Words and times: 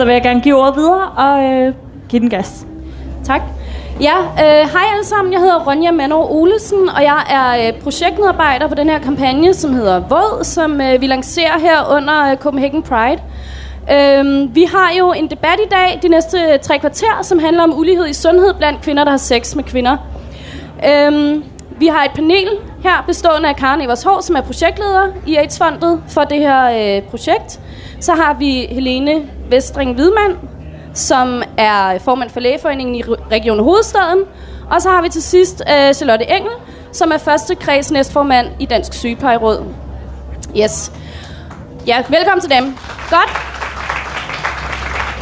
så 0.00 0.04
vil 0.04 0.12
jeg 0.12 0.22
gerne 0.22 0.40
give 0.40 0.56
ordet 0.56 0.76
videre 0.76 1.08
og 1.16 1.44
øh, 1.44 1.74
give 2.08 2.20
den 2.20 2.30
gas. 2.30 2.66
Tak. 3.24 3.40
Ja, 4.00 4.16
øh, 4.18 4.70
hej 4.72 4.82
alle 4.92 5.04
sammen. 5.04 5.32
Jeg 5.32 5.40
hedder 5.40 5.64
Ronja 5.66 5.90
Manor 5.90 6.32
Olesen, 6.32 6.88
og 6.96 7.02
jeg 7.02 7.22
er 7.30 7.68
øh, 7.68 7.80
projektmedarbejder 7.80 8.68
på 8.68 8.74
den 8.74 8.88
her 8.88 8.98
kampagne, 8.98 9.54
som 9.54 9.74
hedder 9.74 10.00
Våd, 10.00 10.44
som 10.44 10.80
øh, 10.80 11.00
vi 11.00 11.06
lancerer 11.06 11.58
her 11.58 11.96
under 11.96 12.30
øh, 12.30 12.36
Copenhagen 12.36 12.82
Pride. 12.82 13.22
Øh, 13.92 14.54
vi 14.54 14.64
har 14.64 14.92
jo 14.98 15.12
en 15.12 15.30
debat 15.30 15.58
i 15.66 15.68
dag, 15.70 15.98
de 16.02 16.08
næste 16.08 16.58
tre 16.58 16.78
kvarter, 16.78 17.22
som 17.22 17.38
handler 17.38 17.62
om 17.62 17.78
ulighed 17.78 18.06
i 18.06 18.12
sundhed 18.12 18.54
blandt 18.54 18.82
kvinder, 18.82 19.04
der 19.04 19.10
har 19.10 19.18
sex 19.18 19.54
med 19.54 19.64
kvinder. 19.64 19.96
Øh, 20.88 21.42
vi 21.78 21.86
har 21.86 22.04
et 22.04 22.10
panel 22.14 22.48
her, 22.82 23.04
bestående 23.06 23.48
af 23.48 23.56
Karen 23.56 23.80
Evershov, 23.80 24.22
som 24.22 24.36
er 24.36 24.40
projektleder 24.40 25.06
i 25.26 25.36
AIDS-fondet 25.36 26.02
for 26.08 26.24
det 26.24 26.38
her 26.38 26.96
øh, 26.96 27.02
projekt. 27.02 27.60
Så 28.00 28.12
har 28.12 28.36
vi 28.38 28.66
Helene 28.70 29.39
Vestring 29.50 29.94
Hvidmand, 29.94 30.36
som 30.94 31.42
er 31.56 31.98
formand 31.98 32.30
for 32.30 32.40
Lægeforeningen 32.40 32.94
i 32.94 33.02
Region 33.30 33.58
Hovedstaden. 33.58 34.24
Og 34.70 34.82
så 34.82 34.90
har 34.90 35.02
vi 35.02 35.08
til 35.08 35.22
sidst 35.22 35.62
øh, 35.70 35.94
Charlotte 35.94 36.30
Engel, 36.30 36.52
som 36.92 37.12
er 37.12 37.18
første 37.18 37.54
kreds 37.54 37.90
næstformand 37.90 38.46
i 38.58 38.66
Dansk 38.66 38.92
Sygeplejeråd. 38.92 39.64
Yes. 40.56 40.92
Ja, 41.86 42.02
velkommen 42.08 42.40
til 42.40 42.50
dem. 42.50 42.64
Godt. 43.10 43.30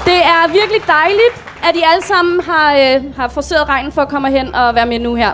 Det 0.05 0.17
er 0.17 0.49
virkelig 0.49 0.87
dejligt, 0.87 1.35
at 1.69 1.77
I 1.77 1.83
alle 1.93 2.05
sammen 2.05 2.41
har, 2.41 2.75
øh, 2.75 3.17
har 3.17 3.29
forsøgt 3.29 3.69
regnen 3.69 3.93
for 3.93 4.03
at 4.03 4.09
komme 4.09 4.31
hen 4.31 4.55
og 4.55 4.75
være 4.75 4.87
med 4.87 4.99
nu 4.99 5.15
her. 5.15 5.31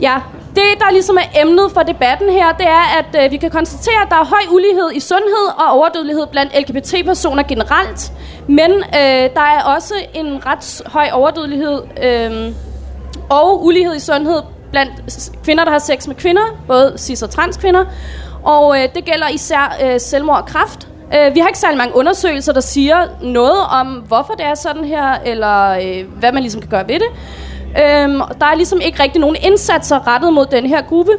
Ja, 0.00 0.16
det, 0.58 0.80
der 0.82 0.90
ligesom 0.92 1.16
er 1.16 1.40
emnet 1.42 1.72
for 1.74 1.82
debatten 1.82 2.28
her, 2.30 2.52
det 2.52 2.66
er, 2.66 2.84
at 2.98 3.24
øh, 3.24 3.32
vi 3.32 3.36
kan 3.36 3.50
konstatere, 3.50 4.00
at 4.04 4.10
der 4.10 4.16
er 4.16 4.24
høj 4.24 4.44
ulighed 4.50 4.90
i 4.94 5.00
sundhed 5.00 5.46
og 5.58 5.66
overdødelighed 5.78 6.26
blandt 6.26 6.52
LGBT-personer 6.60 7.42
generelt. 7.42 8.12
Men 8.46 8.70
øh, 8.72 9.24
der 9.38 9.46
er 9.56 9.62
også 9.74 9.94
en 10.14 10.46
ret 10.46 10.82
høj 10.86 11.08
overdødelighed 11.12 11.82
øh, 12.02 12.54
og 13.30 13.64
ulighed 13.64 13.96
i 13.96 14.00
sundhed 14.00 14.42
blandt 14.70 14.92
kvinder, 15.44 15.64
der 15.64 15.70
har 15.70 15.78
sex 15.78 16.06
med 16.06 16.16
kvinder, 16.16 16.42
både 16.66 16.94
cis- 16.98 17.22
og 17.22 17.30
transkvinder. 17.30 17.84
Og 18.42 18.82
øh, 18.82 18.88
det 18.94 19.04
gælder 19.04 19.28
især 19.28 19.76
øh, 19.84 20.00
selvmord 20.00 20.36
og 20.36 20.46
kræft. 20.46 20.88
Øh, 21.14 21.34
vi 21.34 21.40
har 21.40 21.48
ikke 21.48 21.58
særlig 21.58 21.78
mange 21.78 21.96
undersøgelser, 21.96 22.52
der 22.52 22.60
siger 22.60 22.96
noget 23.22 23.60
om, 23.70 23.86
hvorfor 23.86 24.32
det 24.32 24.46
er 24.46 24.54
sådan 24.54 24.84
her, 24.84 25.14
eller 25.24 25.70
øh, 25.70 26.04
hvad 26.18 26.32
man 26.32 26.42
ligesom 26.42 26.60
kan 26.60 26.70
gøre 26.70 26.88
ved 26.88 26.94
det. 26.94 27.08
Øhm, 27.78 28.20
der 28.40 28.46
er 28.46 28.54
ligesom 28.56 28.80
ikke 28.80 29.02
rigtig 29.02 29.20
nogen 29.20 29.36
indsatser 29.40 30.06
rettet 30.06 30.32
mod 30.32 30.46
den 30.46 30.66
her 30.66 30.82
gruppe. 30.82 31.12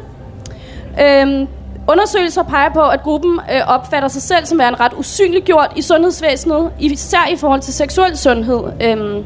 Øhm, 1.02 1.48
undersøgelser 1.88 2.42
peger 2.42 2.70
på, 2.72 2.80
at 2.80 3.02
gruppen 3.02 3.40
øh, 3.54 3.60
opfatter 3.66 4.08
sig 4.08 4.22
selv 4.22 4.46
som 4.46 4.60
en 4.60 4.80
ret 4.80 4.92
usynliggjort 4.96 5.72
i 5.76 5.82
sundhedsvæsenet, 5.82 6.70
især 6.78 7.28
i 7.32 7.36
forhold 7.36 7.60
til 7.60 7.74
seksuel 7.74 8.18
sundhed. 8.18 8.60
Øhm, 8.82 9.24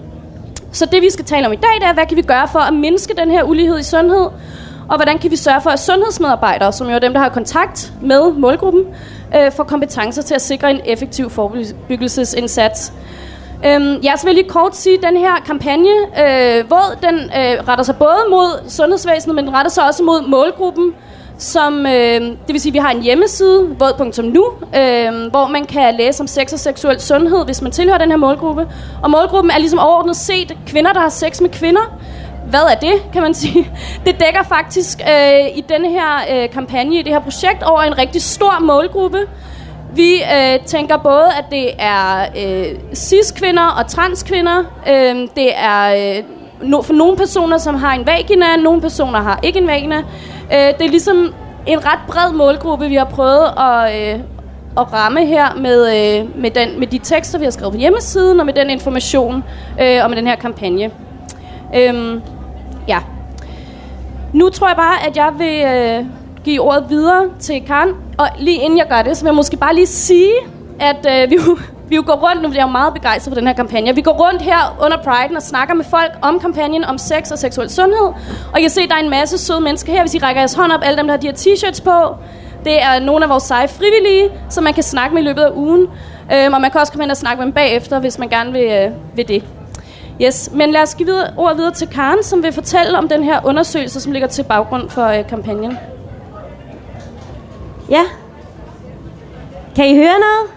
så 0.72 0.86
det 0.86 1.02
vi 1.02 1.10
skal 1.10 1.24
tale 1.24 1.46
om 1.46 1.52
i 1.52 1.56
dag, 1.56 1.80
det 1.80 1.88
er, 1.88 1.94
hvad 1.94 2.06
kan 2.06 2.16
vi 2.16 2.22
gøre 2.22 2.48
for 2.48 2.58
at 2.58 2.74
mindske 2.74 3.14
den 3.16 3.30
her 3.30 3.42
ulighed 3.42 3.78
i 3.78 3.82
sundhed, 3.82 4.28
og 4.88 4.96
hvordan 4.96 5.18
kan 5.18 5.30
vi 5.30 5.36
sørge 5.36 5.60
for, 5.60 5.70
at 5.70 5.80
sundhedsmedarbejdere, 5.80 6.72
som 6.72 6.88
jo 6.88 6.94
er 6.94 6.98
dem, 6.98 7.12
der 7.12 7.20
har 7.20 7.28
kontakt 7.28 7.92
med 8.02 8.32
målgruppen, 8.32 8.82
øh, 9.36 9.52
får 9.52 9.64
kompetencer 9.64 10.22
til 10.22 10.34
at 10.34 10.42
sikre 10.42 10.70
en 10.70 10.80
effektiv 10.84 11.30
forebyggelsesindsats. 11.30 12.92
Øhm, 13.66 14.00
jeg 14.02 14.14
vil 14.24 14.34
lige 14.34 14.48
kort 14.48 14.76
sige, 14.76 14.96
at 14.96 15.02
den 15.02 15.16
her 15.16 15.34
kampagne, 15.46 15.90
øh, 16.18 16.66
hvor 16.66 16.84
den 17.02 17.14
øh, 17.14 17.68
retter 17.68 17.84
sig 17.84 17.96
både 17.96 18.18
mod 18.30 18.70
sundhedsvæsenet, 18.70 19.34
men 19.34 19.46
den 19.46 19.54
retter 19.54 19.70
sig 19.70 19.86
også 19.86 20.02
mod 20.02 20.28
målgruppen, 20.28 20.94
som, 21.38 21.86
øh, 21.86 22.20
det 22.20 22.48
vil 22.48 22.60
sige, 22.60 22.70
at 22.70 22.74
vi 22.74 22.78
har 22.78 22.90
en 22.90 23.02
hjemmeside, 23.02 23.76
våd.nu, 23.78 24.44
øh, 24.80 25.30
hvor 25.30 25.48
man 25.48 25.64
kan 25.64 25.94
læse 25.94 26.20
om 26.20 26.26
sex 26.26 26.52
og 26.52 26.58
seksuel 26.58 27.00
sundhed, 27.00 27.44
hvis 27.44 27.62
man 27.62 27.72
tilhører 27.72 27.98
den 27.98 28.10
her 28.10 28.16
målgruppe. 28.16 28.68
Og 29.02 29.10
målgruppen 29.10 29.50
er 29.50 29.58
ligesom 29.58 29.78
overordnet 29.78 30.16
set 30.16 30.56
kvinder, 30.66 30.92
der 30.92 31.00
har 31.00 31.08
sex 31.08 31.40
med 31.40 31.50
kvinder. 31.50 31.98
Hvad 32.50 32.60
er 32.60 32.74
det, 32.74 33.12
kan 33.12 33.22
man 33.22 33.34
sige? 33.34 33.70
Det 34.06 34.20
dækker 34.20 34.42
faktisk 34.42 35.00
øh, 35.00 35.58
i 35.58 35.64
denne 35.68 35.88
her 35.88 36.10
øh, 36.32 36.50
kampagne, 36.50 36.98
i 36.98 37.02
det 37.02 37.12
her 37.12 37.20
projekt, 37.20 37.62
over 37.62 37.80
en 37.80 37.98
rigtig 37.98 38.22
stor 38.22 38.58
målgruppe, 38.60 39.18
vi 39.96 40.14
øh, 40.14 40.60
tænker 40.66 40.96
både, 40.96 41.26
at 41.38 41.44
det 41.50 41.70
er 41.78 42.22
øh, 42.22 42.78
cis-kvinder 42.94 43.66
og 43.78 43.86
transkvinder. 43.86 44.58
Øh, 44.88 45.28
det 45.36 45.52
er 45.56 46.16
øh, 46.18 46.24
no, 46.68 46.82
for 46.82 46.92
nogle 46.92 47.16
personer, 47.16 47.58
som 47.58 47.74
har 47.74 47.94
en 47.94 48.06
vagina, 48.06 48.56
nogle 48.56 48.80
personer 48.80 49.20
har 49.20 49.40
ikke 49.42 49.58
en 49.58 49.66
vagina. 49.66 49.96
Øh, 50.52 50.78
det 50.78 50.86
er 50.86 50.88
ligesom 50.88 51.34
en 51.66 51.86
ret 51.86 51.98
bred 52.06 52.32
målgruppe, 52.32 52.88
vi 52.88 52.94
har 52.94 53.04
prøvet 53.04 53.46
at, 53.58 54.14
øh, 54.14 54.20
at 54.78 54.92
ramme 54.92 55.26
her 55.26 55.54
med, 55.54 55.80
øh, 55.86 56.40
med, 56.40 56.50
den, 56.50 56.78
med 56.78 56.86
de 56.86 56.98
tekster, 56.98 57.38
vi 57.38 57.44
har 57.44 57.50
skrevet 57.50 57.72
på 57.72 57.78
hjemmesiden, 57.78 58.40
og 58.40 58.46
med 58.46 58.54
den 58.54 58.70
information 58.70 59.44
øh, 59.80 60.00
og 60.02 60.10
med 60.10 60.16
den 60.16 60.26
her 60.26 60.36
kampagne. 60.36 60.90
Øh, 61.76 62.20
ja. 62.88 62.98
Nu 64.32 64.48
tror 64.48 64.66
jeg 64.68 64.76
bare, 64.76 65.06
at 65.08 65.16
jeg 65.16 65.32
vil... 65.38 65.64
Øh, 65.64 66.23
give 66.44 66.60
ordet 66.60 66.84
videre 66.88 67.24
til 67.40 67.62
Karen. 67.66 67.90
Og 68.18 68.26
lige 68.38 68.62
inden 68.62 68.78
jeg 68.78 68.86
gør 68.88 69.02
det, 69.02 69.16
så 69.16 69.24
vil 69.24 69.28
jeg 69.28 69.34
måske 69.34 69.56
bare 69.56 69.74
lige 69.74 69.86
sige, 69.86 70.34
at 70.80 71.06
øh, 71.08 71.30
vi, 71.30 71.34
jo, 71.34 71.58
vi 71.88 71.96
jo 71.96 72.02
går 72.06 72.28
rundt, 72.28 72.42
nu 72.42 72.48
bliver 72.48 72.64
jeg 72.64 72.72
meget 72.72 72.94
begejstret 72.94 73.30
for 73.30 73.40
den 73.40 73.46
her 73.46 73.54
kampagne. 73.54 73.94
Vi 73.94 74.00
går 74.00 74.12
rundt 74.12 74.42
her 74.42 74.76
under 74.84 74.96
Pride 74.96 75.36
og 75.36 75.42
snakker 75.42 75.74
med 75.74 75.84
folk 75.84 76.12
om 76.22 76.40
kampagnen 76.40 76.84
om 76.84 76.98
sex 76.98 77.30
og 77.30 77.38
seksuel 77.38 77.70
sundhed. 77.70 78.12
Og 78.52 78.58
I 78.58 78.60
kan 78.60 78.70
se, 78.70 78.80
at 78.80 78.88
der 78.88 78.96
er 78.96 79.00
en 79.00 79.10
masse 79.10 79.38
søde 79.38 79.60
mennesker 79.60 79.92
her. 79.92 80.00
Hvis 80.00 80.14
I 80.14 80.18
rækker 80.18 80.40
jeres 80.40 80.54
hånd 80.54 80.72
op, 80.72 80.80
alle 80.84 80.98
dem, 80.98 81.06
der 81.06 81.12
har 81.12 81.20
de 81.20 81.26
her 81.26 81.34
t-shirts 81.34 81.82
på, 81.84 82.16
det 82.64 82.82
er 82.82 83.00
nogle 83.00 83.24
af 83.24 83.30
vores 83.30 83.42
seje 83.42 83.68
frivillige, 83.68 84.30
som 84.48 84.64
man 84.64 84.74
kan 84.74 84.82
snakke 84.82 85.14
med 85.14 85.22
i 85.22 85.24
løbet 85.24 85.42
af 85.42 85.50
ugen. 85.54 85.86
Øhm, 86.32 86.54
og 86.54 86.60
man 86.60 86.70
kan 86.70 86.80
også 86.80 86.92
komme 86.92 87.04
ind 87.04 87.10
og 87.10 87.16
snakke 87.16 87.38
med 87.38 87.46
dem 87.46 87.52
bagefter, 87.52 87.98
hvis 87.98 88.18
man 88.18 88.28
gerne 88.28 88.52
vil, 88.52 88.62
øh, 88.62 88.90
vil 89.16 89.28
det. 89.28 89.44
Yes, 90.22 90.50
men 90.52 90.70
lad 90.70 90.82
os 90.82 90.94
give 90.94 91.06
videre, 91.06 91.30
ordet 91.36 91.56
videre 91.56 91.72
til 91.72 91.88
Karen, 91.88 92.22
som 92.22 92.42
vil 92.42 92.52
fortælle 92.52 92.98
om 92.98 93.08
den 93.08 93.24
her 93.24 93.40
undersøgelse, 93.44 94.00
som 94.00 94.12
ligger 94.12 94.28
til 94.28 94.42
baggrund 94.42 94.90
for 94.90 95.06
øh, 95.06 95.28
kampagnen. 95.28 95.78
Ja. 97.90 98.02
Kan 99.76 99.86
I 99.86 99.94
høre 99.94 100.18
noget? 100.18 100.50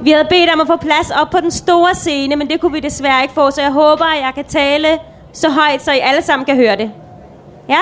Vi 0.00 0.10
havde 0.10 0.26
bedt 0.30 0.50
om 0.54 0.60
at 0.60 0.66
få 0.66 0.76
plads 0.76 1.10
op 1.10 1.30
på 1.30 1.40
den 1.40 1.50
store 1.50 1.94
scene, 1.94 2.36
men 2.36 2.50
det 2.50 2.60
kunne 2.60 2.72
vi 2.72 2.80
desværre 2.80 3.22
ikke 3.22 3.34
få, 3.34 3.50
så 3.50 3.62
jeg 3.62 3.72
håber, 3.72 4.04
at 4.04 4.20
jeg 4.22 4.32
kan 4.34 4.44
tale 4.44 4.88
så 5.32 5.50
højt, 5.50 5.82
så 5.82 5.92
I 5.92 5.98
alle 5.98 6.22
sammen 6.22 6.46
kan 6.46 6.56
høre 6.56 6.76
det. 6.76 6.90
Ja? 7.68 7.80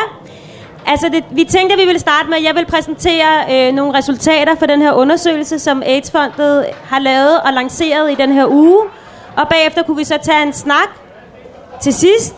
Altså, 0.86 1.08
det, 1.08 1.24
vi 1.30 1.44
tænkte, 1.44 1.74
at 1.74 1.80
vi 1.80 1.84
ville 1.84 1.98
starte 1.98 2.28
med, 2.28 2.36
at 2.36 2.44
jeg 2.44 2.54
vil 2.54 2.66
præsentere 2.66 3.44
øh, 3.50 3.74
nogle 3.74 3.98
resultater 3.98 4.54
for 4.54 4.66
den 4.66 4.82
her 4.82 4.92
undersøgelse, 4.92 5.58
som 5.58 5.82
AIDS-fondet 5.86 6.66
har 6.84 6.98
lavet 6.98 7.40
og 7.40 7.52
lanceret 7.52 8.12
i 8.12 8.14
den 8.14 8.32
her 8.32 8.46
uge. 8.46 8.80
Og 9.36 9.48
bagefter 9.48 9.82
kunne 9.82 9.96
vi 9.96 10.04
så 10.04 10.18
tage 10.22 10.42
en 10.42 10.52
snak 10.52 10.88
til 11.80 11.94
sidst 11.94 12.34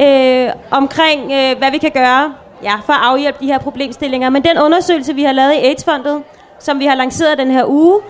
øh, 0.00 0.50
omkring, 0.70 1.32
øh, 1.32 1.58
hvad 1.58 1.70
vi 1.70 1.78
kan 1.78 1.90
gøre 1.90 2.34
ja, 2.62 2.74
for 2.86 2.92
at 2.92 3.00
afhjælpe 3.02 3.38
de 3.40 3.46
her 3.46 3.58
problemstillinger. 3.58 4.30
Men 4.30 4.44
den 4.44 4.58
undersøgelse, 4.58 5.14
vi 5.14 5.22
har 5.22 5.32
lavet 5.32 5.52
i 5.52 5.56
AIDS-fondet, 5.56 6.22
som 6.58 6.78
vi 6.78 6.86
har 6.86 6.94
lanceret 6.94 7.38
den 7.38 7.50
her 7.50 7.64
uge, 7.66 8.00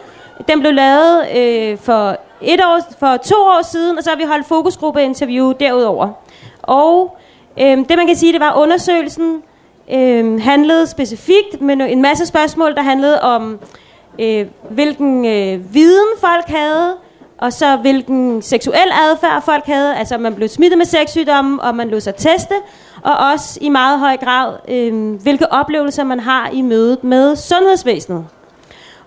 den 0.48 0.60
blev 0.60 0.72
lavet 0.72 1.26
øh, 1.36 1.78
for, 1.78 2.16
et 2.40 2.60
år, 2.60 2.80
for 2.98 3.16
to 3.16 3.36
år 3.36 3.62
siden, 3.62 3.98
og 3.98 4.04
så 4.04 4.10
har 4.10 4.16
vi 4.16 4.24
holdt 4.24 4.46
fokusgruppeinterview 4.46 5.52
derudover. 5.52 6.08
Og 6.62 7.16
øh, 7.60 7.78
det 7.78 7.96
man 7.96 8.06
kan 8.06 8.16
sige, 8.16 8.32
det 8.32 8.40
var, 8.40 8.54
undersøgelsen 8.56 9.42
øh, 9.92 10.40
handlede 10.40 10.86
specifikt 10.86 11.60
med 11.60 11.76
en 11.88 12.02
masse 12.02 12.26
spørgsmål, 12.26 12.74
der 12.74 12.82
handlede 12.82 13.22
om, 13.22 13.58
øh, 14.18 14.46
hvilken 14.70 15.24
øh, 15.24 15.74
viden 15.74 16.08
folk 16.20 16.48
havde, 16.48 16.94
og 17.38 17.52
så 17.52 17.76
hvilken 17.76 18.42
seksuel 18.42 18.92
adfærd 19.10 19.42
folk 19.42 19.64
havde, 19.66 19.96
altså 19.96 20.14
om 20.14 20.20
man 20.20 20.34
blev 20.34 20.48
smittet 20.48 20.78
med 20.78 20.86
sexsygdomme, 20.86 21.62
og 21.62 21.74
man 21.74 21.88
lod 21.88 22.00
sig 22.00 22.14
teste, 22.14 22.54
og 23.06 23.16
også 23.32 23.58
i 23.60 23.68
meget 23.68 23.98
høj 23.98 24.16
grad, 24.16 24.54
øh, 24.68 25.14
hvilke 25.14 25.52
oplevelser 25.52 26.04
man 26.04 26.20
har 26.20 26.50
i 26.52 26.62
mødet 26.62 27.04
med 27.04 27.36
sundhedsvæsenet. 27.36 28.26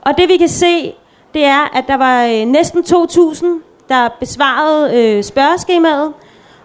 Og 0.02 0.18
det 0.18 0.30
vi 0.30 0.38
kan 0.38 0.50
se, 0.50 0.94
det 1.34 1.46
er, 1.46 1.78
at 1.78 1.84
der 1.88 1.98
var 1.98 2.26
øh, 2.26 2.46
næsten 2.46 2.84
2.000, 2.88 3.46
der 3.90 4.10
besvarede 4.20 4.98
øh, 4.98 5.24
spørgeskemaet, 5.24 6.14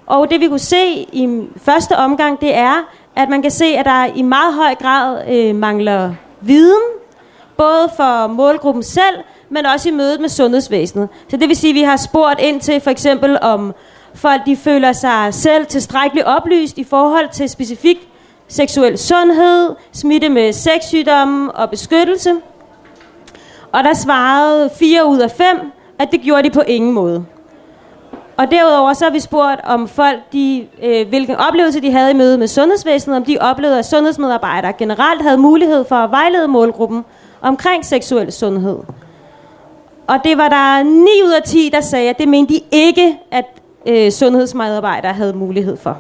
og 0.07 0.31
det 0.31 0.41
vi 0.41 0.49
kunne 0.49 0.59
se 0.59 0.87
i 1.13 1.49
første 1.57 1.97
omgang, 1.97 2.41
det 2.41 2.55
er, 2.55 2.75
at 3.17 3.29
man 3.29 3.43
kan 3.43 3.51
se, 3.51 3.65
at 3.65 3.85
der 3.85 4.05
i 4.05 4.23
meget 4.23 4.55
høj 4.55 4.75
grad 4.75 5.23
øh, 5.29 5.55
mangler 5.55 6.15
viden, 6.41 6.83
både 7.57 7.91
for 7.97 8.27
målgruppen 8.27 8.83
selv, 8.83 9.17
men 9.49 9.67
også 9.67 9.89
i 9.89 9.93
mødet 9.93 10.21
med 10.21 10.29
sundhedsvæsenet. 10.29 11.09
Så 11.29 11.37
det 11.37 11.49
vil 11.49 11.57
sige, 11.57 11.71
at 11.71 11.75
vi 11.75 11.83
har 11.83 11.97
spurgt 11.97 12.41
ind 12.41 12.61
til 12.61 12.81
for 12.81 12.91
eksempel 12.91 13.39
om 13.43 13.75
folk 14.15 14.41
de 14.47 14.57
føler 14.57 14.93
sig 14.93 15.35
selv 15.35 15.67
tilstrækkeligt 15.67 16.27
oplyst 16.27 16.79
i 16.79 16.85
forhold 16.85 17.29
til 17.33 17.49
specifik 17.49 18.09
seksuel 18.49 18.99
sundhed, 18.99 19.75
smitte 19.93 20.29
med 20.29 20.53
sexsygdomme 20.53 21.53
og 21.53 21.71
beskyttelse. 21.71 22.35
Og 23.73 23.85
der 23.85 23.95
svarede 23.95 24.71
4 24.79 25.07
ud 25.07 25.19
af 25.19 25.31
5, 25.31 25.47
at 25.99 26.09
det 26.13 26.21
gjorde 26.21 26.43
de 26.43 26.51
på 26.51 26.61
ingen 26.61 26.93
måde. 26.93 27.25
Og 28.37 28.51
derudover 28.51 28.93
så 28.93 29.05
har 29.05 29.13
vi 29.13 29.21
spurgt 29.21 29.61
om 29.65 29.89
folk, 29.89 30.19
de, 30.33 30.67
øh, 30.83 31.09
hvilken 31.09 31.37
oplevelse 31.37 31.81
de 31.81 31.93
havde 31.93 32.11
i 32.11 32.15
møde 32.15 32.39
med 32.39 32.49
sundhedsvæsenet, 32.49 33.17
om 33.17 33.25
de 33.25 33.39
oplevede, 33.41 33.79
at 33.79 33.87
sundhedsmedarbejdere 33.87 34.73
generelt 34.73 35.23
havde 35.23 35.39
mulighed 35.39 35.85
for 35.85 35.97
at 35.97 36.11
vejlede 36.11 36.49
målgruppen 36.49 37.05
omkring 37.41 37.85
seksuel 37.85 38.33
sundhed. 38.33 38.79
Og 40.07 40.17
det 40.25 40.39
var 40.39 40.49
der 40.49 40.83
9 40.83 41.01
ud 41.25 41.33
af 41.37 41.43
10, 41.43 41.71
der 41.73 41.81
sagde, 41.81 42.11
at 42.11 42.19
det 42.19 42.29
mente 42.29 42.55
de 42.55 42.61
ikke, 42.73 43.19
at 43.31 43.45
øh, 43.87 44.11
sundhedsmedarbejdere 44.11 45.13
havde 45.13 45.33
mulighed 45.33 45.77
for. 45.77 45.99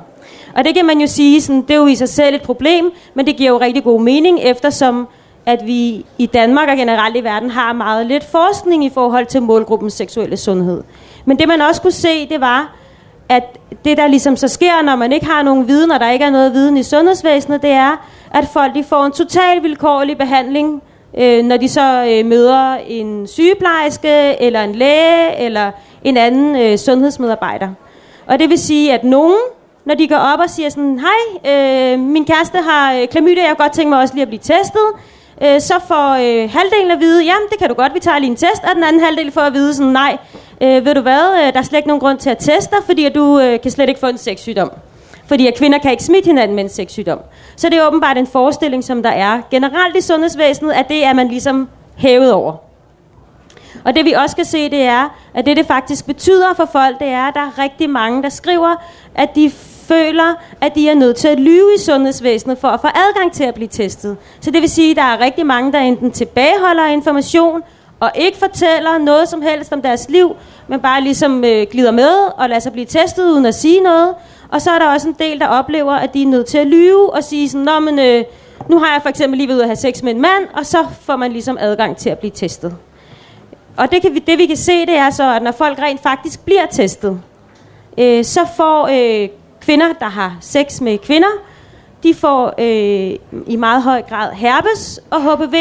Og 0.54 0.64
det 0.64 0.74
kan 0.74 0.86
man 0.86 1.00
jo 1.00 1.06
sige, 1.06 1.40
sådan, 1.40 1.62
det 1.62 1.70
er 1.70 1.78
jo 1.78 1.86
i 1.86 1.94
sig 1.94 2.08
selv 2.08 2.34
et 2.34 2.42
problem, 2.42 2.92
men 3.14 3.26
det 3.26 3.36
giver 3.36 3.50
jo 3.50 3.60
rigtig 3.60 3.84
god 3.84 4.00
mening, 4.00 4.38
eftersom 4.42 5.08
at 5.46 5.66
vi 5.66 6.06
i 6.18 6.26
Danmark 6.26 6.68
og 6.68 6.76
generelt 6.76 7.16
i 7.16 7.24
verden 7.24 7.50
har 7.50 7.72
meget 7.72 8.06
lidt 8.06 8.24
forskning 8.24 8.84
i 8.84 8.90
forhold 8.90 9.26
til 9.26 9.42
målgruppens 9.42 9.92
seksuelle 9.92 10.36
sundhed. 10.36 10.82
Men 11.24 11.38
det 11.38 11.48
man 11.48 11.60
også 11.60 11.82
kunne 11.82 11.92
se, 11.92 12.28
det 12.28 12.40
var, 12.40 12.74
at 13.28 13.58
det 13.84 13.96
der 13.96 14.06
ligesom 14.06 14.36
så 14.36 14.48
sker, 14.48 14.82
når 14.82 14.96
man 14.96 15.12
ikke 15.12 15.26
har 15.26 15.42
nogen 15.42 15.68
viden, 15.68 15.90
og 15.90 16.00
der 16.00 16.10
ikke 16.10 16.24
er 16.24 16.30
noget 16.30 16.52
viden 16.52 16.76
i 16.76 16.82
sundhedsvæsenet, 16.82 17.62
det 17.62 17.70
er, 17.70 18.08
at 18.34 18.48
folk 18.52 18.74
de 18.74 18.84
får 18.84 19.04
en 19.04 19.12
total 19.12 19.62
vilkårlig 19.62 20.18
behandling, 20.18 20.82
øh, 21.18 21.44
når 21.44 21.56
de 21.56 21.68
så 21.68 22.06
øh, 22.08 22.26
møder 22.26 22.74
en 22.74 23.26
sygeplejerske, 23.26 24.42
eller 24.42 24.62
en 24.62 24.74
læge, 24.74 25.36
eller 25.38 25.70
en 26.04 26.16
anden 26.16 26.56
øh, 26.56 26.78
sundhedsmedarbejder. 26.78 27.68
Og 28.26 28.38
det 28.38 28.50
vil 28.50 28.58
sige, 28.58 28.92
at 28.92 29.04
nogen, 29.04 29.36
når 29.84 29.94
de 29.94 30.08
går 30.08 30.16
op 30.16 30.38
og 30.40 30.50
siger 30.50 30.68
sådan, 30.68 30.98
hej, 30.98 31.52
øh, 31.52 31.98
min 31.98 32.24
kæreste 32.24 32.58
har 32.58 32.94
øh, 32.94 33.08
klamydia, 33.08 33.42
jeg 33.42 33.56
kunne 33.56 33.64
godt 33.64 33.72
tænke 33.72 33.90
mig 33.90 33.98
også 33.98 34.14
lige 34.14 34.22
at 34.22 34.28
blive 34.28 34.40
testet, 34.40 34.86
øh, 35.42 35.60
så 35.60 35.74
får 35.88 36.10
øh, 36.14 36.50
halvdelen 36.50 36.90
at 36.90 37.00
vide, 37.00 37.24
jamen 37.24 37.48
det 37.50 37.58
kan 37.58 37.68
du 37.68 37.74
godt, 37.74 37.94
vi 37.94 38.00
tager 38.00 38.18
lige 38.18 38.30
en 38.30 38.36
test, 38.36 38.62
og 38.62 38.74
den 38.74 38.84
anden 38.84 39.02
halvdel 39.02 39.32
får 39.32 39.40
at 39.40 39.52
vide 39.52 39.74
sådan, 39.74 39.92
nej, 39.92 40.18
øh, 40.60 40.84
ved 40.84 40.94
du 40.94 41.00
hvad, 41.00 41.46
øh, 41.46 41.52
der 41.52 41.58
er 41.58 41.62
slet 41.62 41.78
ikke 41.78 41.88
nogen 41.88 42.00
grund 42.00 42.18
til 42.18 42.30
at 42.30 42.38
teste 42.38 42.76
dig, 42.76 42.84
fordi 42.86 43.04
at 43.04 43.14
du 43.14 43.40
øh, 43.40 43.60
kan 43.60 43.70
slet 43.70 43.88
ikke 43.88 44.00
få 44.00 44.06
en 44.06 44.18
sexsygdom. 44.18 44.70
Fordi 45.26 45.46
at 45.46 45.54
kvinder 45.54 45.78
kan 45.78 45.90
ikke 45.90 46.04
smitte 46.04 46.26
hinanden 46.26 46.54
med 46.54 46.64
en 46.64 46.70
sexsygdom. 46.70 47.18
Så 47.56 47.68
det 47.68 47.78
er 47.78 47.86
åbenbart 47.86 48.18
en 48.18 48.26
forestilling, 48.26 48.84
som 48.84 49.02
der 49.02 49.10
er 49.10 49.40
generelt 49.50 49.96
i 49.96 50.00
sundhedsvæsenet, 50.00 50.72
at 50.72 50.88
det 50.88 51.04
er 51.04 51.12
man 51.12 51.28
ligesom 51.28 51.68
hævet 51.96 52.32
over. 52.32 52.56
Og 53.84 53.94
det 53.94 54.04
vi 54.04 54.12
også 54.12 54.36
kan 54.36 54.44
se, 54.44 54.70
det 54.70 54.82
er, 54.82 55.16
at 55.34 55.46
det 55.46 55.56
det 55.56 55.66
faktisk 55.66 56.06
betyder 56.06 56.54
for 56.54 56.64
folk, 56.72 56.98
det 56.98 57.08
er, 57.08 57.22
at 57.22 57.34
der 57.34 57.40
er 57.40 57.58
rigtig 57.58 57.90
mange, 57.90 58.22
der 58.22 58.28
skriver, 58.28 58.74
at 59.14 59.34
de 59.34 59.50
føler, 59.88 60.34
at 60.60 60.74
de 60.74 60.88
er 60.88 60.94
nødt 60.94 61.16
til 61.16 61.28
at 61.28 61.40
lyve 61.40 61.74
i 61.76 61.80
sundhedsvæsenet 61.80 62.58
for 62.58 62.68
at 62.68 62.80
få 62.80 62.86
adgang 62.86 63.32
til 63.32 63.44
at 63.44 63.54
blive 63.54 63.68
testet. 63.68 64.16
Så 64.40 64.50
det 64.50 64.60
vil 64.60 64.70
sige, 64.70 64.90
at 64.90 64.96
der 64.96 65.02
er 65.02 65.20
rigtig 65.20 65.46
mange, 65.46 65.72
der 65.72 65.78
enten 65.78 66.10
tilbageholder 66.10 66.86
information 66.86 67.62
og 68.00 68.10
ikke 68.14 68.38
fortæller 68.38 68.98
noget 68.98 69.28
som 69.28 69.42
helst 69.42 69.72
om 69.72 69.82
deres 69.82 70.08
liv, 70.08 70.36
men 70.68 70.80
bare 70.80 71.00
ligesom 71.00 71.44
øh, 71.44 71.66
glider 71.70 71.90
med 71.90 72.14
og 72.36 72.48
lader 72.48 72.60
sig 72.60 72.72
blive 72.72 72.86
testet 72.86 73.30
uden 73.30 73.46
at 73.46 73.54
sige 73.54 73.80
noget. 73.80 74.14
Og 74.50 74.62
så 74.62 74.70
er 74.70 74.78
der 74.78 74.86
også 74.86 75.08
en 75.08 75.16
del, 75.18 75.38
der 75.38 75.46
oplever, 75.46 75.92
at 75.92 76.14
de 76.14 76.22
er 76.22 76.26
nødt 76.26 76.46
til 76.46 76.58
at 76.58 76.66
lyve 76.66 77.12
og 77.12 77.24
sige 77.24 77.48
sådan, 77.48 77.64
Nå, 77.64 77.80
men, 77.80 77.98
øh, 77.98 78.24
nu 78.68 78.78
har 78.78 78.92
jeg 78.92 79.02
for 79.02 79.08
eksempel 79.08 79.38
lige 79.38 79.48
ved 79.48 79.60
at 79.60 79.66
have 79.66 79.76
sex 79.76 80.02
med 80.02 80.14
en 80.14 80.20
mand, 80.20 80.44
og 80.54 80.66
så 80.66 80.78
får 81.00 81.16
man 81.16 81.32
ligesom 81.32 81.56
adgang 81.60 81.96
til 81.96 82.10
at 82.10 82.18
blive 82.18 82.30
testet. 82.30 82.76
Og 83.76 83.90
det, 83.90 84.02
kan 84.02 84.14
vi, 84.14 84.18
det 84.18 84.38
vi 84.38 84.46
kan 84.46 84.56
se, 84.56 84.86
det 84.86 84.96
er 84.96 85.10
så, 85.10 85.34
at 85.34 85.42
når 85.42 85.52
folk 85.52 85.78
rent 85.78 86.02
faktisk 86.02 86.44
bliver 86.44 86.66
testet, 86.66 87.20
øh, 87.98 88.24
så 88.24 88.40
får 88.56 88.88
øh, 88.92 89.28
kvinder, 89.60 89.92
der 90.00 90.08
har 90.08 90.36
sex 90.40 90.80
med 90.80 90.98
kvinder, 90.98 91.28
de 92.02 92.14
får 92.14 92.54
øh, 92.58 93.18
i 93.46 93.56
meget 93.56 93.82
høj 93.82 94.02
grad 94.02 94.32
herpes 94.32 95.00
og 95.10 95.22
HPV 95.22 95.54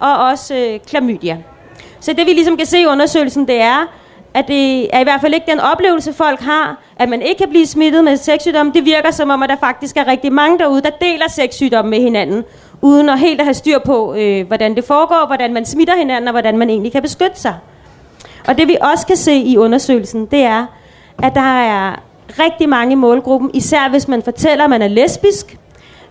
og 0.00 0.16
også 0.16 0.54
øh, 0.54 0.80
klamydia. 0.86 1.38
Så 2.00 2.12
det 2.12 2.26
vi 2.26 2.32
ligesom 2.32 2.56
kan 2.56 2.66
se 2.66 2.80
i 2.80 2.86
undersøgelsen, 2.86 3.48
det 3.48 3.60
er, 3.60 3.86
at 4.34 4.48
det 4.48 4.94
er 4.96 5.00
i 5.00 5.02
hvert 5.02 5.20
fald 5.20 5.34
ikke 5.34 5.50
den 5.50 5.60
oplevelse, 5.60 6.12
folk 6.12 6.40
har, 6.40 6.82
at 6.96 7.08
man 7.08 7.22
ikke 7.22 7.38
kan 7.38 7.48
blive 7.48 7.66
smittet 7.66 8.04
med 8.04 8.16
sexsygdomme. 8.16 8.72
Det 8.72 8.84
virker 8.84 9.10
som 9.10 9.30
om, 9.30 9.42
at 9.42 9.48
der 9.48 9.56
faktisk 9.56 9.96
er 9.96 10.06
rigtig 10.06 10.32
mange 10.32 10.58
derude, 10.58 10.82
der 10.82 10.90
deler 10.90 11.28
sexsygdomme 11.28 11.90
med 11.90 12.00
hinanden, 12.00 12.44
uden 12.82 13.08
at 13.08 13.18
helt 13.18 13.40
at 13.40 13.46
have 13.46 13.54
styr 13.54 13.78
på, 13.78 14.14
øh, 14.14 14.46
hvordan 14.46 14.76
det 14.76 14.84
foregår, 14.84 15.26
hvordan 15.26 15.54
man 15.54 15.64
smitter 15.64 15.96
hinanden, 15.96 16.28
og 16.28 16.32
hvordan 16.32 16.58
man 16.58 16.70
egentlig 16.70 16.92
kan 16.92 17.02
beskytte 17.02 17.40
sig. 17.40 17.54
Og 18.48 18.58
det 18.58 18.68
vi 18.68 18.76
også 18.80 19.06
kan 19.06 19.16
se 19.16 19.34
i 19.34 19.56
undersøgelsen, 19.56 20.26
det 20.26 20.42
er, 20.42 20.66
at 21.22 21.34
der 21.34 21.60
er 21.60 22.02
rigtig 22.38 22.68
mange 22.68 22.92
i 22.92 22.94
målgruppen, 22.94 23.50
især 23.54 23.88
hvis 23.90 24.08
man 24.08 24.22
fortæller, 24.22 24.64
at 24.64 24.70
man 24.70 24.82
er 24.82 24.88
lesbisk, 24.88 25.58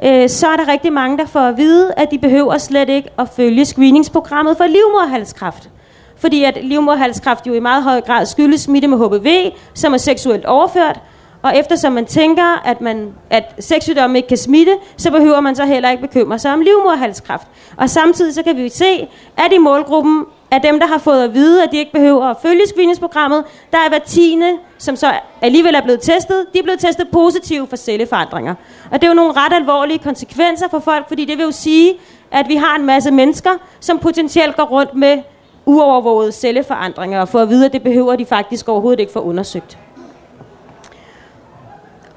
øh, 0.03 0.29
så 0.29 0.47
er 0.47 0.55
der 0.55 0.71
rigtig 0.71 0.93
mange, 0.93 1.17
der 1.17 1.25
får 1.25 1.39
at 1.39 1.57
vide, 1.57 1.93
at 1.97 2.11
de 2.11 2.17
behøver 2.17 2.57
slet 2.57 2.89
ikke 2.89 3.09
at 3.19 3.29
følge 3.35 3.65
screeningsprogrammet 3.65 4.57
for 4.57 4.63
livmoderhalskræft. 4.63 5.69
Fordi 6.17 6.43
at 6.43 6.57
livmoderhalskræft 6.63 7.47
jo 7.47 7.53
i 7.53 7.59
meget 7.59 7.83
høj 7.83 8.01
grad 8.01 8.25
skyldes 8.25 8.61
smitte 8.61 8.87
med 8.87 8.97
HPV, 8.97 9.51
som 9.73 9.93
er 9.93 9.97
seksuelt 9.97 10.45
overført, 10.45 10.99
og 11.41 11.57
eftersom 11.57 11.93
man 11.93 12.05
tænker, 12.05 12.61
at, 12.65 12.81
man, 12.81 13.13
at 13.29 13.43
sexsygdomme 13.59 14.17
ikke 14.17 14.27
kan 14.27 14.37
smitte, 14.37 14.77
så 14.97 15.11
behøver 15.11 15.39
man 15.39 15.55
så 15.55 15.65
heller 15.65 15.89
ikke 15.89 16.01
bekymre 16.01 16.39
sig 16.39 16.53
om 16.53 16.61
livmoderhalskræft. 16.61 17.47
Og 17.77 17.89
samtidig 17.89 18.33
så 18.33 18.43
kan 18.43 18.57
vi 18.57 18.69
se, 18.69 19.07
at 19.37 19.53
i 19.53 19.57
målgruppen 19.57 20.25
af 20.51 20.61
dem, 20.61 20.79
der 20.79 20.87
har 20.87 20.97
fået 20.97 21.23
at 21.23 21.33
vide, 21.33 21.63
at 21.63 21.71
de 21.71 21.77
ikke 21.77 21.91
behøver 21.91 22.25
at 22.25 22.37
følge 22.41 22.61
screeningsprogrammet, 22.67 23.43
der 23.71 23.77
er 23.77 23.89
hver 23.89 23.99
tiende, 23.99 24.51
som 24.77 24.95
så 24.95 25.11
alligevel 25.41 25.75
er 25.75 25.81
blevet 25.81 26.01
testet, 26.01 26.45
de 26.53 26.59
er 26.59 26.63
blevet 26.63 26.79
testet 26.79 27.07
positive 27.11 27.67
for 27.67 27.75
celleforandringer. 27.75 28.55
Og 28.91 29.01
det 29.01 29.03
er 29.03 29.11
jo 29.11 29.15
nogle 29.15 29.33
ret 29.33 29.53
alvorlige 29.53 29.99
konsekvenser 29.99 30.67
for 30.71 30.79
folk, 30.79 31.07
fordi 31.07 31.25
det 31.25 31.37
vil 31.37 31.43
jo 31.43 31.51
sige, 31.51 31.93
at 32.31 32.47
vi 32.47 32.55
har 32.55 32.75
en 32.75 32.85
masse 32.85 33.11
mennesker, 33.11 33.51
som 33.79 33.99
potentielt 33.99 34.55
går 34.55 34.63
rundt 34.63 34.93
med 34.93 35.17
uovervågede 35.65 36.31
celleforandringer, 36.31 37.21
og 37.21 37.29
får 37.29 37.39
at 37.39 37.49
vide, 37.49 37.65
at 37.65 37.73
det 37.73 37.83
behøver 37.83 38.15
de 38.15 38.25
faktisk 38.25 38.69
overhovedet 38.69 38.99
ikke 38.99 39.13
få 39.13 39.19
undersøgt. 39.19 39.77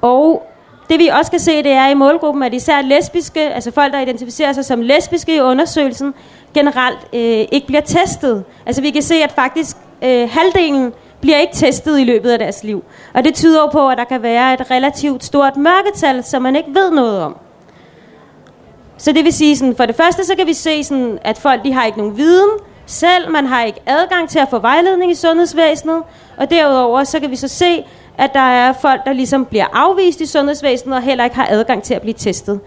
Og 0.01 0.51
det 0.89 0.99
vi 0.99 1.07
også 1.07 1.31
kan 1.31 1.39
se, 1.39 1.63
det 1.63 1.71
er 1.71 1.87
i 1.87 1.93
målgruppen, 1.93 2.43
at 2.43 2.53
især 2.53 2.81
lesbiske, 2.81 3.39
altså 3.41 3.71
folk, 3.71 3.93
der 3.93 3.99
identificerer 3.99 4.53
sig 4.53 4.65
som 4.65 4.81
lesbiske 4.81 5.35
i 5.35 5.39
undersøgelsen, 5.39 6.13
generelt 6.53 6.99
øh, 7.13 7.45
ikke 7.51 7.67
bliver 7.67 7.81
testet. 7.81 8.43
Altså 8.65 8.81
vi 8.81 8.89
kan 8.89 9.01
se, 9.01 9.15
at 9.15 9.31
faktisk 9.31 9.77
øh, 10.01 10.29
halvdelen 10.31 10.93
bliver 11.21 11.37
ikke 11.37 11.53
testet 11.55 11.99
i 11.99 12.03
løbet 12.03 12.29
af 12.29 12.39
deres 12.39 12.63
liv. 12.63 12.83
Og 13.13 13.23
det 13.23 13.33
tyder 13.33 13.69
på, 13.71 13.89
at 13.89 13.97
der 13.97 14.03
kan 14.03 14.21
være 14.21 14.53
et 14.53 14.71
relativt 14.71 15.23
stort 15.23 15.57
mørketal, 15.57 16.23
som 16.23 16.41
man 16.41 16.55
ikke 16.55 16.69
ved 16.73 16.91
noget 16.91 17.21
om. 17.21 17.37
Så 18.97 19.11
det 19.11 19.25
vil 19.25 19.33
sige, 19.33 19.57
sådan, 19.57 19.75
for 19.75 19.85
det 19.85 19.95
første, 19.95 20.25
så 20.25 20.35
kan 20.35 20.47
vi 20.47 20.53
se, 20.53 20.83
sådan, 20.83 21.19
at 21.21 21.37
folk 21.37 21.63
de 21.63 21.73
har 21.73 21.85
ikke 21.85 21.97
nogen 21.97 22.17
viden 22.17 22.49
selv. 22.85 23.31
Man 23.31 23.45
har 23.45 23.63
ikke 23.63 23.79
adgang 23.85 24.29
til 24.29 24.39
at 24.39 24.49
få 24.49 24.59
vejledning 24.59 25.11
i 25.11 25.15
sundhedsvæsenet. 25.15 26.03
Og 26.37 26.49
derudover, 26.49 27.03
så 27.03 27.19
kan 27.19 27.31
vi 27.31 27.35
så 27.35 27.47
se, 27.47 27.85
at 28.21 28.33
der 28.33 28.39
er 28.39 28.73
folk, 28.73 29.05
der 29.05 29.13
ligesom 29.13 29.45
bliver 29.45 29.65
afvist 29.73 30.21
i 30.21 30.25
sundhedsvæsenet, 30.25 30.95
og 30.95 31.01
heller 31.01 31.23
ikke 31.23 31.35
har 31.35 31.47
adgang 31.49 31.83
til 31.83 31.93
at 31.93 32.01
blive 32.01 32.13
testet. 32.13 32.59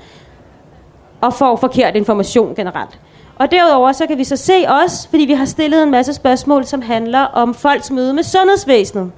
Og 1.21 1.35
får 1.35 1.57
forkert 1.57 1.97
information 1.97 2.55
generelt. 2.55 2.99
Og 3.37 3.51
derudover 3.51 3.93
så 3.93 4.07
kan 4.07 4.19
vi 4.19 4.25
så 4.25 4.37
se 4.37 4.65
også, 4.69 5.09
fordi 5.09 5.25
vi 5.25 5.33
har 5.33 5.45
stillet 5.45 5.83
en 5.83 5.91
masse 5.91 6.15
spørgsmål, 6.15 6.65
som 6.65 6.83
handler 6.83 7.21
om 7.21 7.55
folks 7.55 7.91
møde 7.91 8.15
med 8.15 8.23
sundhedsvæsenet. 8.23 9.13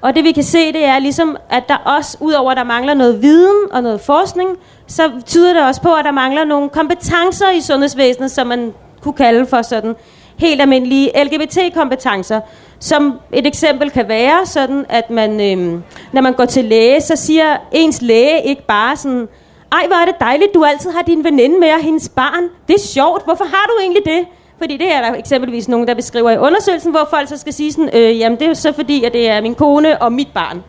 Og 0.00 0.14
det 0.14 0.24
vi 0.24 0.32
kan 0.32 0.44
se, 0.44 0.72
det 0.72 0.84
er 0.84 0.98
ligesom, 0.98 1.36
at 1.50 1.68
der 1.68 1.76
også, 1.76 2.18
udover 2.20 2.50
at 2.50 2.56
der 2.56 2.64
mangler 2.64 2.94
noget 2.94 3.22
viden 3.22 3.72
og 3.72 3.82
noget 3.82 4.00
forskning, 4.00 4.48
så 4.86 5.10
tyder 5.26 5.54
det 5.54 5.62
også 5.62 5.82
på, 5.82 5.94
at 5.94 6.04
der 6.04 6.10
mangler 6.10 6.44
nogle 6.44 6.68
kompetencer 6.68 7.50
i 7.50 7.60
sundhedsvæsenet, 7.60 8.30
som 8.30 8.46
man 8.46 8.74
kunne 9.02 9.14
kalde 9.14 9.46
for 9.46 9.62
sådan 9.62 9.96
helt 10.36 10.60
almindelige 10.60 11.24
LGBT-kompetencer. 11.24 12.40
Som 12.80 13.20
et 13.32 13.46
eksempel 13.46 13.90
kan 13.90 14.08
være 14.08 14.46
sådan, 14.46 14.86
at 14.88 15.10
man, 15.10 15.40
øhm, 15.40 15.82
når 16.12 16.22
man 16.22 16.32
går 16.32 16.44
til 16.44 16.64
læge, 16.64 17.00
så 17.00 17.16
siger 17.16 17.56
ens 17.72 18.02
læge 18.02 18.42
ikke 18.44 18.66
bare 18.66 18.96
sådan, 18.96 19.28
ej, 19.72 19.86
hvor 19.86 19.96
er 19.96 20.04
det 20.04 20.14
dejligt, 20.20 20.54
du 20.54 20.64
altid 20.64 20.90
har 20.90 21.02
din 21.02 21.24
veninde 21.24 21.60
med 21.60 21.72
og 21.72 21.80
hendes 21.80 22.08
barn. 22.08 22.42
Det 22.68 22.74
er 22.74 22.80
sjovt. 22.80 23.24
Hvorfor 23.24 23.44
har 23.44 23.66
du 23.66 23.72
egentlig 23.82 24.02
det? 24.04 24.26
Fordi 24.58 24.76
det 24.76 24.92
er 24.92 25.00
der 25.00 25.14
eksempelvis 25.18 25.68
nogen, 25.68 25.88
der 25.88 25.94
beskriver 25.94 26.30
i 26.30 26.38
undersøgelsen, 26.38 26.90
hvor 26.90 27.06
folk 27.10 27.28
så 27.28 27.36
skal 27.36 27.52
sige 27.52 27.72
sådan, 27.72 27.90
øh, 27.92 28.18
jamen 28.18 28.38
det 28.38 28.44
er 28.44 28.48
jo 28.48 28.54
så 28.54 28.72
fordi, 28.72 29.04
at 29.04 29.12
det 29.12 29.28
er 29.28 29.40
min 29.40 29.54
kone 29.54 30.02
og 30.02 30.12
mit 30.12 30.28
barn. 30.34 30.62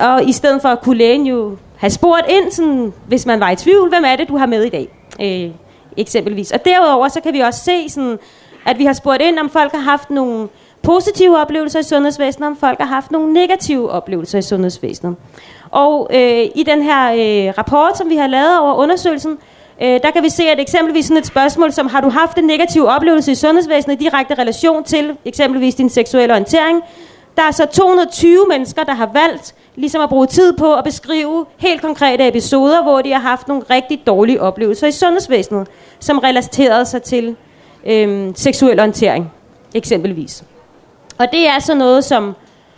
Og 0.00 0.28
i 0.28 0.32
stedet 0.32 0.62
for 0.62 0.68
at 0.68 0.80
kunne 0.80 0.98
lægen 0.98 1.26
jo 1.26 1.56
have 1.76 1.90
spurgt 1.90 2.26
ind, 2.28 2.50
sådan, 2.50 2.92
hvis 3.06 3.26
man 3.26 3.40
var 3.40 3.50
i 3.50 3.56
tvivl, 3.56 3.88
hvem 3.88 4.04
er 4.06 4.16
det, 4.16 4.28
du 4.28 4.36
har 4.36 4.46
med 4.46 4.64
i 4.64 4.68
dag? 4.68 4.88
Øh, 5.20 5.50
eksempelvis. 5.96 6.50
Og 6.50 6.64
derudover 6.64 7.08
så 7.08 7.20
kan 7.20 7.32
vi 7.32 7.40
også 7.40 7.60
se, 7.60 7.88
sådan, 7.90 8.18
at 8.66 8.78
vi 8.78 8.84
har 8.84 8.92
spurgt 8.92 9.22
ind, 9.22 9.38
om 9.38 9.50
folk 9.50 9.72
har 9.72 9.80
haft 9.80 10.10
nogle 10.10 10.48
positive 10.82 11.38
oplevelser 11.40 11.80
i 11.80 11.82
sundhedsvæsenet, 11.82 12.46
om 12.46 12.56
folk 12.56 12.78
har 12.80 12.86
haft 12.86 13.10
nogle 13.10 13.32
negative 13.32 13.90
oplevelser 13.90 14.38
i 14.38 14.42
sundhedsvæsenet. 14.42 15.16
Og 15.70 16.10
øh, 16.14 16.44
i 16.54 16.64
den 16.66 16.82
her 16.82 17.12
øh, 17.12 17.54
rapport, 17.58 17.98
som 17.98 18.08
vi 18.08 18.16
har 18.16 18.26
lavet 18.26 18.58
over 18.58 18.74
undersøgelsen, 18.74 19.38
øh, 19.82 20.00
der 20.02 20.10
kan 20.10 20.22
vi 20.22 20.28
se, 20.28 20.42
at 20.42 20.60
eksempelvis 20.60 21.04
sådan 21.04 21.16
et 21.16 21.26
spørgsmål 21.26 21.72
som, 21.72 21.86
har 21.86 22.00
du 22.00 22.08
haft 22.08 22.38
en 22.38 22.44
negativ 22.44 22.86
oplevelse 22.86 23.32
i 23.32 23.34
sundhedsvæsenet 23.34 24.00
i 24.00 24.04
direkte 24.04 24.34
relation 24.34 24.84
til 24.84 25.16
eksempelvis 25.24 25.74
din 25.74 25.88
seksuelle 25.88 26.32
orientering? 26.32 26.82
Der 27.36 27.42
er 27.42 27.50
så 27.50 27.66
220 27.66 28.46
mennesker, 28.48 28.84
der 28.84 28.94
har 28.94 29.10
valgt 29.12 29.54
ligesom 29.74 30.02
at 30.02 30.08
bruge 30.08 30.26
tid 30.26 30.52
på 30.52 30.74
at 30.74 30.84
beskrive 30.84 31.46
helt 31.56 31.82
konkrete 31.82 32.28
episoder, 32.28 32.82
hvor 32.82 33.02
de 33.02 33.12
har 33.12 33.20
haft 33.20 33.48
nogle 33.48 33.62
rigtig 33.70 34.06
dårlige 34.06 34.42
oplevelser 34.42 34.86
i 34.86 34.92
sundhedsvæsenet, 34.92 35.68
som 36.00 36.18
relaterede 36.18 36.86
sig 36.86 37.02
til 37.02 37.36
øh, 37.86 38.32
seksuel 38.34 38.80
orientering, 38.80 39.32
eksempelvis. 39.74 40.44
Og 41.18 41.26
det 41.32 41.48
er 41.48 41.58
så 41.58 41.74
noget, 41.74 42.04
som 42.04 42.34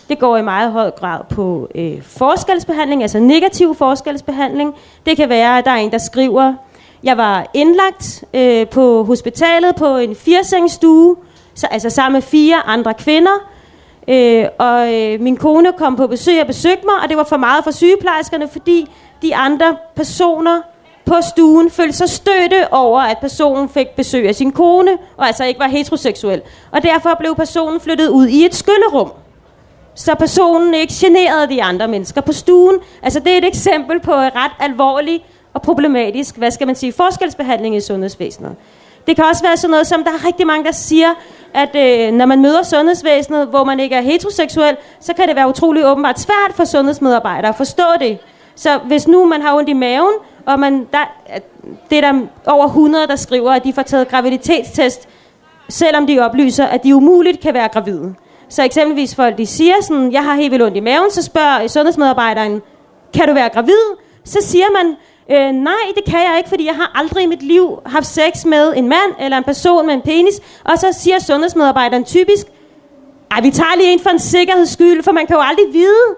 det 0.08 0.18
går 0.18 0.36
i 0.36 0.42
meget 0.42 0.72
høj 0.72 0.90
grad 0.90 1.20
på 1.30 1.68
øh, 1.74 2.02
forskelsbehandling, 2.02 3.02
altså 3.02 3.18
negativ 3.18 3.74
forskelsbehandling. 3.74 4.74
Det 5.06 5.16
kan 5.16 5.28
være, 5.28 5.58
at 5.58 5.64
der 5.64 5.70
er 5.70 5.76
en, 5.76 5.90
der 5.90 5.98
skriver, 5.98 6.54
Jeg 7.02 7.16
var 7.16 7.46
indlagt 7.54 8.24
øh, 8.34 8.68
på 8.68 9.04
hospitalet 9.04 9.76
på 9.76 9.96
en 9.96 10.16
firesengsstue, 10.16 11.16
så, 11.54 11.66
altså 11.70 11.90
sammen 11.90 12.16
med 12.16 12.22
fire 12.22 12.66
andre 12.66 12.94
kvinder. 12.94 13.50
Øh, 14.08 14.46
og 14.58 14.94
øh, 14.94 15.20
min 15.20 15.36
kone 15.36 15.72
kom 15.72 15.96
på 15.96 16.06
besøg 16.06 16.40
og 16.40 16.46
besøgte 16.46 16.84
mig, 16.84 16.94
og 17.02 17.08
det 17.08 17.16
var 17.16 17.24
for 17.24 17.36
meget 17.36 17.64
for 17.64 17.70
sygeplejerskerne, 17.70 18.48
fordi 18.48 18.90
de 19.22 19.36
andre 19.36 19.76
personer 19.96 20.60
på 21.06 21.14
stuen 21.28 21.70
følte 21.70 21.96
sig 21.96 22.08
støtte 22.08 22.72
over, 22.72 23.00
at 23.00 23.18
personen 23.18 23.68
fik 23.68 23.88
besøg 23.88 24.28
af 24.28 24.34
sin 24.34 24.52
kone, 24.52 24.90
og 25.16 25.26
altså 25.26 25.44
ikke 25.44 25.60
var 25.60 25.68
heteroseksuel. 25.68 26.42
Og 26.70 26.82
derfor 26.82 27.16
blev 27.18 27.34
personen 27.34 27.80
flyttet 27.80 28.08
ud 28.08 28.26
i 28.26 28.44
et 28.44 28.54
skyllerum, 28.54 29.12
så 29.94 30.14
personen 30.14 30.74
ikke 30.74 30.94
generede 30.96 31.48
de 31.48 31.62
andre 31.62 31.88
mennesker 31.88 32.20
på 32.20 32.32
stuen. 32.32 32.76
Altså 33.02 33.20
det 33.20 33.32
er 33.32 33.38
et 33.38 33.44
eksempel 33.44 34.00
på 34.00 34.12
et 34.12 34.32
ret 34.34 34.52
alvorlig 34.60 35.24
og 35.54 35.62
problematisk, 35.62 36.36
hvad 36.36 36.50
skal 36.50 36.66
man 36.66 36.76
sige, 36.76 36.92
forskelsbehandling 36.92 37.76
i 37.76 37.80
sundhedsvæsenet. 37.80 38.56
Det 39.06 39.16
kan 39.16 39.24
også 39.24 39.42
være 39.42 39.56
sådan 39.56 39.70
noget, 39.70 39.86
som 39.86 40.04
der 40.04 40.10
er 40.10 40.26
rigtig 40.26 40.46
mange, 40.46 40.64
der 40.64 40.72
siger, 40.72 41.08
at 41.54 41.76
øh, 41.76 42.12
når 42.12 42.26
man 42.26 42.42
møder 42.42 42.62
sundhedsvæsenet, 42.62 43.46
hvor 43.46 43.64
man 43.64 43.80
ikke 43.80 43.94
er 43.94 44.00
heteroseksuel, 44.00 44.76
så 45.00 45.12
kan 45.14 45.28
det 45.28 45.36
være 45.36 45.48
utrolig 45.48 45.86
åbenbart 45.86 46.20
svært 46.20 46.52
for 46.54 46.64
sundhedsmedarbejdere 46.64 47.48
at 47.48 47.56
forstå 47.56 47.84
det. 48.00 48.18
Så 48.54 48.78
hvis 48.78 49.08
nu 49.08 49.24
man 49.24 49.42
har 49.42 49.56
ondt 49.56 49.68
i 49.68 49.72
maven, 49.72 50.12
og 50.46 50.60
man, 50.60 50.88
der, 50.92 51.14
det 51.90 51.98
er 51.98 52.12
der 52.12 52.20
over 52.46 52.66
100, 52.66 53.06
der 53.06 53.16
skriver, 53.16 53.52
at 53.52 53.64
de 53.64 53.72
får 53.72 53.82
taget 53.82 54.08
graviditetstest, 54.08 55.08
selvom 55.68 56.06
de 56.06 56.18
oplyser, 56.18 56.64
at 56.64 56.84
de 56.84 56.96
umuligt 56.96 57.40
kan 57.40 57.54
være 57.54 57.68
gravide. 57.68 58.14
Så 58.48 58.62
eksempelvis 58.62 59.14
folk, 59.14 59.38
de 59.38 59.46
siger 59.46 59.74
sådan, 59.82 60.12
jeg 60.12 60.24
har 60.24 60.34
helt 60.34 60.50
vildt 60.50 60.64
ondt 60.64 60.76
i 60.76 60.80
maven, 60.80 61.10
så 61.10 61.22
spørger 61.22 61.68
sundhedsmedarbejderen, 61.68 62.62
kan 63.14 63.28
du 63.28 63.34
være 63.34 63.48
gravid? 63.48 63.96
Så 64.24 64.38
siger 64.40 64.66
man, 64.72 64.96
øh, 65.30 65.52
nej, 65.52 65.92
det 65.94 66.04
kan 66.04 66.20
jeg 66.20 66.34
ikke, 66.38 66.48
fordi 66.48 66.66
jeg 66.66 66.74
har 66.74 66.92
aldrig 66.94 67.24
i 67.24 67.26
mit 67.26 67.42
liv 67.42 67.78
haft 67.86 68.06
sex 68.06 68.44
med 68.44 68.72
en 68.76 68.88
mand 68.88 69.12
eller 69.20 69.36
en 69.38 69.44
person 69.44 69.86
med 69.86 69.94
en 69.94 70.02
penis. 70.02 70.40
Og 70.64 70.78
så 70.78 70.92
siger 70.92 71.18
sundhedsmedarbejderen 71.18 72.04
typisk, 72.04 72.46
ej, 73.30 73.40
vi 73.40 73.50
tager 73.50 73.76
lige 73.76 73.92
en 73.92 74.00
for 74.00 74.10
en 74.10 74.18
sikkerheds 74.18 74.70
skyld, 74.70 75.02
for 75.02 75.12
man 75.12 75.26
kan 75.26 75.36
jo 75.36 75.42
aldrig 75.42 75.66
vide. 75.72 76.16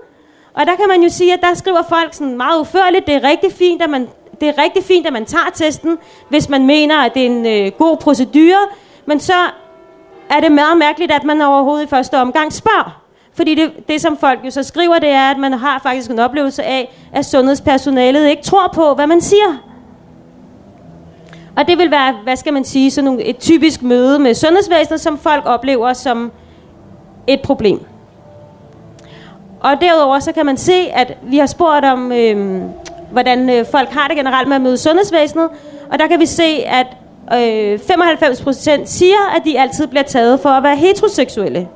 Og 0.54 0.66
der 0.66 0.76
kan 0.76 0.88
man 0.88 1.02
jo 1.02 1.08
sige, 1.08 1.32
at 1.32 1.40
der 1.40 1.54
skriver 1.54 1.82
folk 1.88 2.14
sådan 2.14 2.36
meget 2.36 2.60
uførligt, 2.60 3.06
det 3.06 3.14
er 3.14 3.28
rigtig 3.28 3.52
fint, 3.52 3.82
at 3.82 3.90
man, 3.90 4.08
det 4.40 4.48
er 4.48 4.62
rigtig 4.62 4.84
fint, 4.84 5.06
at 5.06 5.12
man 5.12 5.24
tager 5.24 5.50
testen, 5.54 5.98
hvis 6.28 6.48
man 6.48 6.66
mener, 6.66 6.96
at 6.96 7.14
det 7.14 7.22
er 7.22 7.26
en 7.26 7.46
øh, 7.46 7.72
god 7.78 7.96
procedure. 7.96 8.68
Men 9.06 9.20
så 9.20 9.32
er 10.30 10.40
det 10.40 10.52
meget 10.52 10.78
mærkeligt, 10.78 11.12
at 11.12 11.24
man 11.24 11.42
overhovedet 11.42 11.84
i 11.84 11.88
første 11.88 12.20
omgang 12.20 12.52
spørger. 12.52 13.02
Fordi 13.34 13.54
det, 13.54 13.88
det, 13.88 14.00
som 14.00 14.16
folk 14.16 14.40
jo 14.44 14.50
så 14.50 14.62
skriver, 14.62 14.98
det 14.98 15.08
er, 15.08 15.30
at 15.30 15.38
man 15.38 15.52
har 15.52 15.78
faktisk 15.82 16.10
en 16.10 16.18
oplevelse 16.18 16.62
af, 16.62 16.94
at 17.12 17.26
sundhedspersonalet 17.26 18.28
ikke 18.28 18.42
tror 18.42 18.70
på, 18.74 18.94
hvad 18.94 19.06
man 19.06 19.20
siger. 19.20 19.58
Og 21.56 21.68
det 21.68 21.78
vil 21.78 21.90
være, 21.90 22.14
hvad 22.24 22.36
skal 22.36 22.52
man 22.52 22.64
sige, 22.64 22.90
sådan 22.90 23.04
nogle, 23.04 23.22
et 23.22 23.38
typisk 23.38 23.82
møde 23.82 24.18
med 24.18 24.34
sundhedsvæsenet, 24.34 25.00
som 25.00 25.18
folk 25.18 25.46
oplever 25.46 25.92
som 25.92 26.32
et 27.26 27.40
problem. 27.42 27.80
Og 29.60 29.80
derudover 29.80 30.18
så 30.18 30.32
kan 30.32 30.46
man 30.46 30.56
se, 30.56 30.72
at 30.72 31.18
vi 31.22 31.38
har 31.38 31.46
spurgt 31.46 31.84
om, 31.84 32.12
øh, 32.12 32.62
hvordan 33.12 33.50
øh, 33.50 33.66
folk 33.70 33.88
har 33.88 34.08
det 34.08 34.16
generelt 34.16 34.48
med 34.48 34.56
at 34.56 34.62
møde 34.62 34.78
sundhedsvæsenet. 34.78 35.48
Og 35.92 35.98
der 35.98 36.06
kan 36.06 36.20
vi 36.20 36.26
se, 36.26 36.64
at 36.66 36.86
øh, 37.32 37.74
95% 37.74 38.80
siger, 38.84 39.36
at 39.36 39.42
de 39.44 39.60
altid 39.60 39.86
bliver 39.86 40.02
taget 40.02 40.40
for 40.40 40.48
at 40.48 40.62
være 40.62 40.76
heteroseksuelle. 40.76 41.68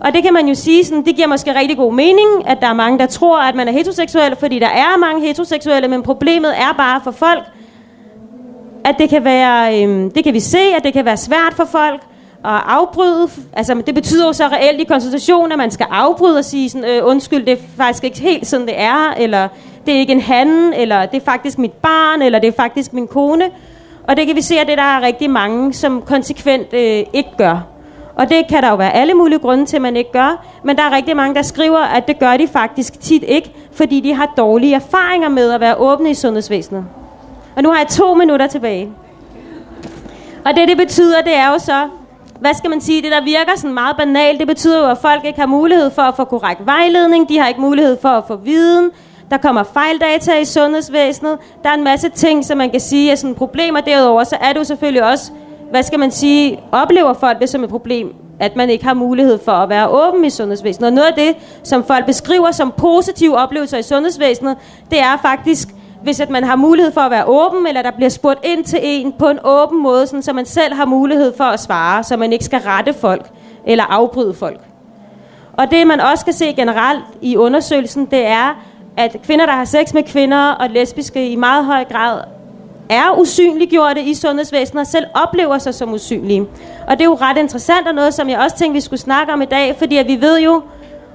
Og 0.00 0.12
det 0.14 0.22
kan 0.22 0.32
man 0.32 0.48
jo 0.48 0.54
sige, 0.54 0.84
sådan, 0.84 1.04
det 1.04 1.16
giver 1.16 1.28
måske 1.28 1.54
rigtig 1.54 1.76
god 1.76 1.92
mening, 1.92 2.28
at 2.46 2.58
der 2.60 2.66
er 2.66 2.72
mange, 2.72 2.98
der 2.98 3.06
tror, 3.06 3.40
at 3.40 3.54
man 3.54 3.68
er 3.68 3.72
heteroseksuel, 3.72 4.36
fordi 4.36 4.58
der 4.58 4.68
er 4.68 4.98
mange 4.98 5.26
heteroseksuelle, 5.26 5.88
men 5.88 6.02
problemet 6.02 6.50
er 6.58 6.74
bare 6.76 7.00
for 7.04 7.10
folk, 7.10 7.42
at 8.84 8.94
det 8.98 9.08
kan 9.10 9.24
være, 9.24 9.84
øh, 9.84 10.10
det 10.14 10.24
kan 10.24 10.34
vi 10.34 10.40
se, 10.40 10.58
at 10.76 10.84
det 10.84 10.92
kan 10.92 11.04
være 11.04 11.16
svært 11.16 11.54
for 11.54 11.64
folk 11.64 12.00
at 12.44 12.60
afbryde. 12.66 13.28
Altså, 13.52 13.82
det 13.86 13.94
betyder 13.94 14.26
jo 14.26 14.32
så 14.32 14.46
reelt 14.46 14.80
i 14.80 14.84
konsultation, 14.84 15.52
at 15.52 15.58
man 15.58 15.70
skal 15.70 15.86
afbryde 15.90 16.38
og 16.38 16.44
sige 16.44 16.70
sådan, 16.70 16.90
øh, 16.90 17.06
undskyld, 17.06 17.46
det 17.46 17.52
er 17.52 17.62
faktisk 17.76 18.04
ikke 18.04 18.20
helt 18.20 18.46
sådan, 18.46 18.66
det 18.66 18.80
er, 18.80 19.14
eller 19.16 19.48
det 19.88 19.96
er 19.96 20.00
ikke 20.00 20.12
en 20.12 20.20
han, 20.20 20.74
eller 20.74 21.06
det 21.06 21.16
er 21.16 21.24
faktisk 21.24 21.58
mit 21.58 21.72
barn, 21.72 22.22
eller 22.22 22.38
det 22.38 22.48
er 22.48 22.52
faktisk 22.52 22.92
min 22.92 23.06
kone. 23.06 23.44
Og 24.08 24.16
det 24.16 24.26
kan 24.26 24.36
vi 24.36 24.42
se, 24.42 24.58
at 24.58 24.66
det 24.66 24.78
der 24.78 24.84
er 24.84 25.00
rigtig 25.00 25.30
mange, 25.30 25.72
som 25.72 26.02
konsekvent 26.02 26.72
øh, 26.72 27.04
ikke 27.12 27.30
gør. 27.38 27.66
Og 28.14 28.28
det 28.28 28.46
kan 28.48 28.62
der 28.62 28.68
jo 28.70 28.76
være 28.76 28.94
alle 28.94 29.14
mulige 29.14 29.38
grunde 29.38 29.66
til, 29.66 29.76
at 29.76 29.82
man 29.82 29.96
ikke 29.96 30.12
gør. 30.12 30.44
Men 30.62 30.76
der 30.76 30.82
er 30.82 30.96
rigtig 30.96 31.16
mange, 31.16 31.34
der 31.34 31.42
skriver, 31.42 31.78
at 31.78 32.08
det 32.08 32.18
gør 32.18 32.36
de 32.36 32.48
faktisk 32.48 33.00
tit 33.00 33.22
ikke, 33.22 33.52
fordi 33.72 34.00
de 34.00 34.14
har 34.14 34.32
dårlige 34.36 34.74
erfaringer 34.74 35.28
med 35.28 35.50
at 35.50 35.60
være 35.60 35.76
åbne 35.76 36.10
i 36.10 36.14
sundhedsvæsenet. 36.14 36.84
Og 37.56 37.62
nu 37.62 37.70
har 37.70 37.78
jeg 37.78 37.88
to 37.88 38.14
minutter 38.14 38.46
tilbage. 38.46 38.92
Og 40.44 40.56
det, 40.56 40.68
det 40.68 40.76
betyder, 40.76 41.22
det 41.22 41.36
er 41.36 41.52
jo 41.52 41.58
så, 41.58 41.88
hvad 42.40 42.54
skal 42.54 42.70
man 42.70 42.80
sige, 42.80 43.02
det 43.02 43.10
der 43.10 43.24
virker 43.24 43.52
sådan 43.56 43.74
meget 43.74 43.96
banalt, 43.96 44.38
det 44.38 44.46
betyder 44.46 44.80
jo, 44.80 44.90
at 44.90 44.98
folk 44.98 45.24
ikke 45.24 45.40
har 45.40 45.46
mulighed 45.46 45.90
for 45.90 46.02
at 46.02 46.16
få 46.16 46.24
korrekt 46.24 46.66
vejledning, 46.66 47.28
de 47.28 47.38
har 47.38 47.48
ikke 47.48 47.60
mulighed 47.60 47.96
for 48.02 48.08
at 48.08 48.24
få 48.28 48.36
viden, 48.36 48.90
der 49.30 49.36
kommer 49.36 49.62
fejldata 49.62 50.38
i 50.38 50.44
sundhedsvæsenet, 50.44 51.38
der 51.62 51.70
er 51.70 51.74
en 51.74 51.84
masse 51.84 52.08
ting, 52.08 52.44
som 52.44 52.58
man 52.58 52.70
kan 52.70 52.80
sige 52.80 53.10
er 53.10 53.14
sådan 53.14 53.34
problemer. 53.34 53.80
Derudover 53.80 54.24
så 54.24 54.36
er 54.40 54.52
det 54.52 54.58
jo 54.58 54.64
selvfølgelig 54.64 55.04
også 55.04 55.32
hvad 55.70 55.82
skal 55.82 55.98
man 55.98 56.10
sige, 56.10 56.60
oplever 56.72 57.12
folk 57.12 57.40
det 57.40 57.48
som 57.48 57.64
et 57.64 57.70
problem, 57.70 58.14
at 58.40 58.56
man 58.56 58.70
ikke 58.70 58.84
har 58.84 58.94
mulighed 58.94 59.38
for 59.44 59.52
at 59.52 59.68
være 59.68 59.88
åben 59.88 60.24
i 60.24 60.30
sundhedsvæsenet. 60.30 60.86
Og 60.86 60.92
noget 60.92 61.08
af 61.08 61.14
det, 61.14 61.36
som 61.62 61.84
folk 61.84 62.06
beskriver 62.06 62.50
som 62.50 62.72
positive 62.76 63.38
oplevelser 63.38 63.78
i 63.78 63.82
sundhedsvæsenet, 63.82 64.56
det 64.90 65.00
er 65.00 65.16
faktisk, 65.22 65.68
hvis 66.02 66.20
at 66.20 66.30
man 66.30 66.44
har 66.44 66.56
mulighed 66.56 66.92
for 66.92 67.00
at 67.00 67.10
være 67.10 67.24
åben, 67.24 67.66
eller 67.66 67.82
der 67.82 67.90
bliver 67.90 68.08
spurgt 68.08 68.40
ind 68.44 68.64
til 68.64 68.78
en 68.82 69.12
på 69.18 69.28
en 69.28 69.38
åben 69.44 69.82
måde, 69.82 70.06
sådan, 70.06 70.22
så 70.22 70.32
man 70.32 70.46
selv 70.46 70.74
har 70.74 70.84
mulighed 70.84 71.36
for 71.36 71.44
at 71.44 71.60
svare, 71.60 72.04
så 72.04 72.16
man 72.16 72.32
ikke 72.32 72.44
skal 72.44 72.60
rette 72.60 72.92
folk 72.92 73.30
eller 73.66 73.84
afbryde 73.84 74.34
folk. 74.34 74.60
Og 75.52 75.70
det, 75.70 75.86
man 75.86 76.00
også 76.00 76.24
kan 76.24 76.34
se 76.34 76.52
generelt 76.52 77.04
i 77.20 77.36
undersøgelsen, 77.36 78.06
det 78.06 78.26
er, 78.26 78.64
at 78.98 79.16
kvinder, 79.22 79.46
der 79.46 79.52
har 79.52 79.64
sex 79.64 79.94
med 79.94 80.02
kvinder 80.02 80.50
og 80.50 80.70
lesbiske 80.70 81.28
i 81.28 81.36
meget 81.36 81.64
høj 81.64 81.84
grad 81.84 82.20
er 82.90 83.18
usynliggjorte 83.18 84.02
i 84.02 84.14
sundhedsvæsenet 84.14 84.80
og 84.80 84.86
selv 84.86 85.06
oplever 85.14 85.58
sig 85.58 85.74
som 85.74 85.92
usynlige. 85.92 86.46
Og 86.86 86.98
det 86.98 87.00
er 87.00 87.04
jo 87.04 87.14
ret 87.14 87.38
interessant 87.38 87.88
og 87.88 87.94
noget, 87.94 88.14
som 88.14 88.28
jeg 88.28 88.38
også 88.38 88.56
tænkte, 88.56 88.74
vi 88.74 88.80
skulle 88.80 89.00
snakke 89.00 89.32
om 89.32 89.42
i 89.42 89.44
dag, 89.44 89.76
fordi 89.78 89.96
at 89.96 90.06
vi 90.06 90.20
ved 90.20 90.40
jo 90.40 90.62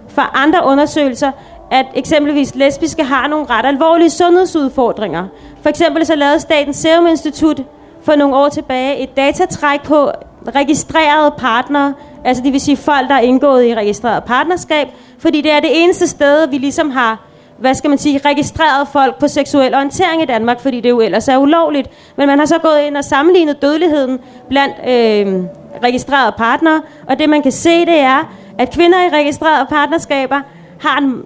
fra 0.08 0.32
andre 0.34 0.66
undersøgelser, 0.66 1.32
at 1.72 1.86
eksempelvis 1.96 2.56
lesbiske 2.56 3.04
har 3.04 3.28
nogle 3.28 3.46
ret 3.50 3.66
alvorlige 3.66 4.10
sundhedsudfordringer. 4.10 5.26
For 5.62 5.70
eksempel 5.70 6.06
så 6.06 6.16
lavede 6.16 6.40
Statens 6.40 6.78
Serum 6.78 7.08
Institut 7.08 7.62
for 8.02 8.16
nogle 8.16 8.36
år 8.36 8.50
tilbage 8.50 8.98
et 8.98 9.18
datatræk 9.18 9.84
på 9.84 10.12
registrerede 10.56 11.34
partnere, 11.38 11.94
altså 12.26 12.44
det 12.44 12.54
vil 12.54 12.62
sige 12.62 12.78
folk, 12.78 13.08
der 13.08 13.16
er 13.16 13.20
indgået 13.20 13.66
i 13.66 13.76
registreret 13.76 14.24
partnerskab, 14.24 14.88
fordi 15.20 15.42
det 15.42 15.52
er 15.52 15.60
det 15.60 15.84
eneste 15.84 16.08
sted, 16.08 16.48
vi 16.48 16.58
ligesom 16.58 16.92
har 16.92 17.33
hvad 17.64 17.76
skal 17.76 17.90
man 17.90 17.98
sige, 17.98 18.22
registreret 18.26 18.88
folk 18.88 19.20
på 19.20 19.28
seksuel 19.28 19.76
orientering 19.76 20.22
i 20.22 20.26
Danmark, 20.26 20.60
fordi 20.60 20.82
det 20.82 20.90
jo 20.90 21.02
ellers 21.02 21.28
er 21.28 21.38
ulovligt. 21.38 21.90
Men 22.16 22.28
man 22.28 22.40
har 22.40 22.46
så 22.46 22.58
gået 22.58 22.82
ind 22.88 22.98
og 22.98 23.04
sammenlignet 23.04 23.62
dødeligheden 23.62 24.20
blandt 24.50 24.76
øh, 24.80 25.44
registrerede 25.84 26.34
partnere, 26.38 26.82
og 27.08 27.20
det 27.20 27.30
man 27.30 27.42
kan 27.42 27.52
se, 27.52 27.86
det 27.86 28.00
er, 28.00 28.34
at 28.58 28.72
kvinder 28.72 28.98
i 29.04 29.10
registrerede 29.10 29.66
partnerskaber 29.70 30.42
har 30.80 30.98
en 30.98 31.26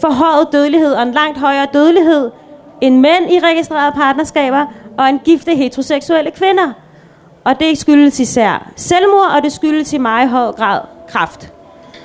forhøjet 0.00 0.48
dødelighed 0.52 0.92
og 0.92 1.02
en 1.02 1.12
langt 1.12 1.38
højere 1.38 1.66
dødelighed 1.72 2.30
end 2.80 3.00
mænd 3.00 3.30
i 3.30 3.38
registrerede 3.38 3.92
partnerskaber 3.92 4.66
og 4.98 5.08
en 5.08 5.18
gifte 5.18 5.54
heteroseksuelle 5.54 6.30
kvinder. 6.30 6.72
Og 7.44 7.60
det 7.60 7.78
skyldes 7.78 8.20
især 8.20 8.70
selvmord, 8.76 9.30
og 9.36 9.42
det 9.42 9.52
skyldes 9.52 9.92
i 9.92 9.98
meget 9.98 10.28
høj 10.28 10.52
grad 10.52 10.80
kraft. 11.08 11.52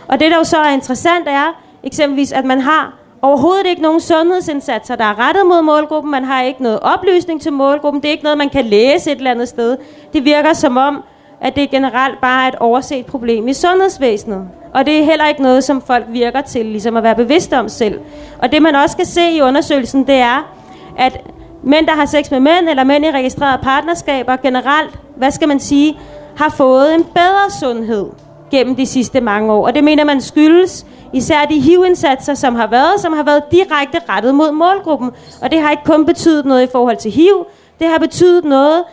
Og 0.08 0.20
det, 0.20 0.32
der 0.32 0.38
jo 0.38 0.44
så 0.44 0.58
er 0.58 0.70
interessant, 0.70 1.28
er 1.28 1.62
eksempelvis, 1.84 2.32
at 2.32 2.46
man 2.46 2.62
har 2.62 3.01
overhovedet 3.22 3.68
ikke 3.68 3.82
nogen 3.82 4.02
sundhedsindsatser, 4.02 4.96
der 4.96 5.04
er 5.04 5.28
rettet 5.28 5.46
mod 5.46 5.62
målgruppen. 5.62 6.12
Man 6.12 6.24
har 6.24 6.42
ikke 6.42 6.64
noget 6.64 6.80
oplysning 6.80 7.42
til 7.42 7.54
målgruppen. 7.54 8.02
Det 8.02 8.08
er 8.08 8.12
ikke 8.12 8.24
noget, 8.24 8.38
man 8.38 8.50
kan 8.50 8.66
læse 8.66 9.12
et 9.12 9.18
eller 9.18 9.32
andet 9.32 9.48
sted. 9.48 9.78
Det 10.14 10.26
virker 10.26 10.54
som 10.54 10.78
om, 10.78 11.04
at 11.42 11.56
det 11.56 11.70
generelt 11.70 12.22
bare 12.22 12.44
er 12.44 12.48
et 12.48 12.56
overset 12.56 13.06
problem 13.06 13.48
i 13.48 13.54
sundhedsvæsenet. 13.54 14.50
Og 14.74 14.86
det 14.86 15.00
er 15.00 15.04
heller 15.04 15.28
ikke 15.28 15.42
noget, 15.42 15.64
som 15.64 15.82
folk 15.82 16.06
virker 16.10 16.42
til 16.42 16.66
ligesom 16.66 16.98
at 16.98 17.04
være 17.04 17.16
bevidste 17.16 17.60
om 17.60 17.70
selv. 17.70 18.00
Og 18.40 18.52
det 18.52 18.62
man 18.62 18.76
også 18.76 18.98
kan 18.98 19.06
se 19.06 19.32
i 19.32 19.42
undersøgelsen, 19.42 20.08
det 20.08 20.16
er, 20.16 20.54
at 20.98 21.18
mænd, 21.64 21.88
der 21.88 21.94
har 21.94 22.06
sex 22.06 22.32
med 22.32 22.40
mænd, 22.40 22.70
eller 22.70 22.84
mænd 22.84 23.06
i 23.06 23.12
registrerede 23.12 23.64
partnerskaber 23.64 24.36
generelt, 24.36 25.00
hvad 25.16 25.32
skal 25.32 25.48
man 25.48 25.60
sige, 25.60 26.00
har 26.38 26.50
fået 26.50 26.96
en 26.96 27.04
bedre 27.04 27.52
sundhed 27.60 28.06
gennem 28.52 28.76
de 28.76 28.86
sidste 28.86 29.22
mange 29.22 29.54
år. 29.54 29.66
Og 29.66 29.76
det 29.76 29.84
mener 29.84 30.04
man 30.04 30.22
skyldes 30.22 30.86
især 31.14 31.46
de 31.46 31.60
HIV-indsatser, 31.60 32.34
som 32.34 32.56
har 32.56 32.68
været, 32.68 33.00
som 33.00 33.14
har 33.14 33.24
været 33.24 33.44
direkte 33.52 34.00
rettet 34.10 34.36
mod 34.36 34.52
målgruppen. 34.52 35.12
Og 35.42 35.52
det 35.52 35.62
har 35.62 35.72
ikke 35.72 35.84
kun 35.84 36.06
betydet 36.06 36.46
noget 36.46 36.64
i 36.64 36.68
forhold 36.72 36.98
til 36.98 37.12
HIV, 37.12 37.46
det 37.80 37.88
har 37.88 37.98
betydet 37.98 38.46
noget 38.46 38.84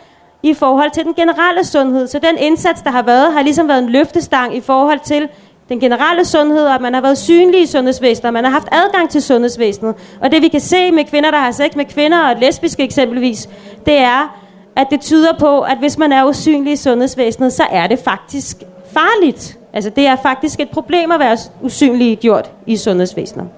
i 0.43 0.53
forhold 0.53 0.91
til 0.91 1.03
den 1.03 1.13
generelle 1.13 1.65
sundhed. 1.65 2.07
Så 2.07 2.19
den 2.19 2.37
indsats, 2.37 2.81
der 2.81 2.89
har 2.91 3.03
været, 3.03 3.33
har 3.33 3.41
ligesom 3.41 3.67
været 3.67 3.83
en 3.83 3.89
løftestang 3.89 4.55
i 4.55 4.61
forhold 4.61 4.99
til 5.03 5.27
den 5.69 5.79
generelle 5.79 6.25
sundhed, 6.25 6.65
og 6.65 6.75
at 6.75 6.81
man 6.81 6.93
har 6.93 7.01
været 7.01 7.17
synlig 7.17 7.61
i 7.61 7.65
sundhedsvæsenet, 7.65 8.25
og 8.25 8.33
man 8.33 8.43
har 8.43 8.51
haft 8.51 8.67
adgang 8.71 9.09
til 9.09 9.21
sundhedsvæsenet. 9.21 9.95
Og 10.21 10.31
det 10.31 10.41
vi 10.41 10.47
kan 10.47 10.59
se 10.59 10.91
med 10.91 11.03
kvinder, 11.03 11.31
der 11.31 11.37
har 11.37 11.51
sex 11.51 11.75
med 11.75 11.85
kvinder, 11.85 12.19
og 12.19 12.35
lesbiske 12.39 12.83
eksempelvis, 12.83 13.49
det 13.85 13.97
er, 13.97 14.39
at 14.75 14.87
det 14.91 15.01
tyder 15.01 15.33
på, 15.39 15.61
at 15.61 15.77
hvis 15.77 15.97
man 15.97 16.11
er 16.11 16.25
usynlig 16.25 16.73
i 16.73 16.75
sundhedsvæsenet, 16.75 17.53
så 17.53 17.63
er 17.71 17.87
det 17.87 17.99
faktisk 17.99 18.57
farligt. 18.99 19.57
Altså 19.73 19.89
det 19.89 20.07
er 20.07 20.15
faktisk 20.15 20.59
et 20.59 20.69
problem 20.69 21.11
at 21.11 21.19
være 21.19 21.37
usynligt 21.61 22.19
gjort 22.19 22.51
i 22.65 22.77
sundhedsvæsenet. 22.77 23.49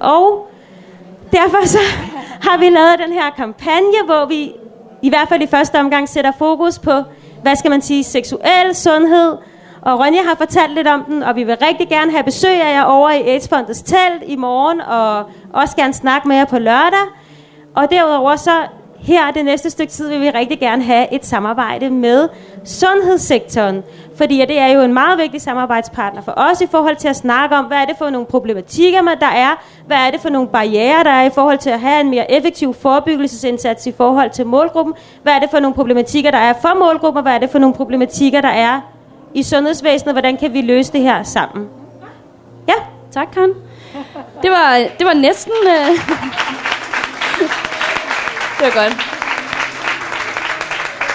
Og 0.00 0.48
derfor 1.32 1.66
så 1.66 1.78
har 2.48 2.58
vi 2.58 2.68
lavet 2.68 2.98
den 3.06 3.12
her 3.12 3.30
kampagne, 3.30 4.04
hvor 4.06 4.26
vi 4.26 4.52
i 5.02 5.08
hvert 5.08 5.28
fald 5.28 5.42
i 5.42 5.46
første 5.46 5.80
omgang 5.80 6.08
sætter 6.08 6.32
fokus 6.38 6.78
på, 6.78 6.92
hvad 7.42 7.56
skal 7.56 7.70
man 7.70 7.82
sige, 7.82 8.04
seksuel 8.04 8.74
sundhed. 8.74 9.36
Og 9.82 9.98
Ronja 9.98 10.22
har 10.22 10.34
fortalt 10.34 10.74
lidt 10.74 10.86
om 10.86 11.04
den, 11.04 11.22
og 11.22 11.36
vi 11.36 11.44
vil 11.44 11.56
rigtig 11.56 11.88
gerne 11.88 12.10
have 12.10 12.24
besøg 12.24 12.62
af 12.62 12.74
jer 12.74 12.82
over 12.82 13.10
i 13.10 13.22
AIDS-fondets 13.22 13.82
telt 13.82 14.22
i 14.26 14.36
morgen, 14.36 14.80
og 14.80 15.30
også 15.52 15.76
gerne 15.76 15.94
snakke 15.94 16.28
med 16.28 16.36
jer 16.36 16.44
på 16.44 16.58
lørdag. 16.58 17.06
Og 17.74 17.90
derudover 17.90 18.36
så 18.36 18.50
her 19.02 19.30
det 19.30 19.44
næste 19.44 19.70
stykke 19.70 19.92
tid 19.92 20.08
vil 20.08 20.20
vi 20.20 20.30
rigtig 20.30 20.60
gerne 20.60 20.82
have 20.82 21.14
et 21.14 21.26
samarbejde 21.26 21.90
med 21.90 22.28
sundhedssektoren. 22.64 23.82
Fordi 24.16 24.40
det 24.40 24.58
er 24.58 24.66
jo 24.66 24.80
en 24.80 24.94
meget 24.94 25.18
vigtig 25.18 25.40
samarbejdspartner 25.40 26.22
for 26.22 26.32
os 26.36 26.60
i 26.60 26.66
forhold 26.66 26.96
til 26.96 27.08
at 27.08 27.16
snakke 27.16 27.56
om, 27.56 27.64
hvad 27.64 27.78
er 27.78 27.84
det 27.84 27.94
for 27.98 28.10
nogle 28.10 28.26
problematikker, 28.26 29.00
der 29.20 29.26
er, 29.26 29.62
hvad 29.86 29.96
er 29.96 30.10
det 30.10 30.20
for 30.20 30.28
nogle 30.28 30.48
barriere, 30.48 31.04
der 31.04 31.10
er 31.10 31.24
i 31.24 31.30
forhold 31.30 31.58
til 31.58 31.70
at 31.70 31.80
have 31.80 32.00
en 32.00 32.10
mere 32.10 32.30
effektiv 32.30 32.74
forebyggelsesindsats 32.74 33.86
i 33.86 33.92
forhold 33.92 34.30
til 34.30 34.46
målgruppen, 34.46 34.94
hvad 35.22 35.32
er 35.32 35.38
det 35.38 35.50
for 35.50 35.58
nogle 35.58 35.74
problematikker, 35.74 36.30
der 36.30 36.38
er 36.38 36.54
for 36.62 36.78
målgruppen, 36.78 37.16
og 37.16 37.22
hvad 37.22 37.32
er 37.32 37.38
det 37.38 37.50
for 37.50 37.58
nogle 37.58 37.76
problematikker, 37.76 38.40
der 38.40 38.48
er 38.48 38.80
i 39.34 39.42
sundhedsvæsenet, 39.42 40.14
hvordan 40.14 40.36
kan 40.36 40.52
vi 40.52 40.60
løse 40.60 40.92
det 40.92 41.00
her 41.00 41.22
sammen. 41.22 41.68
Ja, 42.68 42.74
tak 43.12 43.28
Karen. 43.34 43.50
Det 44.42 44.50
var, 44.50 44.76
det 44.98 45.06
var 45.06 45.14
næsten... 45.14 45.52
Uh 45.66 47.71
det 48.62 48.74
var 48.74 48.82
godt. 48.82 48.96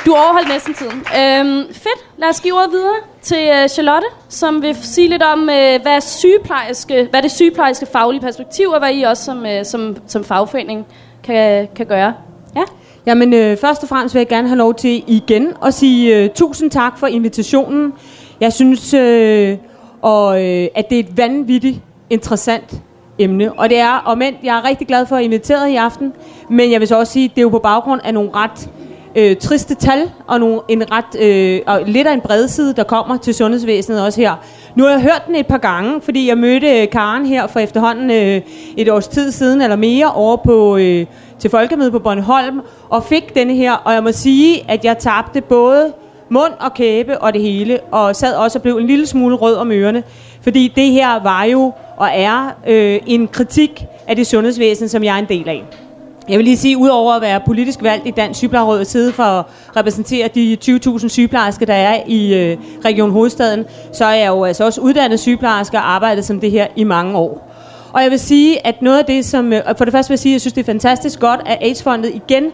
Du 0.05 0.11
overholdt 0.13 0.49
næsten 0.49 0.73
tiden. 0.73 0.99
Øhm, 0.99 1.73
fedt. 1.73 2.01
Lad 2.17 2.29
os 2.29 2.41
give 2.41 2.53
ordet 2.53 2.71
videre 2.71 2.95
til 3.21 3.49
øh, 3.55 3.69
Charlotte, 3.69 4.07
som 4.29 4.61
vil 4.61 4.77
sige 4.81 5.07
lidt 5.07 5.23
om, 5.23 5.49
øh, 5.49 5.81
hvad, 5.81 6.01
sygeplejerske, 6.01 7.07
hvad 7.09 7.21
det 7.21 7.31
sygeplejerske 7.31 7.85
faglige 7.85 8.21
perspektiv, 8.21 8.69
og 8.69 8.79
hvad 8.79 8.93
I 8.93 9.03
også 9.03 9.23
som, 9.23 9.45
øh, 9.45 9.65
som, 9.65 9.97
som 10.07 10.23
fagforening 10.23 10.85
kan, 11.23 11.67
kan 11.75 11.85
gøre. 11.85 12.13
Ja. 12.55 12.63
Jamen, 13.05 13.33
øh, 13.33 13.57
først 13.57 13.83
og 13.83 13.89
fremmest 13.89 14.15
vil 14.15 14.19
jeg 14.19 14.27
gerne 14.27 14.47
have 14.47 14.57
lov 14.57 14.75
til 14.75 15.03
igen 15.07 15.53
at 15.65 15.73
sige 15.73 16.15
øh, 16.15 16.29
tusind 16.29 16.71
tak 16.71 16.99
for 16.99 17.07
invitationen. 17.07 17.93
Jeg 18.39 18.53
synes, 18.53 18.93
øh, 18.93 19.57
og, 20.01 20.45
øh, 20.45 20.67
at 20.75 20.89
det 20.89 20.99
er 20.99 21.03
et 21.03 21.17
vanvittigt 21.17 21.79
interessant 22.09 22.81
emne. 23.19 23.53
Og 23.53 23.69
det 23.69 23.77
er, 23.77 23.97
og 24.05 24.17
men, 24.17 24.33
jeg 24.43 24.57
er 24.57 24.67
rigtig 24.67 24.87
glad 24.87 25.05
for 25.05 25.15
at 25.15 25.23
inviteret 25.23 25.69
i 25.69 25.75
aften, 25.75 26.13
men 26.49 26.71
jeg 26.71 26.79
vil 26.79 26.87
så 26.87 26.99
også 26.99 27.13
sige, 27.13 27.27
det 27.27 27.37
er 27.37 27.41
jo 27.41 27.49
på 27.49 27.59
baggrund 27.59 28.01
af 28.03 28.13
nogle 28.13 28.29
ret 28.33 28.69
øh, 29.15 29.35
triste 29.37 29.75
tal, 29.75 30.11
og 30.27 30.39
nogle, 30.39 30.59
en 30.69 30.83
ret, 30.91 31.21
øh, 31.21 31.61
og 31.67 31.81
lidt 31.85 32.07
af 32.07 32.13
en 32.13 32.21
bredside, 32.21 32.73
der 32.73 32.83
kommer 32.83 33.17
til 33.17 33.33
sundhedsvæsenet 33.33 34.05
også 34.05 34.21
her. 34.21 34.35
Nu 34.75 34.83
har 34.83 34.91
jeg 34.91 35.01
hørt 35.01 35.23
den 35.27 35.35
et 35.35 35.47
par 35.47 35.57
gange, 35.57 36.01
fordi 36.01 36.27
jeg 36.27 36.37
mødte 36.37 36.81
øh, 36.81 36.89
Karen 36.89 37.25
her 37.25 37.47
for 37.47 37.59
efterhånden 37.59 38.11
øh, 38.11 38.41
et 38.77 38.89
års 38.89 39.07
tid 39.07 39.31
siden, 39.31 39.61
eller 39.61 39.75
mere, 39.75 40.11
over 40.11 40.35
på, 40.35 40.77
øh, 40.77 41.05
til 41.39 41.49
Folkemødet 41.49 41.91
på 41.91 41.99
Bornholm, 41.99 42.61
og 42.89 43.03
fik 43.03 43.35
denne 43.35 43.55
her, 43.55 43.73
og 43.73 43.93
jeg 43.93 44.03
må 44.03 44.11
sige, 44.11 44.71
at 44.71 44.85
jeg 44.85 44.97
tabte 44.97 45.41
både 45.41 45.93
mund 46.29 46.53
og 46.59 46.73
kæbe 46.73 47.19
og 47.19 47.33
det 47.33 47.41
hele, 47.41 47.79
og 47.91 48.15
sad 48.15 48.35
også 48.35 48.59
og 48.59 48.61
blev 48.61 48.77
en 48.77 48.87
lille 48.87 49.07
smule 49.07 49.35
rød 49.35 49.55
om 49.55 49.71
ørerne, 49.71 50.03
fordi 50.47 50.73
det 50.75 50.91
her 50.91 51.23
var 51.23 51.43
jo 51.43 51.73
og 51.97 52.09
er 52.13 52.57
øh, 52.67 52.99
en 53.05 53.27
kritik 53.27 53.85
af 54.07 54.15
det 54.15 54.27
sundhedsvæsen, 54.27 54.89
som 54.89 55.03
jeg 55.03 55.15
er 55.15 55.19
en 55.19 55.25
del 55.29 55.49
af. 55.49 55.63
Jeg 56.29 56.37
vil 56.37 56.45
lige 56.45 56.57
sige, 56.57 56.77
udover 56.77 57.13
at 57.13 57.21
være 57.21 57.41
politisk 57.45 57.83
valgt 57.83 58.07
i 58.07 58.11
Dansk 58.11 58.37
Sygeplejeråd 58.37 58.79
og 58.79 58.85
sidde 58.85 59.13
for 59.13 59.23
at 59.23 59.45
repræsentere 59.75 60.27
de 60.35 60.57
20.000 60.63 61.07
sygeplejersker, 61.07 61.65
der 61.65 61.73
er 61.73 62.01
i 62.07 62.33
øh, 62.33 62.57
Region 62.85 63.11
Hovedstaden, 63.11 63.65
så 63.93 64.05
er 64.05 64.13
jeg 64.13 64.27
jo 64.27 64.43
altså 64.43 64.65
også 64.65 64.81
uddannet 64.81 65.19
sygeplejerske 65.19 65.77
og 65.77 65.91
arbejdet 65.91 66.25
som 66.25 66.39
det 66.39 66.51
her 66.51 66.67
i 66.75 66.83
mange 66.83 67.17
år. 67.17 67.53
Og 67.93 68.03
jeg 68.03 68.11
vil 68.11 68.19
sige, 68.19 68.67
at 68.67 68.81
noget 68.81 68.99
af 68.99 69.05
det, 69.05 69.25
som... 69.25 69.53
Øh, 69.53 69.61
for 69.77 69.85
det 69.85 69.91
første 69.91 70.09
vil 70.09 70.13
jeg 70.13 70.19
sige, 70.19 70.31
at 70.31 70.33
jeg 70.33 70.41
synes, 70.41 70.53
det 70.53 70.61
er 70.61 70.65
fantastisk 70.65 71.19
godt, 71.19 71.41
at 71.45 71.57
AIDS-fondet 71.61 72.11
igen 72.15 72.51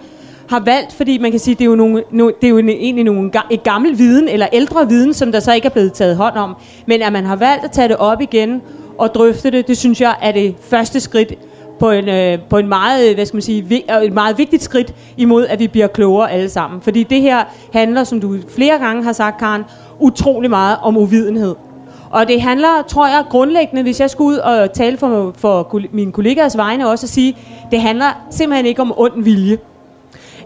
har 0.53 0.59
valgt, 0.59 0.93
fordi 0.93 1.17
man 1.17 1.31
kan 1.31 1.39
sige, 1.39 1.55
det 1.55 1.61
er 1.61 1.65
jo, 1.65 1.75
nogle, 1.75 2.03
no, 2.11 2.27
det 2.41 2.47
er 2.47 2.49
jo 2.49 2.57
egentlig 2.57 3.03
nogle, 3.03 3.31
et 3.51 3.63
gammel 3.63 3.97
viden, 3.97 4.27
eller 4.27 4.47
ældre 4.53 4.89
viden, 4.89 5.13
som 5.13 5.31
der 5.31 5.39
så 5.39 5.53
ikke 5.53 5.65
er 5.65 5.69
blevet 5.69 5.93
taget 5.93 6.17
hånd 6.17 6.35
om. 6.35 6.55
Men 6.85 7.01
at 7.01 7.13
man 7.13 7.25
har 7.25 7.35
valgt 7.35 7.65
at 7.65 7.71
tage 7.71 7.87
det 7.87 7.97
op 7.97 8.21
igen 8.21 8.61
og 8.97 9.13
drøfte 9.13 9.51
det, 9.51 9.67
det 9.67 9.77
synes 9.77 10.01
jeg 10.01 10.15
er 10.21 10.31
det 10.31 10.55
første 10.61 10.99
skridt 10.99 11.33
på 11.79 11.91
en, 11.91 12.09
øh, 12.09 12.39
på 12.49 12.57
en 12.57 12.67
meget, 12.67 13.09
øh, 13.09 13.15
hvad 13.15 13.25
skal 13.25 13.35
man 13.35 13.41
sige, 13.41 13.61
vi, 13.61 13.85
øh, 13.97 14.03
et 14.03 14.13
meget 14.13 14.37
vigtigt 14.37 14.63
skridt 14.63 14.93
imod, 15.17 15.45
at 15.45 15.59
vi 15.59 15.67
bliver 15.67 15.87
klogere 15.87 16.31
alle 16.31 16.49
sammen. 16.49 16.81
Fordi 16.81 17.03
det 17.03 17.21
her 17.21 17.43
handler, 17.73 18.03
som 18.03 18.21
du 18.21 18.37
flere 18.55 18.79
gange 18.79 19.03
har 19.03 19.13
sagt, 19.13 19.39
Karen, 19.39 19.63
utrolig 19.99 20.49
meget 20.49 20.77
om 20.81 20.97
uvidenhed. 20.97 21.55
Og 22.09 22.27
det 22.27 22.41
handler, 22.41 22.83
tror 22.87 23.07
jeg, 23.07 23.23
grundlæggende, 23.29 23.81
hvis 23.81 23.99
jeg 23.99 24.09
skulle 24.09 24.35
ud 24.35 24.37
og 24.37 24.73
tale 24.73 24.97
for, 24.97 25.33
for 25.37 25.79
mine 25.91 26.11
kollegaers 26.11 26.57
vegne 26.57 26.89
også, 26.89 27.05
at 27.05 27.09
sige, 27.09 27.37
det 27.71 27.81
handler 27.81 28.05
simpelthen 28.31 28.65
ikke 28.65 28.81
om 28.81 28.93
ond 28.97 29.23
vilje. 29.23 29.57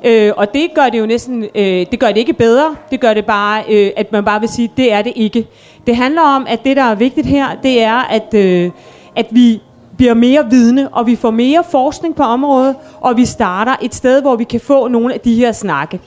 Øh, 0.05 0.31
og 0.37 0.53
det 0.53 0.69
gør 0.75 0.89
det 0.89 0.99
jo 0.99 1.05
næsten, 1.05 1.43
øh, 1.55 1.85
det 1.91 1.99
gør 1.99 2.07
det 2.07 2.17
ikke 2.17 2.33
bedre, 2.33 2.75
det 2.91 2.99
gør 2.99 3.13
det 3.13 3.25
bare, 3.25 3.63
øh, 3.69 3.91
at 3.97 4.11
man 4.11 4.25
bare 4.25 4.39
vil 4.39 4.49
sige, 4.49 4.71
det 4.77 4.93
er 4.93 5.01
det 5.01 5.13
ikke. 5.15 5.47
Det 5.87 5.95
handler 5.95 6.21
om, 6.21 6.45
at 6.49 6.63
det, 6.63 6.77
der 6.77 6.83
er 6.83 6.95
vigtigt 6.95 7.27
her, 7.27 7.47
det 7.63 7.81
er, 7.81 7.97
at, 7.97 8.33
øh, 8.33 8.71
at 9.15 9.27
vi 9.31 9.61
bliver 9.97 10.13
mere 10.13 10.49
vidne, 10.49 10.89
og 10.89 11.07
vi 11.07 11.15
får 11.15 11.31
mere 11.31 11.63
forskning 11.71 12.15
på 12.15 12.23
området, 12.23 12.75
og 13.01 13.17
vi 13.17 13.25
starter 13.25 13.75
et 13.81 13.95
sted, 13.95 14.21
hvor 14.21 14.35
vi 14.35 14.43
kan 14.43 14.59
få 14.59 14.87
nogle 14.87 15.13
af 15.13 15.19
de 15.19 15.35
her 15.35 15.51
snakke. 15.51 15.99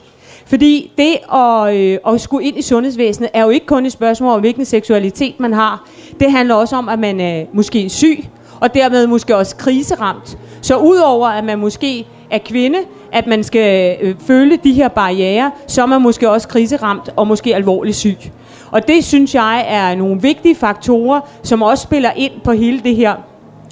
Fordi 0.47 0.93
det 0.99 1.17
at, 1.35 1.77
øh, 1.77 1.99
at 2.15 2.21
skulle 2.21 2.47
ind 2.47 2.59
i 2.59 2.63
sundhedsvæsenet 2.63 3.31
er 3.33 3.43
jo 3.43 3.51
ikke 3.51 3.67
kun 3.67 3.87
et 3.87 3.93
spørgsmål 3.93 4.35
om, 4.35 4.41
hvilken 4.41 4.65
seksualitet 4.65 5.41
man 5.41 5.53
har. 5.53 5.89
Det 6.21 6.33
handler 6.33 6.55
også 6.55 6.77
om, 6.77 6.89
at 6.89 6.99
man 6.99 7.21
er 7.21 7.45
måske 7.53 7.89
syg, 7.89 8.25
og 8.61 8.75
dermed 8.75 9.07
måske 9.07 9.37
også 9.37 9.57
kriseramt. 9.57 10.39
Så 10.63 10.77
udover 10.77 11.29
at 11.29 11.45
man 11.45 11.59
måske 11.59 12.07
er 12.31 12.39
kvinde, 12.39 12.79
at 13.13 13.27
man 13.27 13.45
skal 13.45 13.97
øh, 14.01 14.15
føle 14.27 14.59
de 14.65 14.73
her 14.73 14.89
barriere, 14.89 15.51
så 15.67 15.83
er 15.83 15.87
man 15.87 16.03
måske 16.03 16.31
også 16.31 16.49
kriseramt 16.49 17.11
og 17.17 17.27
måske 17.27 17.55
alvorligt 17.55 17.97
syg. 17.97 18.19
Og 18.71 18.89
det 18.89 19.05
synes 19.05 19.35
jeg 19.35 19.65
er 19.69 19.95
nogle 19.95 20.23
vigtige 20.23 20.55
faktorer, 20.55 21.21
som 21.43 21.63
også 21.63 21.83
spiller 21.83 22.11
ind 22.17 22.33
på 22.45 22.53
hele 22.53 22.81
det 22.81 22.97
her 22.97 23.15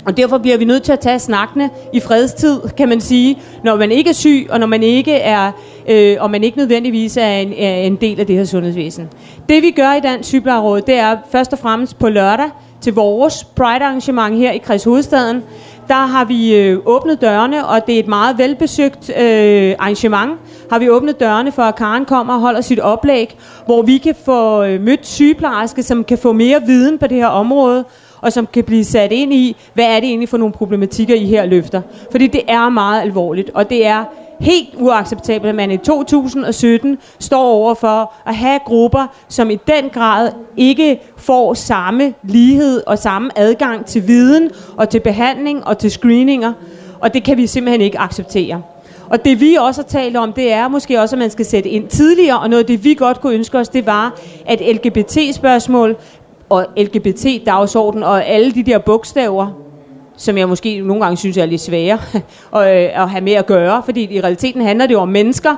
og 0.09 0.17
derfor 0.17 0.39
bliver 0.39 0.57
vi 0.57 0.65
nødt 0.65 0.83
til 0.83 0.93
at 0.93 1.01
tage 1.01 1.19
snakkene 1.19 1.71
i 1.93 2.01
fredstid, 2.01 2.61
kan 2.77 2.89
man 2.89 3.01
sige, 3.01 3.39
når 3.65 3.77
man 3.77 3.93
ikke 3.93 4.11
er 4.11 4.15
syg, 4.15 4.47
og 4.51 4.61
når 4.61 4.67
man 4.67 4.83
ikke 4.83 5.15
er, 5.15 5.53
øh, 5.89 6.17
og 6.21 6.31
man 6.31 6.45
ikke 6.45 6.59
nødvendigvis 6.59 7.17
er 7.17 7.31
en, 7.31 7.53
er 7.53 7.75
en 7.75 7.97
del 7.97 8.21
af 8.21 8.27
det 8.27 8.37
her 8.37 8.45
sundhedsvæsen. 8.45 9.09
Det 9.49 9.63
vi 9.63 9.71
gør 9.71 9.95
i 9.95 10.01
Dansk 10.01 10.29
Sygeplejeråd, 10.29 10.81
det 10.81 10.95
er 10.95 11.17
først 11.33 11.53
og 11.53 11.59
fremmest 11.59 11.99
på 11.99 12.09
lørdag 12.09 12.51
til 12.81 12.95
vores 12.95 13.45
Pride-arrangement 13.45 14.37
her 14.37 14.53
i 14.53 14.59
Kreds 14.59 14.85
Hovedstaden. 14.85 15.43
Der 15.89 16.07
har 16.07 16.25
vi 16.25 16.57
øh, 16.57 16.79
åbnet 16.87 17.21
dørene, 17.21 17.67
og 17.67 17.87
det 17.87 17.95
er 17.95 17.99
et 17.99 18.07
meget 18.07 18.39
velbesøgt 18.39 19.11
øh, 19.11 19.75
arrangement. 19.79 20.33
Har 20.71 20.79
vi 20.79 20.91
åbnet 20.91 21.21
dørene 21.21 21.53
for, 21.53 21.63
at 21.63 21.77
Karen 21.77 22.05
kommer 22.05 22.35
og 22.35 22.41
holder 22.41 22.61
sit 22.61 22.81
oplæg, 22.81 23.37
hvor 23.67 23.83
vi 23.83 23.99
kan 23.99 24.15
få 24.25 24.63
øh, 24.63 24.81
mødt 24.81 25.07
sygeplejersker, 25.07 25.83
som 25.83 26.05
kan 26.05 26.19
få 26.19 26.33
mere 26.33 26.63
viden 26.67 26.99
på 26.99 27.07
det 27.07 27.17
her 27.17 27.27
område, 27.27 27.85
og 28.21 28.33
som 28.33 28.47
kan 28.47 28.65
blive 28.65 28.85
sat 28.85 29.13
ind 29.13 29.33
i, 29.33 29.57
hvad 29.75 29.85
er 29.85 30.01
det 30.01 30.09
egentlig 30.09 30.29
for 30.29 30.37
nogle 30.37 30.53
problematikker, 30.53 31.15
I 31.15 31.25
her 31.25 31.47
løfter. 31.47 31.83
Fordi 32.11 32.27
det 32.27 32.43
er 32.49 32.69
meget 32.69 33.01
alvorligt, 33.01 33.51
og 33.55 33.71
det 33.71 33.87
er 33.87 34.05
helt 34.41 34.69
uacceptabelt, 34.79 35.49
at 35.49 35.55
man 35.55 35.71
i 35.71 35.77
2017 35.77 36.99
står 37.19 37.43
over 37.43 37.75
for 37.75 38.13
at 38.27 38.37
have 38.37 38.59
grupper, 38.65 39.07
som 39.29 39.51
i 39.51 39.59
den 39.67 39.91
grad 39.91 40.31
ikke 40.57 41.01
får 41.17 41.55
samme 41.55 42.15
lighed 42.23 42.83
og 42.87 42.99
samme 42.99 43.31
adgang 43.37 43.87
til 43.87 44.07
viden 44.07 44.51
og 44.77 44.89
til 44.89 45.01
behandling 45.01 45.67
og 45.67 45.79
til 45.79 45.91
screeninger. 45.91 46.53
Og 47.01 47.15
det 47.15 47.25
kan 47.25 47.37
vi 47.37 47.47
simpelthen 47.47 47.81
ikke 47.81 47.99
acceptere. 48.01 48.63
Og 49.11 49.25
det 49.25 49.41
vi 49.41 49.57
også 49.61 49.83
har 49.83 49.89
talt 49.89 50.17
om, 50.17 50.33
det 50.33 50.53
er 50.53 50.69
måske 50.69 51.01
også, 51.01 51.17
at 51.17 51.19
man 51.19 51.31
skal 51.31 51.45
sætte 51.45 51.69
ind 51.69 51.89
tidligere, 51.89 52.39
og 52.39 52.51
noget 52.51 52.63
af 52.63 52.67
det 52.67 52.85
vi 52.85 52.95
godt 52.95 53.21
kunne 53.21 53.35
ønske 53.35 53.59
os, 53.59 53.69
det 53.69 53.87
var, 53.87 54.19
at 54.47 54.77
LGBT-spørgsmål 54.77 55.97
og 56.49 56.67
LGBT-dagsorden 56.77 58.03
og 58.03 58.27
alle 58.27 58.53
de 58.53 58.63
der 58.63 58.79
bogstaver, 58.79 59.68
som 60.19 60.39
jeg 60.39 60.49
måske 60.49 60.81
nogle 60.81 61.03
gange 61.03 61.17
synes 61.17 61.37
er 61.37 61.47
lidt 61.47 61.61
svære 61.61 61.99
at, 62.57 62.85
øh, 62.85 63.03
at 63.03 63.11
have 63.11 63.25
med 63.25 63.33
at 63.33 63.47
gøre, 63.47 63.83
fordi 63.85 64.15
i 64.15 64.21
realiteten 64.21 64.63
handler 64.63 64.87
det 64.87 64.95
jo 64.95 65.01
om 65.01 65.09
mennesker 65.09 65.57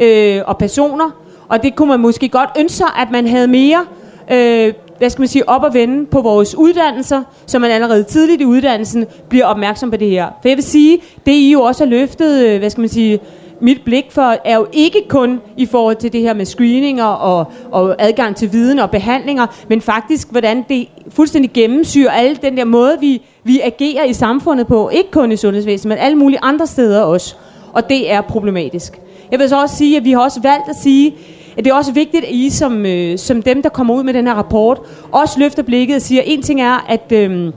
øh, 0.00 0.40
og 0.46 0.58
personer, 0.58 1.10
og 1.48 1.62
det 1.62 1.76
kunne 1.76 1.88
man 1.88 2.00
måske 2.00 2.28
godt 2.28 2.50
ønske 2.58 2.76
sig, 2.76 2.86
at 2.98 3.10
man 3.10 3.26
havde 3.26 3.48
mere 3.48 3.86
øh, 4.32 4.74
hvad 4.98 5.10
skal 5.10 5.20
man 5.20 5.28
sige, 5.28 5.48
op 5.48 5.62
og 5.62 5.74
vende 5.74 6.06
på 6.06 6.20
vores 6.20 6.54
uddannelser, 6.54 7.22
så 7.46 7.58
man 7.58 7.70
allerede 7.70 8.04
tidligt 8.04 8.40
i 8.40 8.44
uddannelsen 8.44 9.06
bliver 9.28 9.46
opmærksom 9.46 9.90
på 9.90 9.96
det 9.96 10.10
her. 10.10 10.26
For 10.42 10.48
jeg 10.48 10.56
vil 10.56 10.64
sige, 10.64 10.98
det 11.26 11.32
I 11.32 11.52
jo 11.52 11.62
også 11.62 11.84
har 11.84 11.90
løftet, 11.90 12.46
øh, 12.46 12.58
hvad 12.58 12.70
skal 12.70 12.80
man 12.80 12.88
sige, 12.88 13.20
mit 13.60 13.82
blik 13.84 14.04
for 14.10 14.36
er 14.44 14.56
jo 14.56 14.66
ikke 14.72 15.04
kun 15.08 15.40
i 15.56 15.66
forhold 15.66 15.96
til 15.96 16.12
det 16.12 16.20
her 16.20 16.34
med 16.34 16.44
screeninger 16.44 17.04
og, 17.04 17.46
og 17.70 17.96
adgang 17.98 18.36
til 18.36 18.52
viden 18.52 18.78
og 18.78 18.90
behandlinger, 18.90 19.46
men 19.68 19.80
faktisk 19.80 20.30
hvordan 20.30 20.64
det 20.68 20.88
fuldstændig 21.08 21.52
gennemsyrer 21.52 22.10
alle 22.10 22.36
den 22.42 22.56
der 22.56 22.64
måde, 22.64 22.96
vi, 23.00 23.22
vi 23.44 23.60
agerer 23.60 24.04
i 24.04 24.12
samfundet 24.12 24.66
på. 24.66 24.88
Ikke 24.88 25.10
kun 25.10 25.32
i 25.32 25.36
sundhedsvæsenet, 25.36 25.88
men 25.88 26.04
alle 26.04 26.18
mulige 26.18 26.38
andre 26.42 26.66
steder 26.66 27.02
også. 27.02 27.34
Og 27.72 27.88
det 27.88 28.12
er 28.12 28.20
problematisk. 28.20 29.00
Jeg 29.30 29.38
vil 29.38 29.48
så 29.48 29.60
også 29.60 29.76
sige, 29.76 29.96
at 29.96 30.04
vi 30.04 30.12
har 30.12 30.20
også 30.20 30.40
valgt 30.40 30.68
at 30.68 30.76
sige, 30.76 31.14
at 31.56 31.64
det 31.64 31.70
er 31.70 31.74
også 31.74 31.92
vigtigt, 31.92 32.24
at 32.24 32.30
I 32.30 32.50
som, 32.50 32.86
øh, 32.86 33.18
som 33.18 33.42
dem, 33.42 33.62
der 33.62 33.68
kommer 33.68 33.94
ud 33.94 34.02
med 34.02 34.14
den 34.14 34.26
her 34.26 34.34
rapport, 34.34 34.80
også 35.12 35.40
løfter 35.40 35.62
blikket 35.62 35.96
og 35.96 36.02
siger, 36.02 36.22
en 36.24 36.42
ting 36.42 36.60
er, 36.60 36.86
at... 36.88 37.12
Øh, 37.12 37.52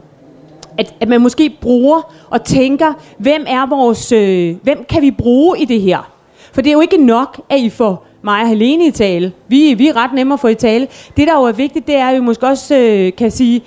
at, 0.78 0.94
at 1.00 1.08
man 1.08 1.22
måske 1.22 1.58
bruger 1.62 2.14
og 2.30 2.44
tænker, 2.44 2.94
hvem 3.18 3.46
er 3.48 3.66
vores, 3.70 4.12
øh, 4.12 4.56
hvem 4.64 4.86
kan 4.90 5.02
vi 5.02 5.12
bruge 5.12 5.60
i 5.60 5.66
det 5.66 5.82
her? 5.82 6.12
For 6.54 6.62
det 6.62 6.70
er 6.70 6.74
jo 6.74 6.82
ikke 6.82 7.06
nok, 7.06 7.42
at 7.50 7.60
I 7.60 7.70
får 7.70 8.06
mig 8.22 8.42
og 8.42 8.48
Helene 8.48 8.88
i 8.88 8.92
tale. 8.92 9.32
Vi, 9.48 9.74
vi 9.74 9.88
er 9.88 9.96
ret 9.96 10.14
nemme 10.14 10.34
at 10.34 10.40
få 10.40 10.48
i 10.48 10.56
tale. 10.56 10.88
Det, 11.18 11.28
der 11.28 11.34
jo 11.40 11.44
er 11.44 11.52
vigtigt, 11.52 11.88
det 11.88 11.96
er, 11.96 12.08
at 12.08 12.16
vi 12.16 12.20
måske 12.20 12.48
også 12.48 12.76
øh, 12.76 13.14
kan 13.18 13.32
sige, 13.32 13.62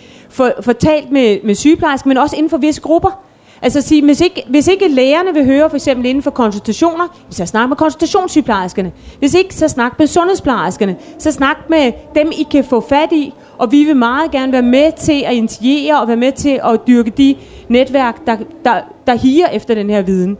fortalt 0.60 1.10
med, 1.10 1.38
med 1.44 1.54
sygeplejersker, 1.54 2.08
men 2.08 2.16
også 2.16 2.36
inden 2.36 2.50
for 2.50 2.56
visse 2.56 2.80
grupper. 2.80 3.23
Altså 3.64 3.80
sige, 3.80 4.04
hvis 4.04 4.20
ikke, 4.20 4.44
hvis 4.48 4.68
ikke 4.68 4.88
lægerne 4.88 5.34
vil 5.34 5.44
høre 5.44 5.70
for 5.70 5.76
eksempel 5.76 6.06
inden 6.06 6.22
for 6.22 6.30
konsultationer, 6.30 7.18
så 7.30 7.46
snak 7.46 7.68
med 7.68 7.76
konsultationssygeplejerskerne. 7.76 8.92
Hvis 9.18 9.34
ikke, 9.34 9.54
så 9.54 9.68
snak 9.68 9.98
med 9.98 10.06
sundhedsplejerskerne. 10.06 10.96
Så 11.18 11.32
snak 11.32 11.56
med 11.68 11.92
dem, 12.14 12.32
I 12.32 12.42
kan 12.50 12.64
få 12.64 12.80
fat 12.80 13.12
i. 13.12 13.34
Og 13.58 13.72
vi 13.72 13.84
vil 13.84 13.96
meget 13.96 14.30
gerne 14.30 14.52
være 14.52 14.62
med 14.62 14.92
til 14.92 15.22
at 15.26 15.34
initiere 15.34 16.00
og 16.00 16.08
være 16.08 16.16
med 16.16 16.32
til 16.32 16.60
at 16.64 16.80
dyrke 16.86 17.10
de 17.10 17.36
netværk, 17.68 18.26
der, 18.26 18.36
der, 18.64 18.74
der 19.06 19.14
higer 19.14 19.48
efter 19.48 19.74
den 19.74 19.90
her 19.90 20.02
viden. 20.02 20.36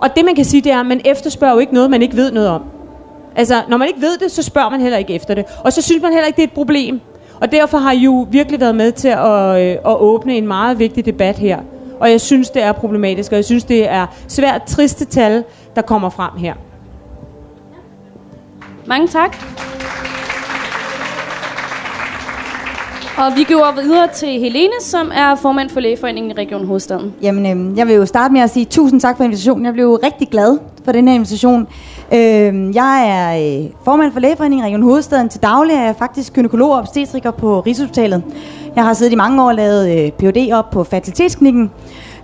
Og 0.00 0.16
det 0.16 0.24
man 0.24 0.34
kan 0.34 0.44
sige, 0.44 0.60
det 0.60 0.72
er, 0.72 0.80
at 0.80 0.86
man 0.86 1.00
efterspørger 1.04 1.54
jo 1.54 1.60
ikke 1.60 1.74
noget, 1.74 1.90
man 1.90 2.02
ikke 2.02 2.16
ved 2.16 2.32
noget 2.32 2.48
om. 2.48 2.62
Altså, 3.36 3.62
når 3.68 3.76
man 3.76 3.88
ikke 3.88 4.00
ved 4.00 4.18
det, 4.18 4.30
så 4.30 4.42
spørger 4.42 4.70
man 4.70 4.80
heller 4.80 4.98
ikke 4.98 5.14
efter 5.14 5.34
det. 5.34 5.44
Og 5.64 5.72
så 5.72 5.82
synes 5.82 6.02
man 6.02 6.12
heller 6.12 6.26
ikke, 6.26 6.36
det 6.36 6.42
er 6.42 6.46
et 6.46 6.52
problem. 6.52 7.00
Og 7.40 7.52
derfor 7.52 7.78
har 7.78 7.92
I 7.92 7.98
jo 7.98 8.26
virkelig 8.30 8.60
været 8.60 8.74
med 8.74 8.92
til 8.92 9.08
at, 9.08 9.60
øh, 9.60 9.92
at 9.92 10.00
åbne 10.00 10.36
en 10.36 10.46
meget 10.46 10.78
vigtig 10.78 11.06
debat 11.06 11.38
her. 11.38 11.58
Og 12.00 12.10
jeg 12.10 12.20
synes, 12.20 12.50
det 12.50 12.62
er 12.62 12.72
problematisk, 12.72 13.32
og 13.32 13.36
jeg 13.36 13.44
synes, 13.44 13.64
det 13.64 13.88
er 13.90 14.06
svært 14.28 14.62
triste 14.62 15.04
tal, 15.04 15.44
der 15.76 15.82
kommer 15.82 16.10
frem 16.10 16.30
her. 16.38 16.54
Mange 18.86 19.08
tak. 19.08 19.36
Og 23.18 23.36
vi 23.36 23.44
går 23.44 23.82
videre 23.82 24.08
til 24.14 24.28
Helene, 24.28 24.80
som 24.80 25.10
er 25.14 25.34
formand 25.34 25.70
for 25.70 25.80
Lægeforeningen 25.80 26.30
i 26.30 26.34
Region 26.34 26.66
Hovedstaden. 26.66 27.14
Jamen, 27.22 27.70
øh, 27.70 27.78
jeg 27.78 27.86
vil 27.86 27.94
jo 27.94 28.06
starte 28.06 28.32
med 28.32 28.40
at 28.40 28.50
sige 28.50 28.64
tusind 28.64 29.00
tak 29.00 29.16
for 29.16 29.24
invitationen. 29.24 29.64
Jeg 29.64 29.72
blev 29.72 29.94
rigtig 29.94 30.28
glad 30.28 30.58
for 30.88 30.92
den 30.92 31.08
her 31.08 31.14
invitation. 31.14 31.66
Øh, 32.12 32.74
jeg 32.74 33.04
er 33.08 33.60
øh, 33.62 33.70
formand 33.84 34.12
for 34.12 34.20
Lægeforeningen 34.20 34.66
Region 34.66 34.82
Hovedstaden. 34.82 35.28
Til 35.28 35.42
daglig 35.42 35.74
er 35.74 35.84
jeg 35.84 35.96
faktisk 35.98 36.32
gynekolog 36.32 36.70
og 36.70 36.78
obstetriker 36.78 37.30
på 37.30 37.60
Rigshospitalet. 37.60 38.22
Jeg 38.76 38.84
har 38.84 38.94
siddet 38.94 39.12
i 39.12 39.16
mange 39.16 39.42
år 39.42 39.46
og 39.48 39.54
lavet 39.54 39.90
øh, 39.90 40.12
Ph.D. 40.12 40.52
op 40.52 40.70
på 40.70 40.84
fertilitetsklinikken. 40.84 41.70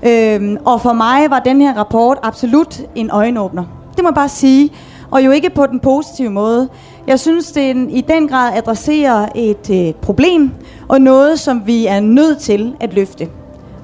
Øh, 0.03 0.57
og 0.65 0.81
for 0.81 0.93
mig 0.93 1.31
var 1.31 1.39
den 1.39 1.61
her 1.61 1.75
rapport 1.77 2.19
absolut 2.23 2.83
en 2.95 3.11
øjenåbner. 3.11 3.65
Det 3.97 4.03
må 4.03 4.09
jeg 4.09 4.15
bare 4.15 4.29
sige. 4.29 4.71
Og 5.11 5.25
jo 5.25 5.31
ikke 5.31 5.51
på 5.51 5.67
den 5.67 5.81
positive 5.81 6.31
måde. 6.31 6.69
Jeg 7.07 7.21
synes, 7.21 7.53
det 7.53 7.87
i 7.91 8.05
den 8.09 8.29
grad 8.29 8.53
adresserer 8.57 9.29
et 9.35 9.71
øh, 9.71 9.95
problem, 9.95 10.51
og 10.89 11.01
noget, 11.01 11.41
som 11.41 11.63
vi 11.67 11.87
er 11.87 12.01
nødt 12.01 12.39
til 12.39 12.75
at 12.81 12.95
løfte. 12.95 13.29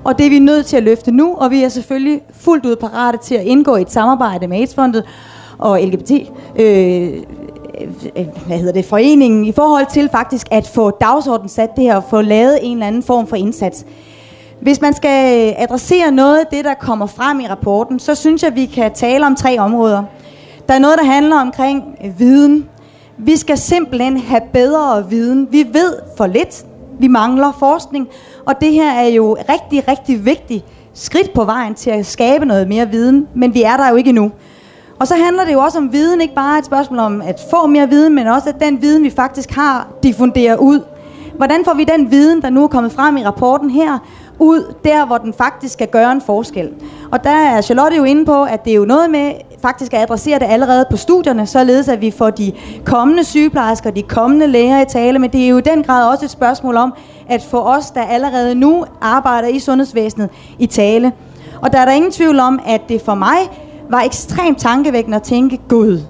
Og 0.04 0.18
det 0.18 0.26
er 0.26 0.30
vi 0.30 0.38
nødt 0.38 0.66
til 0.66 0.76
at 0.76 0.82
løfte 0.82 1.10
nu, 1.10 1.34
og 1.34 1.50
vi 1.50 1.62
er 1.62 1.68
selvfølgelig 1.68 2.22
fuldt 2.32 2.66
ud 2.66 2.76
parate 2.76 3.18
til 3.18 3.34
at 3.34 3.44
indgå 3.44 3.76
i 3.76 3.82
et 3.82 3.92
samarbejde 3.92 4.46
med 4.46 4.58
AIDS-fondet 4.58 5.04
og 5.58 5.80
LGBT, 5.80 6.10
øh, 6.10 6.66
øh, 6.66 7.12
øh, 8.16 8.26
hvad 8.46 8.58
hedder 8.58 8.72
det, 8.72 8.84
foreningen, 8.84 9.44
i 9.44 9.52
forhold 9.52 9.86
til 9.92 10.08
faktisk 10.12 10.46
at 10.50 10.66
få 10.66 10.90
dagsordenen 10.90 11.48
sat 11.48 11.76
det 11.76 11.84
her, 11.84 11.96
og 11.96 12.04
få 12.10 12.20
lavet 12.20 12.58
en 12.62 12.72
eller 12.72 12.86
anden 12.86 13.02
form 13.02 13.26
for 13.26 13.36
indsats. 13.36 13.86
Hvis 14.60 14.80
man 14.80 14.94
skal 14.94 15.54
adressere 15.58 16.12
noget 16.12 16.38
af 16.38 16.46
det, 16.50 16.64
der 16.64 16.74
kommer 16.74 17.06
frem 17.06 17.40
i 17.40 17.46
rapporten, 17.46 17.98
så 17.98 18.14
synes 18.14 18.42
jeg, 18.42 18.50
at 18.50 18.56
vi 18.56 18.66
kan 18.66 18.92
tale 18.94 19.26
om 19.26 19.34
tre 19.34 19.58
områder. 19.58 20.02
Der 20.68 20.74
er 20.74 20.78
noget, 20.78 20.98
der 20.98 21.04
handler 21.04 21.36
omkring 21.36 21.96
viden. 22.18 22.68
Vi 23.18 23.36
skal 23.36 23.58
simpelthen 23.58 24.16
have 24.16 24.42
bedre 24.52 25.10
viden. 25.10 25.48
Vi 25.50 25.66
ved 25.72 25.94
for 26.16 26.26
lidt. 26.26 26.64
Vi 27.00 27.08
mangler 27.08 27.52
forskning. 27.58 28.08
Og 28.46 28.60
det 28.60 28.72
her 28.72 28.90
er 28.90 29.06
jo 29.06 29.36
rigtig, 29.48 29.88
rigtig 29.88 30.24
vigtigt 30.24 30.64
skridt 30.94 31.32
på 31.34 31.44
vejen 31.44 31.74
til 31.74 31.90
at 31.90 32.06
skabe 32.06 32.44
noget 32.44 32.68
mere 32.68 32.88
viden. 32.88 33.28
Men 33.34 33.54
vi 33.54 33.62
er 33.62 33.76
der 33.76 33.90
jo 33.90 33.96
ikke 33.96 34.08
endnu. 34.08 34.32
Og 34.98 35.06
så 35.06 35.14
handler 35.14 35.44
det 35.44 35.52
jo 35.52 35.60
også 35.60 35.78
om 35.78 35.92
viden, 35.92 36.20
ikke 36.20 36.34
bare 36.34 36.58
et 36.58 36.64
spørgsmål 36.64 36.98
om 36.98 37.22
at 37.22 37.40
få 37.50 37.66
mere 37.66 37.88
viden, 37.88 38.14
men 38.14 38.26
også 38.26 38.48
at 38.48 38.60
den 38.60 38.82
viden, 38.82 39.04
vi 39.04 39.10
faktisk 39.10 39.50
har, 39.50 39.88
diffunderer 40.02 40.56
ud. 40.56 40.80
Hvordan 41.36 41.64
får 41.64 41.74
vi 41.74 41.84
den 41.84 42.10
viden, 42.10 42.42
der 42.42 42.50
nu 42.50 42.62
er 42.64 42.68
kommet 42.68 42.92
frem 42.92 43.16
i 43.16 43.24
rapporten 43.24 43.70
her, 43.70 43.98
ud 44.40 44.74
der, 44.85 45.07
hvor 45.07 45.18
den 45.18 45.33
faktisk 45.33 45.72
skal 45.72 45.88
gøre 45.88 46.12
en 46.12 46.20
forskel? 46.20 46.70
Og 47.12 47.24
der 47.24 47.31
er 47.31 47.61
Charlotte 47.61 47.96
jo 47.96 48.05
inde 48.05 48.24
på, 48.24 48.42
at 48.42 48.64
det 48.64 48.70
er 48.70 48.74
jo 48.74 48.85
noget 48.85 49.11
med 49.11 49.33
faktisk 49.62 49.94
at 49.94 50.00
adressere 50.00 50.38
det 50.38 50.46
allerede 50.46 50.85
på 50.90 50.96
studierne, 50.96 51.46
således 51.46 51.88
at 51.88 52.00
vi 52.00 52.11
får 52.11 52.31
de 52.31 52.53
kommende 52.85 53.24
sygeplejersker, 53.24 53.90
de 53.90 54.03
kommende 54.03 54.46
læger 54.46 54.81
i 54.81 54.85
tale, 54.85 55.18
men 55.18 55.31
det 55.31 55.44
er 55.44 55.48
jo 55.48 55.59
i 55.59 55.61
den 55.61 55.83
grad 55.83 56.11
også 56.11 56.24
et 56.24 56.31
spørgsmål 56.31 56.76
om 56.76 56.94
at 57.29 57.42
få 57.42 57.59
os, 57.61 57.90
der 57.90 58.03
allerede 58.03 58.55
nu 58.55 58.85
arbejder 59.00 59.48
i 59.48 59.59
sundhedsvæsenet, 59.59 60.31
i 60.59 60.66
tale. 60.66 61.12
Og 61.62 61.72
der 61.72 61.79
er 61.79 61.85
der 61.85 61.92
ingen 61.92 62.12
tvivl 62.12 62.40
om, 62.40 62.61
at 62.66 62.81
det 62.88 63.03
for 63.03 63.14
mig 63.14 63.38
var 63.90 64.00
ekstremt 64.00 64.59
tankevækkende 64.59 65.16
at 65.16 65.22
tænke, 65.22 65.61
Gud, 65.68 66.00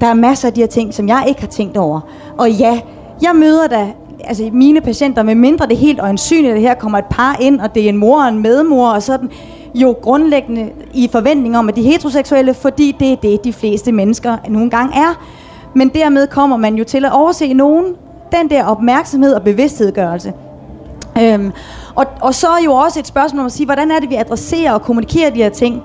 der 0.00 0.06
er 0.06 0.14
masser 0.14 0.48
af 0.48 0.54
de 0.54 0.60
her 0.60 0.68
ting, 0.68 0.94
som 0.94 1.08
jeg 1.08 1.24
ikke 1.28 1.40
har 1.40 1.48
tænkt 1.48 1.76
over. 1.76 2.00
Og 2.38 2.50
ja, 2.50 2.80
jeg 3.22 3.30
møder 3.34 3.66
da 3.66 3.92
altså 4.26 4.48
mine 4.52 4.80
patienter, 4.80 5.22
med 5.22 5.34
mindre 5.34 5.66
det 5.66 5.72
er 5.72 5.78
helt 5.78 6.00
øjensynligt, 6.00 6.50
at 6.50 6.54
det 6.54 6.62
her 6.62 6.74
kommer 6.74 6.98
et 6.98 7.04
par 7.10 7.36
ind, 7.40 7.60
og 7.60 7.74
det 7.74 7.84
er 7.84 7.88
en 7.88 7.96
mor 7.96 8.22
og 8.22 8.28
en 8.28 8.42
medmor 8.42 8.88
og 8.90 9.02
sådan, 9.02 9.30
jo 9.74 9.96
grundlæggende 10.02 10.70
i 10.94 11.08
forventning 11.12 11.58
om, 11.58 11.68
at 11.68 11.76
de 11.76 11.80
er 11.80 11.84
heteroseksuelle, 11.84 12.54
fordi 12.54 12.96
det 13.00 13.12
er 13.12 13.16
det, 13.16 13.44
de 13.44 13.52
fleste 13.52 13.92
mennesker 13.92 14.36
nogle 14.48 14.70
gange 14.70 14.96
er. 14.96 15.26
Men 15.74 15.88
dermed 15.88 16.26
kommer 16.26 16.56
man 16.56 16.74
jo 16.74 16.84
til 16.84 17.04
at 17.04 17.12
overse 17.12 17.54
nogen 17.54 17.84
den 18.32 18.50
der 18.50 18.64
opmærksomhed 18.64 19.34
og 19.34 19.42
bevidsthedgørelse. 19.42 20.32
Øhm, 21.22 21.52
og, 21.94 22.06
og 22.20 22.34
så 22.34 22.46
er 22.46 22.64
jo 22.64 22.72
også 22.72 22.98
et 22.98 23.06
spørgsmål 23.06 23.40
om 23.40 23.46
at 23.46 23.52
sige, 23.52 23.66
hvordan 23.66 23.90
er 23.90 23.98
det, 24.00 24.10
vi 24.10 24.14
adresserer 24.14 24.72
og 24.72 24.82
kommunikerer 24.82 25.30
de 25.30 25.42
her 25.42 25.48
ting. 25.48 25.82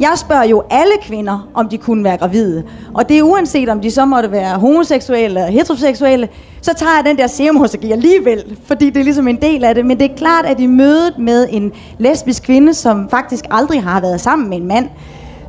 Jeg 0.00 0.12
spørger 0.16 0.44
jo 0.44 0.62
alle 0.70 0.92
kvinder, 1.02 1.48
om 1.54 1.68
de 1.68 1.78
kunne 1.78 2.04
være 2.04 2.16
gravide. 2.16 2.64
Og 2.94 3.08
det 3.08 3.18
er 3.18 3.22
uanset, 3.22 3.68
om 3.68 3.80
de 3.80 3.90
så 3.90 4.04
måtte 4.04 4.30
være 4.30 4.58
homoseksuelle 4.58 5.24
eller 5.24 5.46
heteroseksuelle, 5.46 6.28
så 6.62 6.74
tager 6.74 6.92
jeg 6.96 7.04
den 7.04 7.18
der 7.18 7.26
serumostergi 7.26 7.92
alligevel, 7.92 8.56
fordi 8.64 8.90
det 8.90 9.00
er 9.00 9.04
ligesom 9.04 9.28
en 9.28 9.42
del 9.42 9.64
af 9.64 9.74
det. 9.74 9.86
Men 9.86 10.00
det 10.00 10.10
er 10.10 10.14
klart, 10.16 10.46
at 10.46 10.60
i 10.60 10.66
mødet 10.66 11.18
med 11.18 11.46
en 11.50 11.72
lesbisk 11.98 12.42
kvinde, 12.42 12.74
som 12.74 13.08
faktisk 13.08 13.44
aldrig 13.50 13.82
har 13.82 14.00
været 14.00 14.20
sammen 14.20 14.48
med 14.48 14.56
en 14.56 14.66
mand, 14.66 14.88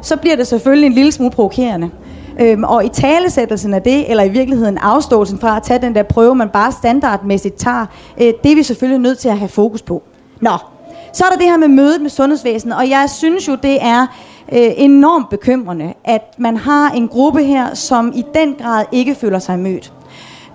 så 0.02 0.18
bliver 0.18 0.36
det 0.36 0.48
selvfølgelig 0.48 0.88
en 0.88 0.94
lille 0.94 1.12
smule 1.12 1.32
provokerende. 1.32 1.90
Øhm, 2.40 2.64
og 2.64 2.86
i 2.86 2.90
talesættelsen 2.90 3.74
af 3.74 3.82
det, 3.82 4.10
eller 4.10 4.24
i 4.24 4.30
virkeligheden 4.30 4.78
afståelsen 4.78 5.40
fra 5.40 5.58
at 5.58 5.64
tage 5.64 5.82
den 5.82 5.96
der 5.96 6.04
prøve, 6.04 6.36
man 6.36 6.50
bare 6.50 6.72
standardmæssigt 6.72 7.56
tager, 7.56 7.86
øh, 8.22 8.34
det 8.44 8.52
er 8.52 8.56
vi 8.56 8.64
selvfølgelig 8.64 9.00
nødt 9.00 9.20
til 9.20 9.30
at 9.30 9.38
have 9.38 9.50
fokus 9.50 9.82
på. 9.82 10.04
Nå, 10.42 10.58
så 11.14 11.26
er 11.26 11.30
der 11.30 11.38
det 11.38 11.46
her 11.46 11.58
med 11.58 11.68
mødet 11.68 12.02
med 12.02 12.10
sundhedsvæsenet, 12.10 12.78
og 12.78 12.90
jeg 12.90 13.10
synes 13.10 13.48
jo, 13.48 13.58
det 13.64 13.78
er 13.82 14.08
øh, 14.52 14.72
enormt 14.78 15.30
bekymrende, 15.30 15.94
at 16.04 16.22
man 16.38 16.58
har 16.58 16.92
en 16.92 17.08
gruppe 17.08 17.44
her, 17.44 17.74
som 17.74 18.12
i 18.16 18.26
den 18.34 18.56
grad 18.62 18.86
ikke 18.92 19.16
føler 19.16 19.40
sig 19.40 19.60
mødt. 19.60 19.94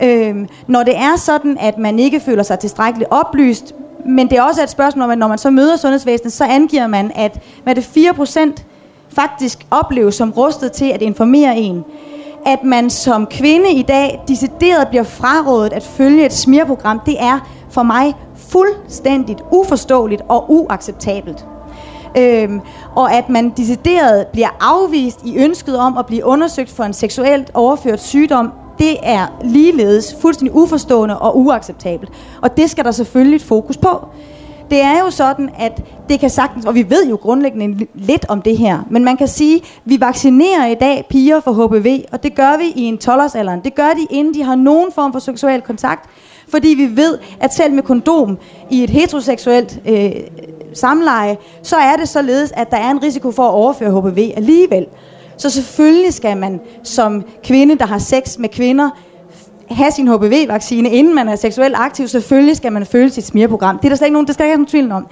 Øh, 0.02 0.34
når 0.66 0.82
det 0.82 0.96
er 0.96 1.16
sådan, 1.16 1.58
at 1.60 1.78
man 1.78 1.98
ikke 1.98 2.20
føler 2.20 2.42
sig 2.42 2.58
tilstrækkeligt 2.58 3.10
oplyst, 3.10 3.74
men 4.06 4.30
det 4.30 4.38
er 4.38 4.42
også 4.42 4.62
et 4.62 4.70
spørgsmål 4.70 5.04
om, 5.04 5.10
at 5.10 5.18
når 5.18 5.28
man 5.28 5.38
så 5.38 5.50
møder 5.50 5.76
sundhedsvæsenet, 5.76 6.32
så 6.32 6.44
angiver 6.44 6.86
man, 6.86 7.12
at 7.14 7.40
hvad 7.62 7.74
det 7.74 7.82
4% 7.82 8.62
faktisk 9.08 9.66
opleves 9.70 10.14
som 10.14 10.30
rustet 10.30 10.72
til 10.72 10.84
at 10.84 11.02
informere 11.02 11.56
en. 11.56 11.84
At 12.46 12.64
man 12.64 12.90
som 12.90 13.26
kvinde 13.26 13.70
i 13.72 13.82
dag 13.82 14.22
decideret 14.28 14.88
bliver 14.88 15.02
frarådet 15.02 15.72
at 15.72 15.82
følge 15.82 16.26
et 16.26 16.32
smirprogram, 16.32 17.00
det 17.06 17.22
er 17.22 17.38
for 17.70 17.82
mig 17.82 18.14
fuldstændigt 18.34 19.40
uforståeligt 19.50 20.22
og 20.28 20.44
uacceptabelt. 20.48 21.46
Øhm, 22.18 22.60
og 22.94 23.12
at 23.12 23.28
man 23.28 23.52
decideret 23.56 24.26
bliver 24.26 24.56
afvist 24.60 25.20
i 25.24 25.36
ønsket 25.36 25.78
om 25.78 25.98
at 25.98 26.06
blive 26.06 26.24
undersøgt 26.24 26.70
for 26.70 26.84
en 26.84 26.92
seksuelt 26.92 27.50
overført 27.54 28.02
sygdom, 28.02 28.52
det 28.78 28.96
er 29.02 29.38
ligeledes 29.44 30.16
fuldstændig 30.20 30.54
uforstående 30.54 31.18
og 31.18 31.38
uacceptabelt. 31.38 32.10
Og 32.42 32.56
det 32.56 32.70
skal 32.70 32.84
der 32.84 32.90
selvfølgelig 32.90 33.36
et 33.36 33.42
fokus 33.42 33.76
på. 33.76 34.08
Det 34.70 34.82
er 34.82 34.98
jo 34.98 35.10
sådan, 35.10 35.50
at 35.58 35.82
det 36.08 36.20
kan 36.20 36.30
sagtens, 36.30 36.64
og 36.64 36.74
vi 36.74 36.90
ved 36.90 37.08
jo 37.08 37.16
grundlæggende 37.16 37.86
lidt 37.94 38.26
om 38.28 38.42
det 38.42 38.58
her, 38.58 38.78
men 38.90 39.04
man 39.04 39.16
kan 39.16 39.28
sige, 39.28 39.56
at 39.56 39.62
vi 39.84 40.00
vaccinerer 40.00 40.66
i 40.66 40.74
dag 40.74 41.06
piger 41.10 41.40
for 41.40 41.52
HPV, 41.52 42.04
og 42.12 42.22
det 42.22 42.34
gør 42.34 42.58
vi 42.58 42.82
i 42.82 42.82
en 42.82 42.98
12-årsalderen. 43.04 43.62
Det 43.64 43.74
gør 43.74 43.90
de, 43.90 44.06
inden 44.10 44.34
de 44.34 44.42
har 44.42 44.54
nogen 44.54 44.92
form 44.92 45.12
for 45.12 45.18
seksuel 45.18 45.60
kontakt, 45.60 46.10
fordi 46.48 46.68
vi 46.68 46.96
ved, 46.96 47.18
at 47.40 47.54
selv 47.54 47.74
med 47.74 47.82
kondom 47.82 48.38
i 48.70 48.84
et 48.84 48.90
heteroseksuelt 48.90 49.80
øh, 49.88 50.10
samleje, 50.76 51.36
så 51.62 51.76
er 51.76 51.96
det 51.96 52.08
således, 52.08 52.52
at 52.56 52.70
der 52.70 52.76
er 52.76 52.90
en 52.90 53.02
risiko 53.02 53.30
for 53.30 53.42
at 53.42 53.52
overføre 53.52 54.00
HPV 54.00 54.32
alligevel. 54.36 54.86
Så 55.36 55.50
selvfølgelig 55.50 56.14
skal 56.14 56.36
man 56.36 56.60
som 56.82 57.24
kvinde, 57.44 57.78
der 57.78 57.86
har 57.86 57.98
sex 57.98 58.38
med 58.38 58.48
kvinder, 58.48 58.90
have 59.70 59.90
sin 59.90 60.08
HPV-vaccine, 60.08 60.90
inden 60.90 61.14
man 61.14 61.28
er 61.28 61.36
seksuelt 61.36 61.74
aktiv. 61.76 62.08
Selvfølgelig 62.08 62.56
skal 62.56 62.72
man 62.72 62.86
følge 62.86 63.10
sit 63.10 63.24
smirprogram. 63.24 63.78
Det 63.78 63.84
er 63.84 63.88
der 63.88 63.96
slet 63.96 64.06
ikke 64.06 64.12
nogen, 64.12 64.26
der 64.26 64.32
skal 64.32 64.44
ikke 64.44 64.52
have 64.52 64.58
nogen 64.58 64.66
tvivl 64.66 64.92
om. 64.92 65.06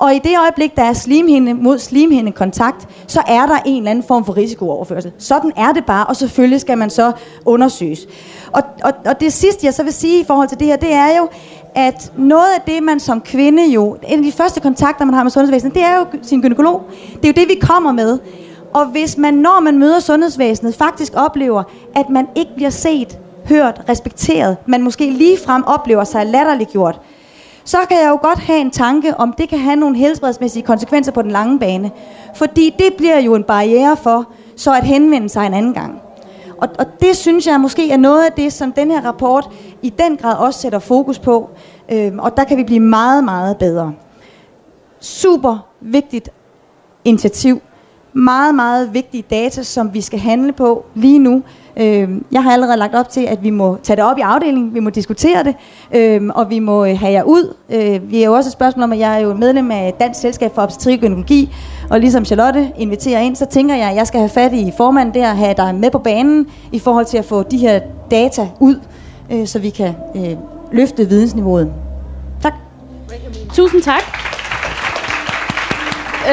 Og 0.00 0.14
i 0.14 0.18
det 0.18 0.38
øjeblik, 0.40 0.76
der 0.76 0.82
er 0.82 0.92
slimhinde 0.92 1.54
mod 1.54 1.78
slimhinde 1.78 2.32
kontakt, 2.32 2.88
så 3.06 3.22
er 3.26 3.46
der 3.46 3.58
en 3.66 3.76
eller 3.76 3.90
anden 3.90 4.04
form 4.08 4.24
for 4.24 4.36
risikooverførsel. 4.36 5.12
Sådan 5.18 5.52
er 5.56 5.72
det 5.72 5.84
bare, 5.84 6.06
og 6.06 6.16
selvfølgelig 6.16 6.60
skal 6.60 6.78
man 6.78 6.90
så 6.90 7.12
undersøges. 7.44 8.06
Og, 8.52 8.62
og, 8.84 8.92
og 9.06 9.20
det 9.20 9.32
sidste, 9.32 9.66
jeg 9.66 9.74
så 9.74 9.82
vil 9.82 9.92
sige 9.92 10.20
i 10.20 10.24
forhold 10.24 10.48
til 10.48 10.58
det 10.58 10.66
her, 10.66 10.76
det 10.76 10.92
er 10.92 11.18
jo, 11.18 11.28
at 11.74 12.12
noget 12.16 12.54
af 12.56 12.60
det, 12.66 12.82
man 12.82 13.00
som 13.00 13.20
kvinde 13.20 13.66
jo, 13.66 13.96
en 14.08 14.18
af 14.18 14.24
de 14.24 14.32
første 14.32 14.60
kontakter, 14.60 15.04
man 15.04 15.14
har 15.14 15.22
med 15.22 15.30
sundhedsvæsenet, 15.30 15.74
det 15.74 15.82
er 15.82 15.96
jo 15.96 16.06
sin 16.22 16.40
gynekolog. 16.40 16.82
Det 17.14 17.24
er 17.24 17.28
jo 17.28 17.40
det, 17.42 17.48
vi 17.48 17.58
kommer 17.60 17.92
med. 17.92 18.18
Og 18.74 18.86
hvis 18.86 19.18
man, 19.18 19.34
når 19.34 19.60
man 19.60 19.78
møder 19.78 20.00
sundhedsvæsenet, 20.00 20.74
faktisk 20.74 21.12
oplever, 21.16 21.62
at 21.96 22.10
man 22.10 22.28
ikke 22.36 22.50
bliver 22.56 22.70
set, 22.70 23.18
hørt, 23.48 23.80
respekteret, 23.88 24.56
man 24.66 24.82
måske 24.82 25.10
lige 25.10 25.38
frem 25.46 25.64
oplever 25.66 26.04
sig 26.04 26.26
latterliggjort, 26.26 27.00
så 27.64 27.78
kan 27.88 27.96
jeg 28.02 28.08
jo 28.08 28.18
godt 28.22 28.38
have 28.38 28.60
en 28.60 28.70
tanke 28.70 29.16
om, 29.16 29.32
det 29.32 29.48
kan 29.48 29.58
have 29.58 29.76
nogle 29.76 29.96
helbredsmæssige 29.96 30.62
konsekvenser 30.62 31.12
på 31.12 31.22
den 31.22 31.30
lange 31.30 31.58
bane. 31.58 31.90
Fordi 32.34 32.74
det 32.78 32.94
bliver 32.96 33.18
jo 33.18 33.34
en 33.34 33.44
barriere 33.44 33.96
for, 33.96 34.28
så 34.56 34.72
at 34.74 34.84
henvende 34.84 35.28
sig 35.28 35.46
en 35.46 35.54
anden 35.54 35.74
gang. 35.74 36.00
Og, 36.60 36.68
og 36.78 36.86
det 37.00 37.16
synes 37.16 37.46
jeg 37.46 37.60
måske 37.60 37.90
er 37.90 37.96
noget 37.96 38.24
af 38.24 38.32
det, 38.32 38.52
som 38.52 38.72
den 38.72 38.90
her 38.90 39.00
rapport 39.04 39.50
i 39.82 39.90
den 39.90 40.16
grad 40.16 40.36
også 40.36 40.60
sætter 40.60 40.78
fokus 40.78 41.18
på. 41.18 41.50
Øh, 41.92 42.12
og 42.18 42.36
der 42.36 42.44
kan 42.44 42.56
vi 42.56 42.64
blive 42.64 42.80
meget, 42.80 43.24
meget 43.24 43.56
bedre. 43.56 43.92
Super 45.00 45.66
vigtigt 45.80 46.30
initiativ. 47.04 47.60
Meget, 48.12 48.54
meget 48.54 48.94
vigtige 48.94 49.24
data, 49.30 49.62
som 49.62 49.94
vi 49.94 50.00
skal 50.00 50.18
handle 50.18 50.52
på 50.52 50.84
lige 50.94 51.18
nu. 51.18 51.42
Øh, 51.76 52.08
jeg 52.32 52.42
har 52.42 52.52
allerede 52.52 52.76
lagt 52.76 52.94
op 52.94 53.08
til, 53.08 53.20
at 53.20 53.42
vi 53.42 53.50
må 53.50 53.78
tage 53.82 53.96
det 53.96 54.04
op 54.04 54.18
i 54.18 54.20
afdelingen, 54.20 54.74
vi 54.74 54.80
må 54.80 54.90
diskutere 54.90 55.44
det, 55.44 55.54
øh, 55.94 56.30
og 56.34 56.50
vi 56.50 56.58
må 56.58 56.84
øh, 56.84 56.98
have 56.98 57.12
jer 57.12 57.22
ud. 57.22 57.54
Øh, 57.70 58.10
vi 58.10 58.22
er 58.22 58.26
jo 58.26 58.32
også 58.32 58.48
et 58.48 58.52
spørgsmål 58.52 58.84
om, 58.84 58.92
at 58.92 58.98
jeg 58.98 59.14
er 59.14 59.18
jo 59.18 59.34
medlem 59.34 59.70
af 59.70 59.94
Dansk 60.00 60.20
Selskab 60.20 60.54
for 60.54 60.62
Obstetrik 60.62 60.98
og 60.98 61.00
Gynækologi, 61.00 61.54
og 61.90 62.00
ligesom 62.00 62.24
Charlotte 62.24 62.72
inviterer 62.78 63.20
ind, 63.20 63.36
så 63.36 63.46
tænker 63.46 63.74
jeg, 63.74 63.90
at 63.90 63.96
jeg 63.96 64.06
skal 64.06 64.20
have 64.20 64.30
fat 64.30 64.52
i 64.52 64.72
formanden 64.76 65.14
der, 65.14 65.26
have 65.26 65.54
dig 65.56 65.74
med 65.74 65.90
på 65.90 65.98
banen 65.98 66.46
i 66.72 66.78
forhold 66.78 67.06
til 67.06 67.18
at 67.18 67.24
få 67.24 67.42
de 67.42 67.56
her 67.58 67.80
data 68.10 68.48
ud, 68.60 68.80
øh, 69.32 69.46
så 69.46 69.58
vi 69.58 69.70
kan 69.70 69.94
øh, 70.16 70.36
løfte 70.72 71.08
vidensniveauet. 71.08 71.72
Tak. 72.42 72.52
Tusind 73.54 73.82
tak. 73.82 74.02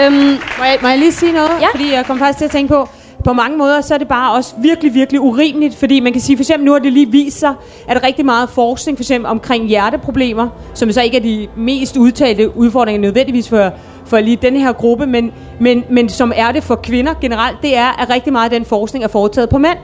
Øhm, 0.06 0.13
Må 0.58 0.63
jeg, 0.63 0.78
må 0.82 0.88
jeg 0.88 0.97
lige 1.00 1.12
sige 1.12 1.32
noget? 1.32 1.50
Ja. 1.62 1.67
Fordi 1.73 1.93
jeg 1.93 2.06
kom 2.06 2.19
faktisk 2.19 2.38
til 2.38 2.45
at 2.45 2.52
tænke 2.52 2.73
på, 2.73 2.89
på 3.26 3.34
mange 3.34 3.58
måder, 3.58 3.82
så 3.82 3.93
er 3.93 3.97
det 3.97 4.08
bare 4.08 4.34
også 4.34 4.54
virkelig, 4.58 4.93
virkelig 4.93 5.21
urimeligt, 5.21 5.76
fordi 5.76 6.00
man 6.00 6.12
kan 6.12 6.21
sige, 6.21 6.38
for 6.38 6.41
eksempel 6.41 6.65
nu 6.65 6.71
har 6.71 6.80
det 6.80 6.93
lige 6.93 7.12
vist 7.12 7.39
sig, 7.39 7.54
at 7.88 7.95
der 7.95 8.02
er 8.02 8.08
rigtig 8.08 8.26
meget 8.26 8.50
forskning, 8.50 8.97
for 8.97 9.04
eksempel 9.04 9.30
omkring 9.32 9.65
hjerteproblemer, 9.67 10.50
som 10.73 10.91
så 10.91 11.02
ikke 11.02 11.17
er 11.17 11.21
de 11.21 11.47
mest 11.58 11.97
udtalte 11.97 12.58
udfordringer 12.58 13.02
nødvendigvis 13.02 13.50
for, 13.50 13.71
for 14.06 14.19
lige 14.19 14.36
den 14.41 14.56
her 14.58 14.73
gruppe, 14.73 15.06
men, 15.06 15.32
men, 15.60 15.84
men 15.89 16.10
som 16.10 16.32
er 16.36 16.52
det 16.52 16.63
for 16.63 16.76
kvinder 16.76 17.13
generelt, 17.21 17.58
det 17.62 17.78
er, 17.78 18.02
at 18.02 18.10
rigtig 18.10 18.34
meget 18.34 18.45
af 18.54 18.60
den 18.60 18.65
forskning 18.65 19.04
er 19.04 19.08
foretaget 19.08 19.50
på 19.50 19.58
mænd. 19.58 19.78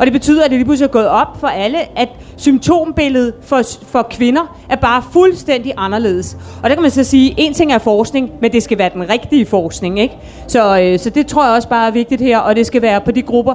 Og 0.00 0.06
det 0.06 0.12
betyder, 0.12 0.44
at 0.44 0.50
det 0.50 0.58
lige 0.58 0.64
pludselig 0.64 0.88
er 0.88 0.92
gået 0.92 1.08
op 1.08 1.40
for 1.40 1.46
alle, 1.46 1.98
at 1.98 2.08
symptombilledet 2.36 3.34
for, 3.42 3.62
for 3.86 4.06
kvinder 4.10 4.58
er 4.70 4.76
bare 4.76 5.02
fuldstændig 5.12 5.72
anderledes. 5.76 6.36
Og 6.62 6.68
der 6.70 6.74
kan 6.74 6.82
man 6.82 6.90
så 6.90 7.04
sige, 7.04 7.34
en 7.36 7.54
ting 7.54 7.72
er 7.72 7.78
forskning, 7.78 8.30
men 8.40 8.52
det 8.52 8.62
skal 8.62 8.78
være 8.78 8.90
den 8.94 9.10
rigtige 9.10 9.46
forskning. 9.46 10.00
Ikke? 10.00 10.16
Så, 10.46 10.80
øh, 10.80 10.98
så 10.98 11.10
det 11.10 11.26
tror 11.26 11.44
jeg 11.44 11.54
også 11.54 11.68
bare 11.68 11.86
er 11.86 11.90
vigtigt 11.90 12.20
her, 12.20 12.38
og 12.38 12.56
det 12.56 12.66
skal 12.66 12.82
være 12.82 13.00
på 13.00 13.10
de 13.10 13.22
grupper. 13.22 13.54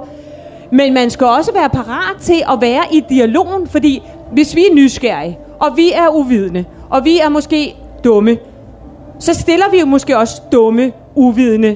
Men 0.72 0.94
man 0.94 1.10
skal 1.10 1.28
også 1.28 1.54
være 1.54 1.70
parat 1.70 2.18
til 2.22 2.44
at 2.52 2.62
være 2.62 2.84
i 2.92 3.04
dialogen, 3.10 3.68
fordi 3.68 4.02
hvis 4.32 4.56
vi 4.56 4.62
er 4.62 4.74
nysgerrige, 4.76 5.38
og 5.60 5.78
vi 5.78 5.92
er 5.92 6.08
uvidende, 6.08 6.66
og 6.90 7.06
vi 7.06 7.20
er 7.20 7.30
måske 7.30 7.76
dumme, 8.04 8.38
så 9.20 9.34
stiller 9.34 9.66
vi 9.72 9.80
jo 9.80 9.86
måske 9.86 10.18
også 10.18 10.42
dumme, 10.52 10.92
uvidende 11.16 11.76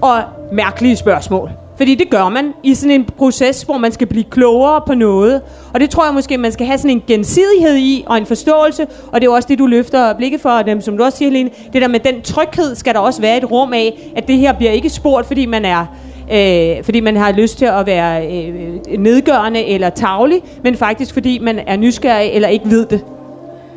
og 0.00 0.22
mærkelige 0.52 0.96
spørgsmål. 0.96 1.50
Fordi 1.76 1.94
det 1.94 2.10
gør 2.10 2.28
man 2.28 2.52
i 2.62 2.74
sådan 2.74 3.00
en 3.00 3.04
proces, 3.04 3.62
hvor 3.62 3.78
man 3.78 3.92
skal 3.92 4.06
blive 4.06 4.24
klogere 4.24 4.80
på 4.86 4.94
noget. 4.94 5.40
Og 5.74 5.80
det 5.80 5.90
tror 5.90 6.04
jeg 6.04 6.14
måske, 6.14 6.38
man 6.38 6.52
skal 6.52 6.66
have 6.66 6.78
sådan 6.78 6.90
en 6.90 7.02
gensidighed 7.06 7.76
i, 7.76 8.04
og 8.06 8.18
en 8.18 8.26
forståelse. 8.26 8.82
Og 8.82 9.20
det 9.20 9.26
er 9.26 9.30
jo 9.30 9.32
også 9.32 9.48
det, 9.48 9.58
du 9.58 9.66
løfter 9.66 10.14
blikket 10.16 10.40
for, 10.40 10.62
dem, 10.62 10.80
som 10.80 10.96
du 10.96 11.04
også 11.04 11.18
siger, 11.18 11.30
Helene. 11.30 11.50
Det 11.72 11.82
der 11.82 11.88
med 11.88 12.00
den 12.00 12.22
tryghed, 12.22 12.74
skal 12.74 12.94
der 12.94 13.00
også 13.00 13.20
være 13.20 13.36
et 13.36 13.50
rum 13.50 13.72
af, 13.72 14.12
at 14.16 14.28
det 14.28 14.38
her 14.38 14.52
bliver 14.52 14.72
ikke 14.72 14.90
spurgt, 14.90 15.26
fordi 15.26 15.46
man 15.46 15.64
er 15.64 15.86
øh, 16.32 16.84
fordi 16.84 17.00
man 17.00 17.16
har 17.16 17.32
lyst 17.32 17.58
til 17.58 17.64
at 17.64 17.86
være 17.86 18.26
øh, 18.26 18.74
øh 18.88 18.98
nedgørende 18.98 19.64
eller 19.64 19.90
tavlig, 19.90 20.40
men 20.64 20.76
faktisk 20.76 21.14
fordi 21.14 21.38
man 21.38 21.58
er 21.58 21.76
nysgerrig 21.76 22.30
eller 22.30 22.48
ikke 22.48 22.70
ved 22.70 22.86
det. 22.86 23.04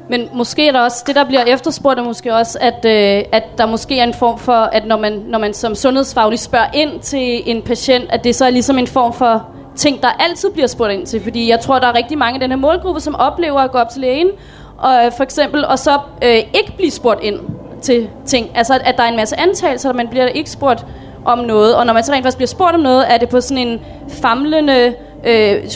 Men 0.09 0.29
måske 0.33 0.67
er 0.67 0.71
der 0.71 0.81
også, 0.81 1.03
det 1.07 1.15
der 1.15 1.25
bliver 1.25 1.43
efterspurgt, 1.43 1.99
er 1.99 2.03
måske 2.03 2.35
også, 2.35 2.57
at, 2.61 2.85
øh, 2.85 3.23
at 3.31 3.43
der 3.57 3.65
måske 3.65 3.99
er 3.99 4.03
en 4.03 4.13
form 4.13 4.39
for, 4.39 4.53
at 4.53 4.85
når 4.85 4.97
man, 4.97 5.23
når 5.27 5.39
man 5.39 5.53
som 5.53 5.75
sundhedsfaglig 5.75 6.39
spørger 6.39 6.67
ind 6.73 6.99
til 6.99 7.41
en 7.45 7.61
patient, 7.61 8.05
at 8.09 8.23
det 8.23 8.35
så 8.35 8.45
er 8.45 8.49
ligesom 8.49 8.77
en 8.77 8.87
form 8.87 9.13
for 9.13 9.47
ting, 9.75 10.01
der 10.01 10.07
altid 10.19 10.51
bliver 10.51 10.67
spurgt 10.67 10.93
ind 10.93 11.05
til. 11.05 11.23
Fordi 11.23 11.49
jeg 11.49 11.59
tror, 11.59 11.79
der 11.79 11.87
er 11.87 11.95
rigtig 11.95 12.17
mange 12.17 12.39
i 12.39 12.41
den 12.41 12.51
her 12.51 12.57
målgruppe, 12.57 13.01
som 13.01 13.15
oplever 13.15 13.59
at 13.59 13.71
gå 13.71 13.77
op 13.77 13.89
til 13.89 14.01
lægen, 14.01 14.29
og 14.77 15.05
øh, 15.05 15.11
for 15.17 15.23
eksempel, 15.23 15.65
og 15.65 15.79
så 15.79 15.99
øh, 16.23 16.35
ikke 16.35 16.73
blive 16.77 16.91
spurgt 16.91 17.23
ind 17.23 17.39
til 17.81 18.09
ting. 18.25 18.51
Altså, 18.55 18.73
at, 18.73 18.81
at 18.85 18.97
der 18.97 19.03
er 19.03 19.07
en 19.07 19.15
masse 19.15 19.39
antagelser, 19.39 19.89
og 19.89 19.95
man 19.95 20.07
bliver 20.07 20.25
ikke 20.25 20.49
spurgt 20.49 20.85
om 21.25 21.39
noget. 21.39 21.75
Og 21.75 21.85
når 21.85 21.93
man 21.93 22.03
så 22.03 22.11
rent 22.11 22.23
faktisk 22.23 22.37
bliver 22.37 22.47
spurgt 22.47 22.75
om 22.75 22.79
noget, 22.79 23.13
er 23.13 23.17
det 23.17 23.29
på 23.29 23.41
sådan 23.41 23.67
en 23.67 23.81
famlende, 24.09 24.93
øh, 25.25 25.69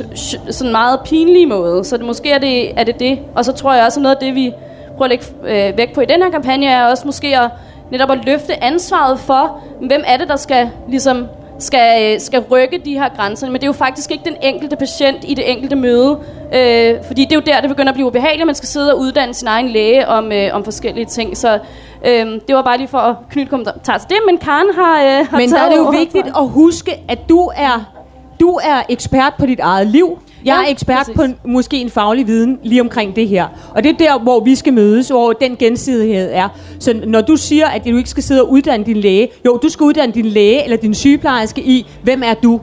sådan 0.50 0.72
meget 0.72 1.00
pinlig 1.06 1.48
måde. 1.48 1.84
Så 1.84 1.98
det, 1.98 2.06
måske 2.06 2.32
er 2.32 2.38
det, 2.38 2.80
er 2.80 2.84
det 2.84 3.00
det. 3.00 3.20
Og 3.36 3.46
så 3.46 3.52
tror 3.52 3.74
jeg 3.74 3.86
også, 3.86 4.00
at 4.00 4.04
noget 4.04 4.16
af 4.16 4.22
det, 4.22 4.36
vi 4.36 4.54
prøver 4.98 5.04
at 5.04 5.10
lægge 5.10 5.26
øh, 5.70 5.78
væk 5.78 5.94
på 5.94 6.02
i 6.02 6.06
den 6.06 6.22
her 6.22 6.30
kampagne, 6.30 6.66
er 6.66 6.86
også 6.86 7.04
måske 7.06 7.38
at 7.38 7.50
netop 7.92 8.12
at 8.12 8.26
løfte 8.26 8.64
ansvaret 8.64 9.20
for, 9.20 9.62
hvem 9.82 10.04
er 10.08 10.18
det, 10.18 10.28
der 10.28 10.36
skal 10.36 10.70
ligesom 10.88 11.28
skal, 11.60 12.14
øh, 12.14 12.20
skal 12.20 12.40
rykke 12.40 12.82
de 12.86 12.94
her 12.94 13.10
grænser. 13.10 13.48
Men 13.48 13.54
det 13.56 13.64
er 13.64 13.68
jo 13.68 13.74
faktisk 13.74 14.12
ikke 14.12 14.24
den 14.26 14.36
enkelte 14.42 14.76
patient 14.76 15.18
i 15.24 15.34
det 15.34 15.52
enkelte 15.52 15.76
møde. 15.76 16.20
Øh, 16.54 16.96
fordi 17.08 17.26
det 17.26 17.32
er 17.32 17.36
jo 17.36 17.42
der, 17.46 17.62
det 17.62 17.70
begynder 17.70 17.90
at 17.90 17.94
blive 17.94 18.08
ubehageligt. 18.08 18.46
Man 18.46 18.56
skal 18.56 18.70
sidde 18.70 18.94
og 18.94 19.00
uddanne 19.00 19.34
sin 19.34 19.48
egen 19.48 19.70
læge 19.70 20.08
om, 20.08 20.32
øh, 20.32 20.50
om 20.54 20.64
forskellige 20.64 21.06
ting. 21.06 21.38
Så 21.38 21.60
øh, 22.06 22.26
det 22.48 22.56
var 22.56 22.62
bare 22.62 22.78
lige 22.78 22.88
for 22.88 22.98
at 22.98 23.16
knytte 23.30 23.50
kommentar 23.50 23.98
til 23.98 24.10
det. 24.10 24.18
Men 24.26 24.38
Karen 24.38 24.68
har, 24.76 25.04
øh, 25.04 25.28
har 25.30 25.38
Men 25.38 25.50
der 25.50 25.60
er 25.60 25.70
det 25.70 25.78
jo 25.78 25.82
over. 25.82 26.00
vigtigt 26.00 26.28
at 26.28 26.48
huske, 26.50 27.04
at 27.10 27.30
du 27.30 27.52
er, 27.56 27.99
du 28.40 28.60
er 28.64 28.82
ekspert 28.90 29.34
på 29.40 29.46
dit 29.46 29.60
eget 29.60 29.88
liv. 29.88 30.20
Jeg 30.46 30.56
Ja, 30.62 30.68
er 30.68 30.72
ekspert 30.72 30.98
præcis. 30.98 31.16
på 31.16 31.22
en, 31.22 31.36
måske 31.46 31.78
en 31.78 31.90
faglig 31.90 32.28
viden 32.28 32.60
lige 32.64 32.82
omkring 32.82 33.16
det 33.16 33.28
her. 33.28 33.48
Og 33.76 33.84
det 33.84 33.90
er 33.92 33.98
der, 33.98 34.20
hvor 34.20 34.40
vi 34.40 34.56
skal 34.56 34.74
mødes, 34.74 35.08
hvor 35.08 35.34
den 35.34 35.56
gensidighed 35.56 36.30
er. 36.34 36.50
Så 36.80 37.02
når 37.06 37.22
du 37.22 37.36
siger, 37.36 37.68
at 37.68 37.86
du 37.86 37.98
ikke 37.98 38.10
skal 38.10 38.24
sidde 38.24 38.42
og 38.42 38.52
uddanne 38.52 38.86
din 38.86 38.98
læge, 38.98 39.30
jo, 39.46 39.58
du 39.64 39.70
skal 39.70 39.84
uddanne 39.84 40.14
din 40.14 40.26
læge 40.26 40.64
eller 40.64 40.78
din 40.78 40.94
sygeplejerske 40.94 41.62
i, 41.62 41.88
hvem 42.04 42.24
er 42.26 42.34
du? 42.34 42.62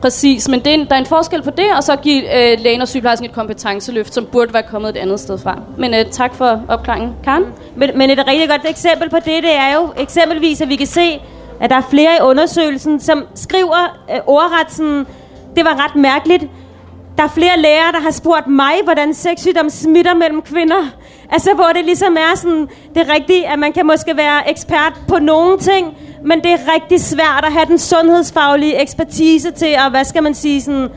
Præcis, 0.00 0.48
men 0.48 0.60
det 0.60 0.66
er 0.66 0.74
en, 0.74 0.86
der 0.88 0.94
er 0.94 0.98
en 0.98 1.06
forskel 1.06 1.42
på 1.42 1.50
det, 1.50 1.64
og 1.76 1.82
så 1.82 1.96
give 1.96 2.52
øh, 2.52 2.58
lægen 2.60 2.80
og 2.80 2.88
sygeplejersken 2.88 3.28
et 3.28 3.34
kompetenceløft, 3.34 4.14
som 4.14 4.26
burde 4.32 4.54
være 4.54 4.62
kommet 4.62 4.88
et 4.90 4.96
andet 4.96 5.20
sted 5.20 5.38
fra. 5.38 5.58
Men 5.78 5.94
øh, 5.94 6.04
tak 6.10 6.34
for 6.34 6.60
opklaringen. 6.68 7.10
Karen? 7.24 7.44
Men, 7.76 7.90
men 7.94 8.10
et 8.10 8.18
rigtig 8.26 8.48
godt 8.48 8.60
eksempel 8.68 9.10
på 9.10 9.16
det, 9.16 9.42
det 9.42 9.54
er 9.54 9.74
jo 9.74 9.88
eksempelvis, 10.02 10.60
at 10.60 10.68
vi 10.68 10.76
kan 10.76 10.86
se, 10.86 11.20
at 11.62 11.70
der 11.70 11.76
er 11.76 11.86
flere 11.90 12.16
i 12.20 12.22
undersøgelsen, 12.22 13.00
som 13.00 13.24
skriver 13.34 13.98
øh, 14.10 14.20
ordret 14.26 14.72
sådan, 14.72 15.06
det 15.56 15.64
var 15.64 15.84
ret 15.84 15.96
mærkeligt. 15.96 16.44
Der 17.16 17.22
er 17.22 17.28
flere 17.28 17.58
læger, 17.58 17.90
der 17.92 18.00
har 18.00 18.10
spurgt 18.10 18.46
mig, 18.46 18.72
hvordan 18.84 19.14
sexsygdom 19.14 19.70
smitter 19.70 20.14
mellem 20.14 20.42
kvinder. 20.42 20.90
Altså, 21.30 21.54
hvor 21.54 21.68
det 21.74 21.84
ligesom 21.84 22.16
er 22.16 22.36
sådan, 22.36 22.68
det 22.94 23.08
er 23.08 23.14
rigtigt, 23.14 23.44
at 23.44 23.58
man 23.58 23.72
kan 23.72 23.86
måske 23.86 24.16
være 24.16 24.50
ekspert 24.50 24.92
på 25.08 25.18
nogle 25.18 25.58
ting, 25.58 25.96
men 26.24 26.40
det 26.40 26.52
er 26.52 26.58
rigtig 26.74 27.00
svært 27.00 27.44
at 27.44 27.52
have 27.52 27.66
den 27.66 27.78
sundhedsfaglige 27.78 28.82
ekspertise 28.82 29.50
til 29.50 29.66
at, 29.66 29.90
hvad 29.90 30.04
skal 30.04 30.22
man 30.22 30.34
sige, 30.34 30.62
sådan, 30.62 30.88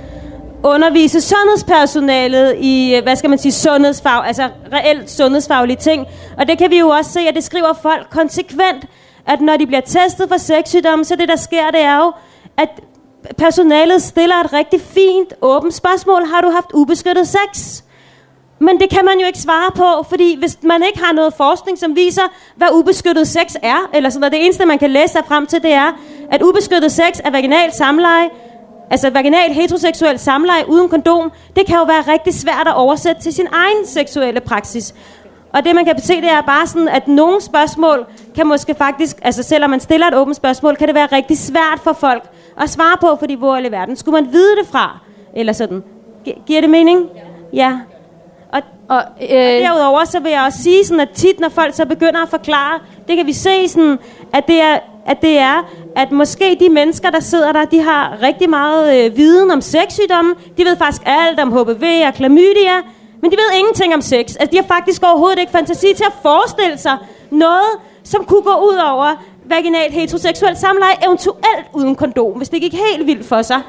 undervise 0.63 1.21
sundhedspersonalet 1.21 2.56
i, 2.60 2.95
øh, 2.95 3.04
hvad 3.04 3.15
skal 3.15 3.30
man 3.30 3.39
sige, 3.39 3.51
sundhedsfag, 3.51 4.28
altså 4.28 4.49
reelt 4.73 5.12
sundhedsfaglige 5.12 5.78
ting. 5.78 6.08
Og 6.38 6.47
det 6.47 6.58
kan 6.58 6.71
vi 6.71 6.80
jo 6.80 6.89
også 6.89 7.12
se, 7.12 7.19
at 7.19 7.36
det 7.36 7.43
skriver 7.43 7.73
folk 7.82 8.10
konsekvent, 8.10 8.86
at 9.27 9.41
når 9.41 9.57
de 9.57 9.67
bliver 9.67 9.81
testet 9.81 10.29
for 10.29 10.38
sexsygdomme, 10.38 11.05
så 11.05 11.15
det 11.15 11.29
der 11.29 11.35
sker, 11.35 11.71
det 11.71 11.81
er 11.81 11.97
jo, 11.97 12.11
at 12.57 12.69
personalet 13.38 14.01
stiller 14.01 14.35
et 14.35 14.53
rigtig 14.53 14.81
fint, 14.81 15.33
åbent 15.41 15.73
spørgsmål. 15.73 16.25
Har 16.25 16.41
du 16.41 16.49
haft 16.49 16.71
ubeskyttet 16.73 17.27
sex? 17.27 17.81
Men 18.59 18.79
det 18.79 18.89
kan 18.89 19.05
man 19.05 19.19
jo 19.19 19.27
ikke 19.27 19.39
svare 19.39 19.71
på, 19.75 20.03
fordi 20.09 20.39
hvis 20.39 20.57
man 20.63 20.83
ikke 20.83 20.99
har 20.99 21.13
noget 21.13 21.33
forskning, 21.33 21.77
som 21.77 21.95
viser, 21.95 22.21
hvad 22.55 22.67
ubeskyttet 22.73 23.27
sex 23.27 23.55
er, 23.61 23.89
eller 23.93 24.09
sådan 24.09 24.19
noget, 24.19 24.33
det 24.33 24.45
eneste, 24.45 24.65
man 24.65 24.79
kan 24.79 24.89
læse 24.91 25.11
sig 25.11 25.21
frem 25.27 25.45
til, 25.45 25.63
det 25.63 25.73
er, 25.73 25.91
at 26.31 26.41
ubeskyttet 26.41 26.91
sex 26.91 27.19
er 27.23 27.31
vaginal 27.31 27.73
samleje, 27.73 28.29
altså 28.91 29.09
vaginal 29.09 29.53
heteroseksuel 29.53 30.19
samleje 30.19 30.69
uden 30.69 30.89
kondom, 30.89 31.31
det 31.55 31.65
kan 31.65 31.75
jo 31.75 31.83
være 31.83 32.01
rigtig 32.13 32.33
svært 32.33 32.67
at 32.67 32.75
oversætte 32.75 33.21
til 33.21 33.33
sin 33.33 33.47
egen 33.51 33.85
seksuelle 33.85 34.39
praksis. 34.39 34.93
Og 35.55 35.65
det, 35.65 35.75
man 35.75 35.85
kan 35.85 36.01
se, 36.01 36.15
det 36.21 36.29
er 36.31 36.41
bare 36.41 36.67
sådan, 36.67 36.87
at 36.87 37.07
nogle 37.07 37.41
spørgsmål 37.41 38.05
kan 38.35 38.47
måske 38.47 38.75
faktisk, 38.75 39.17
altså 39.21 39.43
selvom 39.43 39.69
man 39.69 39.79
stiller 39.79 40.07
et 40.07 40.15
åbent 40.15 40.35
spørgsmål, 40.35 40.75
kan 40.75 40.87
det 40.87 40.95
være 40.95 41.07
rigtig 41.11 41.37
svært 41.37 41.79
for 41.83 41.93
folk 41.93 42.23
at 42.61 42.69
svare 42.69 42.97
på, 43.01 43.15
fordi 43.19 43.33
hvor 43.33 43.57
i 43.57 43.71
verden 43.71 43.95
skulle 43.95 44.21
man 44.21 44.33
vide 44.33 44.55
det 44.55 44.67
fra? 44.71 44.99
Eller 45.35 45.53
sådan. 45.53 45.83
Gi- 46.25 46.41
giver 46.45 46.61
det 46.61 46.69
mening? 46.69 47.09
Ja. 47.53 47.79
Og, 48.53 48.61
Og, 48.89 48.97
og 48.97 49.03
øh, 49.21 49.29
derudover 49.37 50.05
så 50.05 50.19
vil 50.19 50.31
jeg 50.31 50.43
også 50.47 50.63
sige, 50.63 50.85
sådan, 50.85 50.99
at 50.99 51.09
tit 51.09 51.39
når 51.39 51.49
folk 51.49 51.73
så 51.75 51.85
begynder 51.85 52.23
at 52.23 52.29
forklare, 52.29 52.79
det 53.07 53.17
kan 53.17 53.25
vi 53.25 53.33
se, 53.33 53.67
sådan, 53.67 53.97
at, 54.33 54.47
det 54.47 54.61
er, 54.61 54.77
at 55.05 55.21
det 55.21 55.39
er, 55.39 55.69
at 55.95 56.11
måske 56.11 56.57
de 56.59 56.69
mennesker, 56.69 57.09
der 57.09 57.19
sidder 57.19 57.51
der, 57.51 57.65
de 57.65 57.81
har 57.81 58.17
rigtig 58.21 58.49
meget 58.49 59.05
øh, 59.05 59.17
viden 59.17 59.51
om 59.51 59.61
sexsygdomme. 59.61 60.35
De 60.57 60.65
ved 60.65 60.77
faktisk 60.77 61.01
alt 61.05 61.39
om 61.39 61.51
HPV 61.51 61.83
og 62.07 62.13
klamydia, 62.13 62.75
men 63.25 63.31
de 63.31 63.38
ved 63.38 63.59
ingenting 63.59 63.93
om 63.93 64.01
sex. 64.01 64.35
Altså, 64.39 64.47
de 64.51 64.57
har 64.57 64.67
faktisk 64.75 65.03
overhovedet 65.03 65.39
ikke 65.39 65.51
fantasi 65.51 65.93
til 65.93 66.03
at 66.03 66.13
forestille 66.21 66.77
sig 66.77 66.97
noget, 67.31 67.71
som 68.03 68.25
kunne 68.25 68.41
gå 68.41 68.55
ud 68.69 68.77
over 68.91 69.23
vaginalt 69.45 69.93
heteroseksuelt 69.93 70.57
samleje, 70.57 71.05
eventuelt 71.05 71.65
uden 71.73 71.95
kondom, 71.95 72.31
hvis 72.31 72.49
det 72.49 72.61
gik 72.61 72.73
helt 72.73 73.07
vildt 73.07 73.27
for 73.27 73.41
sig. 73.41 73.61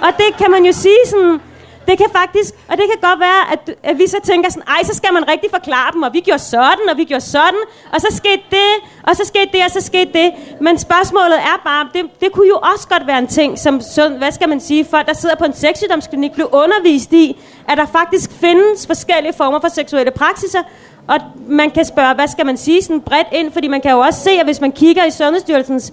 Og 0.00 0.08
det 0.16 0.36
kan 0.38 0.50
man 0.50 0.64
jo 0.64 0.72
sige 0.72 1.02
sådan, 1.06 1.40
det 1.88 1.98
kan 1.98 2.06
faktisk, 2.12 2.54
og 2.68 2.76
det 2.78 2.84
kan 2.90 3.10
godt 3.10 3.20
være, 3.20 3.42
at, 3.52 3.60
at 3.82 3.98
vi 3.98 4.06
så 4.06 4.16
tænker 4.24 4.50
sådan, 4.50 4.68
ej, 4.68 4.82
så 4.84 4.94
skal 4.94 5.12
man 5.12 5.28
rigtig 5.28 5.50
forklare 5.50 5.92
dem, 5.92 6.02
og 6.02 6.12
vi 6.12 6.20
gjorde 6.20 6.42
sådan, 6.42 6.86
og 6.90 6.96
vi 6.96 7.04
gjorde 7.04 7.24
sådan, 7.24 7.62
og 7.92 8.00
så 8.00 8.06
skete 8.10 8.42
det, 8.50 8.70
og 9.02 9.16
så 9.16 9.22
skete 9.24 9.50
det, 9.52 9.60
og 9.64 9.70
så 9.70 9.80
skete 9.80 10.12
det. 10.12 10.32
Men 10.60 10.78
spørgsmålet 10.78 11.38
er 11.38 11.56
bare, 11.64 11.88
det, 11.94 12.04
det 12.20 12.32
kunne 12.32 12.48
jo 12.48 12.58
også 12.72 12.88
godt 12.88 13.06
være 13.06 13.18
en 13.18 13.26
ting, 13.26 13.58
som, 13.58 13.74
hvad 14.18 14.32
skal 14.32 14.48
man 14.48 14.60
sige, 14.60 14.84
folk, 14.84 15.06
der 15.06 15.14
sidder 15.14 15.36
på 15.36 15.44
en 15.44 15.54
sexsygdomsklinik, 15.54 16.32
blev 16.32 16.48
undervist 16.52 17.12
i, 17.12 17.40
at 17.68 17.78
der 17.78 17.86
faktisk 17.86 18.30
findes 18.32 18.86
forskellige 18.86 19.32
former 19.32 19.60
for 19.60 19.68
seksuelle 19.68 20.10
praksiser, 20.10 20.62
og 21.08 21.16
man 21.48 21.70
kan 21.70 21.84
spørge, 21.84 22.14
hvad 22.14 22.28
skal 22.28 22.46
man 22.46 22.56
sige 22.56 22.82
sådan 22.82 23.00
bredt 23.00 23.28
ind, 23.32 23.52
fordi 23.52 23.68
man 23.68 23.80
kan 23.80 23.90
jo 23.90 23.98
også 23.98 24.20
se, 24.20 24.30
at 24.30 24.46
hvis 24.46 24.60
man 24.60 24.72
kigger 24.72 25.04
i 25.04 25.10
Sundhedsstyrelsens 25.10 25.92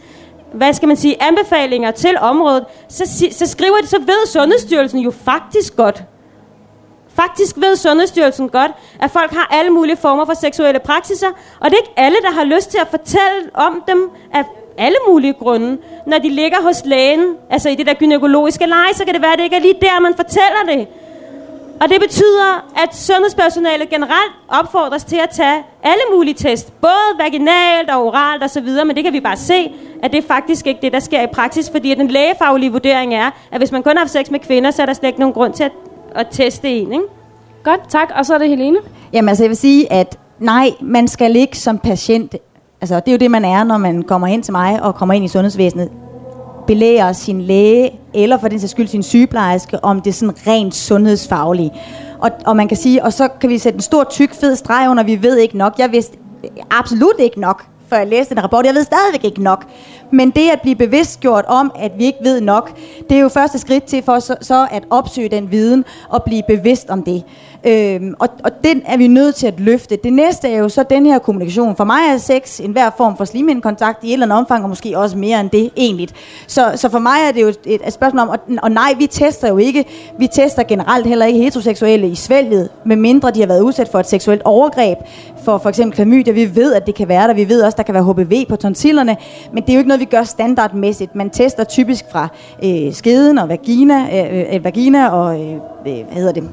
hvad 0.54 0.74
skal 0.74 0.88
man 0.88 0.98
sige, 0.98 1.24
anbefalinger 1.24 1.92
til 1.92 2.18
området, 2.22 2.66
så, 2.90 3.28
så 3.32 3.46
skriver 3.48 3.78
de, 3.82 3.88
så 3.88 4.00
ved 4.00 4.28
Sundhedsstyrelsen 4.28 5.00
jo 5.00 5.12
faktisk 5.12 5.76
godt, 5.76 6.04
Faktisk 7.16 7.56
ved 7.58 7.76
Sundhedsstyrelsen 7.76 8.50
godt, 8.50 8.72
at 9.00 9.12
folk 9.12 9.32
har 9.32 9.48
alle 9.52 9.72
mulige 9.72 9.98
former 9.98 10.26
for 10.26 10.34
seksuelle 10.34 10.80
praksiser, 10.80 11.28
og 11.60 11.70
det 11.70 11.74
er 11.74 11.82
ikke 11.82 11.94
alle, 11.98 12.18
der 12.22 12.32
har 12.32 12.44
lyst 12.44 12.72
til 12.72 12.78
at 12.78 12.88
fortælle 12.88 13.50
om 13.54 13.84
dem 13.88 14.10
af 14.34 14.44
alle 14.78 14.98
mulige 15.08 15.34
grunde. 15.34 15.78
Når 16.08 16.18
de 16.18 16.30
ligger 16.30 16.62
hos 16.62 16.82
lægen, 16.86 17.36
altså 17.50 17.70
i 17.70 17.76
det 17.76 17.86
der 17.86 17.94
gynækologiske 17.94 18.66
leje, 18.66 18.94
så 18.94 19.06
kan 19.06 19.14
det 19.14 19.22
være, 19.22 19.34
at 19.34 19.38
det 19.38 19.44
ikke 19.44 19.56
er 19.56 19.60
lige 19.60 19.78
der, 19.82 20.00
man 20.00 20.16
fortæller 20.16 20.64
det. 20.68 20.88
Og 21.82 21.90
det 21.90 22.02
betyder, 22.02 22.72
at 22.84 22.96
sundhedspersonalet 22.96 23.90
generelt 23.90 24.34
opfordres 24.50 25.04
til 25.04 25.16
at 25.16 25.30
tage 25.30 25.64
alle 25.84 26.04
mulige 26.14 26.34
test, 26.34 26.82
både 26.82 27.18
vaginalt 27.18 27.90
og 27.90 28.06
oralt 28.06 28.44
osv., 28.44 28.70
men 28.86 28.96
det 28.96 29.04
kan 29.04 29.14
vi 29.14 29.20
bare 29.20 29.38
se, 29.38 29.72
at 30.04 30.12
det 30.12 30.18
er 30.18 30.28
faktisk 30.28 30.68
ikke 30.68 30.82
det, 30.82 30.94
der 30.94 31.00
sker 31.00 31.22
i 31.22 31.28
praksis, 31.34 31.70
fordi 31.70 31.92
at 31.92 31.98
den 31.98 32.08
lægefaglige 32.08 32.72
vurdering 32.72 33.14
er, 33.14 33.32
at 33.52 33.58
hvis 33.58 33.72
man 33.72 33.84
kun 33.84 33.92
har 33.92 34.00
haft 34.00 34.12
sex 34.12 34.30
med 34.32 34.40
kvinder, 34.40 34.72
så 34.72 34.82
er 34.82 34.86
der 34.86 34.94
slet 34.94 35.10
ikke 35.10 35.20
nogen 35.20 35.34
grund 35.34 35.54
til 35.54 35.64
at, 35.64 35.72
at 36.16 36.28
teste 36.32 36.70
en. 36.70 36.94
Ikke? 36.94 37.06
godt, 37.64 37.90
tak. 37.90 38.12
Og 38.16 38.26
så 38.26 38.34
er 38.34 38.38
det 38.38 38.50
Helene. 38.50 38.78
Jamen 39.14 39.30
altså, 39.30 39.44
jeg 39.44 39.50
vil 39.50 39.58
sige, 39.58 39.92
at 39.94 40.20
nej, 40.40 40.70
man 40.82 41.08
skal 41.08 41.36
ikke 41.36 41.58
som 41.58 41.78
patient, 41.78 42.36
altså 42.82 42.96
det 42.96 43.08
er 43.08 43.12
jo 43.12 43.18
det, 43.18 43.32
man 43.32 43.46
er, 43.46 43.64
når 43.64 43.78
man 43.78 44.04
kommer 44.04 44.28
ind 44.28 44.44
til 44.44 44.52
mig 44.52 44.84
og 44.84 44.96
kommer 44.96 45.14
ind 45.14 45.26
i 45.26 45.28
sundhedsvæsenet, 45.28 45.90
belæger 46.68 47.14
sin 47.14 47.42
læge, 47.42 48.00
eller 48.14 48.38
for 48.38 48.48
den 48.48 48.60
sags 48.60 48.72
skyld 48.72 48.88
sin 48.88 49.04
sygeplejerske, 49.04 49.84
om 49.84 50.02
det 50.02 50.16
sådan 50.16 50.36
rent 50.48 50.76
sundhedsfaglige. 50.76 51.72
Og, 52.20 52.32
og 52.46 52.56
man 52.56 52.68
kan 52.68 52.78
sige, 52.78 53.04
og 53.04 53.14
så 53.14 53.28
kan 53.28 53.50
vi 53.50 53.58
sætte 53.58 53.78
en 53.78 53.82
stor, 53.82 54.04
tyk, 54.04 54.34
fed 54.34 54.56
streg 54.56 54.90
under, 54.90 55.04
vi 55.04 55.24
ved 55.24 55.38
ikke 55.38 55.58
nok. 55.58 55.74
Jeg 55.80 55.92
vidste 55.92 56.18
absolut 56.72 57.20
ikke 57.20 57.40
nok, 57.40 57.66
før 57.92 57.98
jeg 57.98 58.08
læste 58.08 58.36
den 58.36 58.44
rapport. 58.44 58.66
Jeg 58.66 58.76
ved 58.76 58.84
stadigvæk 58.84 59.24
ikke 59.24 59.44
nok. 59.44 59.66
Men 60.12 60.30
det 60.30 60.50
at 60.50 60.62
blive 60.62 60.76
bevidstgjort 60.76 61.46
om, 61.48 61.72
at 61.76 61.92
vi 61.98 62.06
ikke 62.06 62.20
ved 62.24 62.42
nok, 62.42 62.78
det 63.10 63.18
er 63.18 63.22
jo 63.22 63.30
første 63.30 63.60
skridt 63.60 63.84
til 63.84 64.04
for 64.04 64.20
så, 64.20 64.36
så 64.42 64.68
at 64.72 64.84
opsøge 64.90 65.30
den 65.30 65.52
viden 65.52 65.86
og 66.10 66.24
blive 66.24 66.44
bevidst 66.48 66.90
om 66.90 67.04
det. 67.04 67.24
Øhm, 67.66 68.14
og, 68.20 68.30
og 68.44 68.52
den 68.64 68.82
er 68.86 68.98
vi 68.98 69.08
nødt 69.08 69.36
til 69.36 69.48
at 69.48 69.60
løfte. 69.60 69.98
Det 70.04 70.14
næste 70.14 70.50
er 70.50 70.58
jo 70.58 70.70
så 70.70 70.84
den 70.90 71.06
her 71.06 71.20
kommunikation. 71.20 71.76
For 71.76 71.84
mig 71.84 72.00
er 72.14 72.18
sex 72.18 72.60
en 72.60 72.72
hver 72.72 72.90
form 72.98 73.18
for 73.18 73.26
slimhindkontakt 73.26 74.04
i 74.04 74.08
et 74.08 74.14
eller 74.14 74.26
andet 74.26 74.38
omfang, 74.38 74.64
og 74.64 74.70
måske 74.70 74.98
også 74.98 75.18
mere 75.18 75.40
end 75.40 75.50
det 75.50 75.70
egentlig. 75.78 76.10
Så, 76.48 76.72
så 76.76 76.90
for 76.90 77.00
mig 77.00 77.18
er 77.28 77.32
det 77.32 77.42
jo 77.42 77.48
et, 77.48 77.58
et 77.66 77.94
spørgsmål 77.94 78.20
om, 78.20 78.30
og, 78.30 78.40
og 78.64 78.72
nej, 78.72 78.94
vi 78.98 79.08
tester 79.08 79.48
jo 79.48 79.58
ikke, 79.58 79.86
vi 80.20 80.28
tester 80.28 80.64
generelt 80.64 81.08
heller 81.08 81.26
ikke 81.26 81.40
heteroseksuelle 81.40 82.08
i 82.08 82.16
svælget, 82.16 82.70
medmindre 82.86 83.32
de 83.32 83.40
har 83.40 83.48
været 83.48 83.62
udsat 83.62 83.90
for 83.90 84.00
et 84.00 84.08
seksuelt 84.08 84.42
overgreb, 84.46 84.98
for 85.44 85.58
for 85.58 85.70
eksempel 85.70 85.96
klamydia. 85.96 86.34
Vi 86.34 86.56
ved, 86.56 86.74
at 86.74 86.86
det 86.88 86.96
kan 86.96 87.08
være 87.08 87.28
der. 87.28 87.34
Vi 87.34 87.50
ved 87.50 87.62
også, 87.62 87.74
at 87.74 87.78
der 87.78 87.84
kan 87.84 87.94
være 87.94 88.14
HPV 88.14 88.46
på 88.50 88.56
tonsillerne, 88.56 89.18
men 89.54 89.64
det 89.64 89.70
er 89.70 89.74
jo 89.74 89.80
ikke 89.80 89.88
noget, 89.88 90.00
vi 90.00 90.06
gør 90.06 90.24
standardmæssigt. 90.24 91.16
Man 91.16 91.30
tester 91.30 91.64
typisk 91.64 92.06
fra 92.12 92.28
øh, 92.64 92.94
skeden 92.94 93.38
og 93.38 93.50
vagina, 93.50 94.26
øh, 94.30 94.56
øh, 94.56 94.64
vagina 94.64 95.10
og, 95.10 95.42
øh, 95.42 95.54
øh 95.54 95.60
hvad 95.86 96.16
hedder 96.16 96.32
det, 96.32 96.44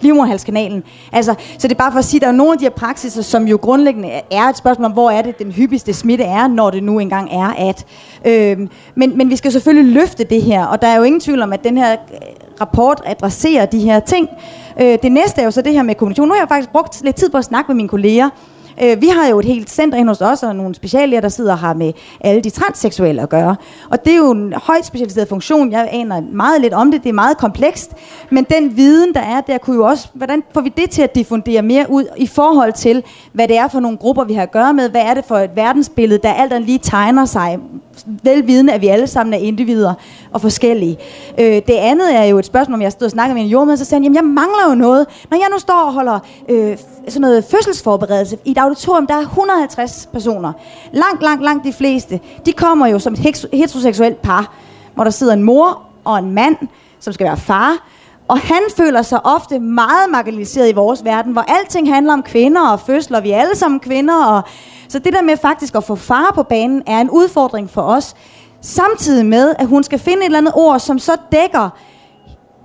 livmoderhalskanalen. 0.00 0.84
Altså, 1.12 1.34
så 1.58 1.68
det 1.68 1.74
er 1.74 1.78
bare 1.78 1.92
for 1.92 1.98
at 1.98 2.04
sige, 2.04 2.18
at 2.18 2.22
der 2.22 2.28
er 2.28 2.32
nogle 2.32 2.52
af 2.52 2.58
de 2.58 2.64
her 2.64 2.70
praksiser, 2.70 3.22
som 3.22 3.48
jo 3.48 3.58
grundlæggende 3.62 4.10
er 4.30 4.42
et 4.42 4.56
spørgsmål 4.56 4.84
om, 4.84 4.92
hvor 4.92 5.10
er 5.10 5.22
det 5.22 5.38
den 5.38 5.52
hyppigste 5.52 5.92
smitte 5.92 6.24
er, 6.24 6.48
når 6.48 6.70
det 6.70 6.82
nu 6.82 6.98
engang 6.98 7.30
er 7.32 7.68
at. 7.68 7.86
Øhm, 8.24 8.68
men, 8.94 9.18
men 9.18 9.30
vi 9.30 9.36
skal 9.36 9.52
selvfølgelig 9.52 9.92
løfte 9.92 10.24
det 10.24 10.42
her, 10.42 10.64
og 10.64 10.82
der 10.82 10.88
er 10.88 10.96
jo 10.96 11.02
ingen 11.02 11.20
tvivl 11.20 11.42
om, 11.42 11.52
at 11.52 11.64
den 11.64 11.78
her 11.78 11.92
øh, 11.92 12.18
rapport 12.60 13.02
adresserer 13.06 13.66
de 13.66 13.78
her 13.78 14.00
ting. 14.00 14.28
Øh, 14.80 14.98
det 15.02 15.12
næste 15.12 15.40
er 15.40 15.44
jo 15.44 15.50
så 15.50 15.62
det 15.62 15.72
her 15.72 15.82
med 15.82 15.94
kommunikation. 15.94 16.28
Nu 16.28 16.34
har 16.34 16.40
jeg 16.40 16.48
faktisk 16.48 16.70
brugt 16.70 17.04
lidt 17.04 17.16
tid 17.16 17.30
på 17.30 17.38
at 17.38 17.44
snakke 17.44 17.68
med 17.68 17.76
mine 17.76 17.88
kolleger, 17.88 18.28
Øh, 18.82 19.00
vi 19.00 19.08
har 19.08 19.28
jo 19.28 19.38
et 19.38 19.44
helt 19.44 19.70
center 19.70 19.98
inde 19.98 20.10
hos 20.10 20.20
os, 20.20 20.42
og 20.42 20.56
nogle 20.56 20.74
speciallæger, 20.74 21.20
der 21.20 21.28
sidder 21.28 21.56
her 21.56 21.74
med 21.74 21.92
alle 22.20 22.40
de 22.40 22.50
transseksuelle 22.50 23.22
at 23.22 23.28
gøre. 23.28 23.56
Og 23.90 24.04
det 24.04 24.12
er 24.12 24.16
jo 24.16 24.30
en 24.30 24.52
højt 24.52 24.86
specialiseret 24.86 25.28
funktion. 25.28 25.72
Jeg 25.72 25.88
aner 25.92 26.20
meget 26.20 26.60
lidt 26.60 26.74
om 26.74 26.90
det. 26.90 27.02
Det 27.02 27.08
er 27.08 27.12
meget 27.12 27.38
komplekst. 27.38 27.92
Men 28.30 28.46
den 28.50 28.76
viden, 28.76 29.14
der 29.14 29.20
er 29.20 29.40
der, 29.40 29.58
kunne 29.58 29.76
jo 29.76 29.84
også... 29.84 30.08
Hvordan 30.14 30.42
får 30.54 30.60
vi 30.60 30.72
det 30.76 30.90
til 30.90 31.02
at 31.02 31.14
diffundere 31.14 31.62
mere 31.62 31.86
ud 31.88 32.04
i 32.16 32.26
forhold 32.26 32.72
til, 32.72 33.02
hvad 33.32 33.48
det 33.48 33.56
er 33.56 33.68
for 33.68 33.80
nogle 33.80 33.98
grupper, 33.98 34.24
vi 34.24 34.34
har 34.34 34.42
at 34.42 34.50
gøre 34.50 34.74
med? 34.74 34.90
Hvad 34.90 35.02
er 35.02 35.14
det 35.14 35.24
for 35.24 35.36
et 35.36 35.50
verdensbillede, 35.56 36.20
der 36.22 36.32
alt 36.32 36.52
andet 36.52 36.66
lige 36.66 36.78
tegner 36.78 37.24
sig? 37.24 37.58
Velvidende, 38.22 38.72
at 38.72 38.80
vi 38.80 38.86
alle 38.86 39.06
sammen 39.06 39.34
er 39.34 39.38
individer 39.38 39.94
og 40.32 40.40
forskellige. 40.40 40.96
Øh, 41.38 41.46
det 41.46 41.70
andet 41.70 42.16
er 42.16 42.24
jo 42.24 42.38
et 42.38 42.46
spørgsmål, 42.46 42.74
om 42.74 42.82
jeg 42.82 42.92
stod 42.92 43.04
og 43.04 43.10
snakkede 43.10 43.34
med 43.34 43.42
en 43.42 43.48
jordmand, 43.48 43.78
så 43.78 43.84
sagde 43.84 43.96
han, 43.96 44.02
jamen 44.02 44.16
jeg 44.16 44.24
mangler 44.24 44.68
jo 44.68 44.74
noget. 44.74 45.06
Når 45.30 45.38
jeg 45.38 45.46
nu 45.52 45.58
står 45.58 45.82
og 45.86 45.92
holder 45.92 46.18
øh, 46.48 46.78
sådan 47.08 47.20
noget 47.20 47.44
fødselsforberedelse 47.44 48.38
i 48.44 48.50
et 48.50 48.58
auditorium, 48.58 49.06
der 49.06 49.14
er 49.14 49.20
150 49.20 50.08
personer. 50.12 50.52
Langt, 50.92 51.22
langt, 51.22 51.42
langt 51.42 51.64
de 51.64 51.72
fleste, 51.72 52.20
de 52.46 52.52
kommer 52.52 52.86
jo 52.86 52.98
som 52.98 53.12
et 53.12 53.46
heteroseksuelt 53.52 54.22
par, 54.22 54.54
hvor 54.94 55.04
der 55.04 55.10
sidder 55.10 55.32
en 55.32 55.42
mor 55.42 55.82
og 56.04 56.18
en 56.18 56.32
mand, 56.32 56.56
som 57.00 57.12
skal 57.12 57.24
være 57.24 57.36
far, 57.36 57.88
og 58.28 58.38
han 58.38 58.62
føler 58.76 59.02
sig 59.02 59.26
ofte 59.26 59.60
meget 59.60 60.10
marginaliseret 60.10 60.68
i 60.68 60.72
vores 60.72 61.04
verden, 61.04 61.32
hvor 61.32 61.42
alting 61.42 61.94
handler 61.94 62.12
om 62.12 62.22
kvinder 62.22 62.68
og 62.68 62.80
fødsler, 62.80 63.20
vi 63.20 63.30
er 63.30 63.40
alle 63.40 63.56
sammen 63.56 63.80
kvinder. 63.80 64.24
Og 64.24 64.42
så 64.88 64.98
det 64.98 65.12
der 65.12 65.22
med 65.22 65.36
faktisk 65.36 65.74
at 65.74 65.84
få 65.84 65.96
far 65.96 66.32
på 66.34 66.42
banen, 66.42 66.82
er 66.86 67.00
en 67.00 67.10
udfordring 67.10 67.70
for 67.70 67.82
os. 67.82 68.14
Samtidig 68.60 69.26
med, 69.26 69.54
at 69.58 69.66
hun 69.66 69.84
skal 69.84 69.98
finde 69.98 70.18
et 70.18 70.24
eller 70.24 70.38
andet 70.38 70.52
ord, 70.56 70.80
som 70.80 70.98
så 70.98 71.12
dækker 71.32 71.70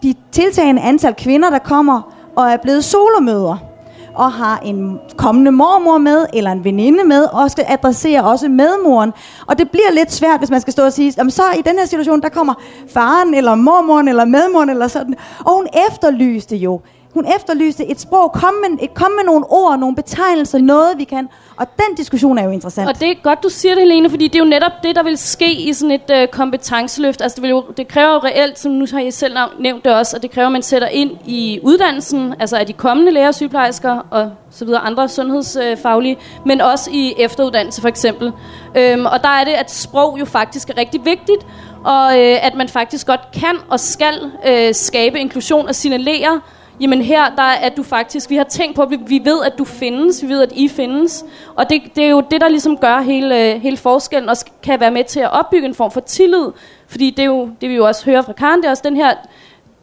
de 0.04 0.16
tiltagende 0.32 0.82
antal 0.82 1.16
kvinder, 1.16 1.50
der 1.50 1.60
kommer 1.60 2.14
og 2.36 2.50
er 2.50 2.58
blevet 2.58 2.84
solomøder 2.84 3.73
og 4.16 4.32
har 4.32 4.60
en 4.60 5.00
kommende 5.18 5.52
mormor 5.52 5.98
med, 5.98 6.26
eller 6.34 6.52
en 6.52 6.64
veninde 6.64 7.04
med, 7.04 7.24
og 7.24 7.52
skal 7.52 7.66
adressere 7.68 8.24
også 8.24 8.50
medmoren. 8.50 9.12
Og 9.48 9.60
det 9.60 9.70
bliver 9.70 9.92
lidt 9.94 10.12
svært, 10.12 10.40
hvis 10.40 10.50
man 10.50 10.62
skal 10.62 10.74
stå 10.74 10.86
og 10.86 10.94
sige, 10.94 11.14
jamen 11.18 11.32
så 11.32 11.44
i 11.58 11.62
den 11.62 11.78
her 11.78 11.86
situation, 11.86 12.22
der 12.22 12.30
kommer 12.30 12.54
faren, 12.94 13.34
eller 13.34 13.56
mormoren, 13.56 14.08
eller 14.08 14.26
medmoren, 14.26 14.70
eller 14.70 14.88
sådan. 14.88 15.16
Og 15.40 15.56
hun 15.56 15.68
efterlyste 15.90 16.56
jo, 16.56 16.82
hun 17.14 17.28
efterlyste 17.36 17.86
et 17.86 18.00
sprog, 18.00 18.32
kom 18.32 18.54
med, 18.54 18.78
et, 18.82 18.94
kom 18.94 19.12
med 19.12 19.24
nogle 19.26 19.46
ord, 19.50 19.80
nogle 19.80 19.96
betegnelser, 19.96 20.58
noget 20.58 20.98
vi 20.98 21.04
kan. 21.04 21.30
Og 21.58 21.68
den 21.78 21.96
diskussion 21.98 22.38
er 22.38 22.44
jo 22.44 22.50
interessant. 22.50 22.90
Og 22.90 23.00
det 23.00 23.10
er 23.10 23.16
godt, 23.24 23.44
du 23.44 23.50
siger 23.50 23.76
det, 23.76 23.84
Helene, 23.84 24.10
fordi 24.10 24.28
det 24.28 24.36
er 24.36 24.40
jo 24.40 24.50
netop 24.50 24.72
det, 24.84 24.96
der 24.96 25.04
vil 25.04 25.18
ske 25.18 25.54
i 25.54 25.74
sådan 25.74 25.92
et 25.92 26.12
øh, 26.12 26.28
kompetenceløft. 26.28 27.22
Altså, 27.22 27.36
det, 27.36 27.42
vil 27.42 27.50
jo, 27.50 27.64
det 27.78 27.88
kræver 27.88 28.14
jo 28.14 28.20
reelt, 28.20 28.60
som 28.60 28.72
nu 28.72 28.86
har 28.92 29.00
jeg 29.00 29.14
selv 29.14 29.38
nævnt 29.60 29.86
det 29.86 29.96
også, 29.96 30.16
at 30.16 30.22
det 30.22 30.32
kræver, 30.32 30.46
at 30.46 30.52
man 30.52 30.62
sætter 30.62 30.88
ind 30.88 31.12
i 31.26 31.60
uddannelsen, 31.64 32.34
altså 32.40 32.58
af 32.58 32.66
de 32.66 32.74
kommende 32.74 33.12
læger 33.12 33.32
sygeplejersker 33.32 34.08
og 34.12 34.32
så 34.52 34.66
videre, 34.66 34.82
andre 34.82 35.10
sundhedsfaglige, 35.10 36.18
men 36.46 36.62
også 36.62 36.90
i 36.94 37.14
efteruddannelse 37.18 37.82
for 37.82 37.88
eksempel. 37.88 38.32
Øhm, 38.78 39.06
og 39.06 39.24
der 39.24 39.30
er 39.30 39.44
det, 39.44 39.52
at 39.52 39.72
sprog 39.72 40.20
jo 40.20 40.26
faktisk 40.26 40.70
er 40.70 40.78
rigtig 40.78 41.06
vigtigt, 41.06 41.46
og 41.84 42.20
øh, 42.20 42.46
at 42.46 42.56
man 42.56 42.70
faktisk 42.70 43.08
godt 43.08 43.22
kan 43.34 43.56
og 43.70 43.80
skal 43.80 44.32
øh, 44.48 44.74
skabe 44.74 45.20
inklusion 45.20 45.68
og 45.68 45.76
signalere, 45.76 46.42
jamen 46.84 47.02
her 47.02 47.36
der 47.36 47.44
er 47.44 47.70
du 47.70 47.84
faktisk, 47.84 48.30
vi 48.30 48.36
har 48.36 48.44
tænkt 48.44 48.76
på, 48.76 48.82
at 48.82 48.90
vi, 48.92 49.00
vi 49.08 49.22
ved, 49.24 49.44
at 49.46 49.54
du 49.58 49.66
findes, 49.66 50.24
vi 50.24 50.28
ved, 50.28 50.42
at 50.42 50.52
I 50.52 50.68
findes. 50.68 51.26
Og 51.56 51.70
det, 51.70 51.82
det 51.96 52.04
er 52.04 52.10
jo 52.10 52.24
det, 52.32 52.42
der 52.42 52.48
ligesom 52.48 52.78
gør 52.78 53.02
hele, 53.02 53.60
hele 53.60 53.78
forskellen, 53.78 54.30
og 54.30 54.36
kan 54.64 54.80
være 54.80 54.92
med 54.92 55.04
til 55.04 55.20
at 55.20 55.32
opbygge 55.32 55.68
en 55.68 55.76
form 55.76 55.92
for 55.92 56.00
tillid. 56.00 56.48
Fordi 56.88 57.10
det 57.10 57.20
er 57.20 57.28
jo, 57.28 57.50
det 57.62 57.70
vi 57.70 57.76
jo 57.76 57.88
også 57.88 58.06
hører 58.06 58.22
fra 58.22 58.34
Karen, 58.34 58.60
det 58.62 58.66
er 58.66 58.70
også 58.70 58.84
den 58.86 58.96
her, 58.96 59.14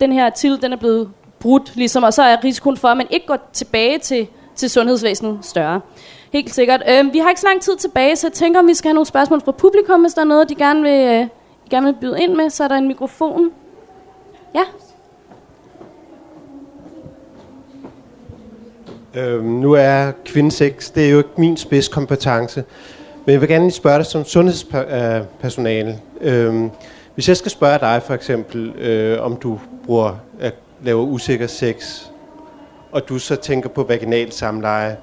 den 0.01 0.13
her 0.13 0.31
tillid, 0.31 0.59
den 0.59 0.73
er 0.73 0.77
blevet 0.77 1.11
brudt, 1.39 1.77
ligesom, 1.77 2.03
og 2.03 2.13
så 2.13 2.23
er 2.23 2.45
risikoen 2.45 2.77
for, 2.77 2.89
at 2.89 2.97
man 2.97 3.07
ikke 3.11 3.27
går 3.27 3.39
tilbage 3.53 3.99
til, 3.99 4.27
til 4.57 4.71
sundhedsvæsenet 4.71 5.39
større. 5.43 5.81
Helt 6.33 6.55
sikkert. 6.55 6.83
Øh, 6.89 7.13
vi 7.13 7.19
har 7.19 7.29
ikke 7.29 7.41
så 7.41 7.47
lang 7.47 7.61
tid 7.61 7.77
tilbage, 7.77 8.17
så 8.17 8.27
jeg 8.27 8.33
tænker, 8.33 8.61
om 8.61 8.67
vi 8.67 8.75
skal 8.75 8.89
have 8.89 8.95
nogle 8.95 9.07
spørgsmål 9.07 9.41
fra 9.41 9.53
publikum, 9.53 10.01
hvis 10.01 10.15
der 10.15 10.21
er 10.21 10.27
noget, 10.27 10.49
de 10.49 10.55
gerne 10.55 10.83
vil, 10.83 11.21
øh, 11.21 11.27
gerne 11.71 11.87
vil 11.87 11.97
byde 12.01 12.23
ind 12.23 12.35
med, 12.35 12.51
så 12.51 12.65
er 12.65 12.69
der 12.69 12.77
en 12.77 12.89
mikrofon. 12.89 13.51
Ja. 14.55 14.63
Øhm, 19.15 19.45
nu 19.45 19.73
er 19.73 20.13
kvindesex, 20.25 20.93
det 20.93 21.07
er 21.07 21.11
jo 21.11 21.19
ikke 21.19 21.31
min 21.37 21.57
spidskompetence, 21.57 22.65
men 23.27 23.33
jeg 23.33 23.41
vil 23.41 23.49
gerne 23.49 23.65
lige 23.65 23.73
spørge 23.73 23.99
dig 23.99 24.07
som 24.07 24.25
sundhedspersonale. 24.25 25.99
Øhm, 26.21 26.71
hvis 27.15 27.29
jeg 27.29 27.37
skal 27.37 27.51
spørge 27.51 27.79
dig 27.79 28.03
for 28.03 28.15
eksempel, 28.15 28.73
øh, 28.79 29.23
om 29.23 29.37
du 29.37 29.61
bruger, 29.87 30.09
øh, 30.41 30.47
at 30.47 30.55
lave 30.83 30.99
usikker 30.99 31.47
sex, 31.47 32.03
og 32.93 33.09
du 33.09 33.19
så 33.19 33.37
tænker 33.37 33.69
på 33.69 33.83
vaginal 33.83 34.33
samleje, 34.33 34.97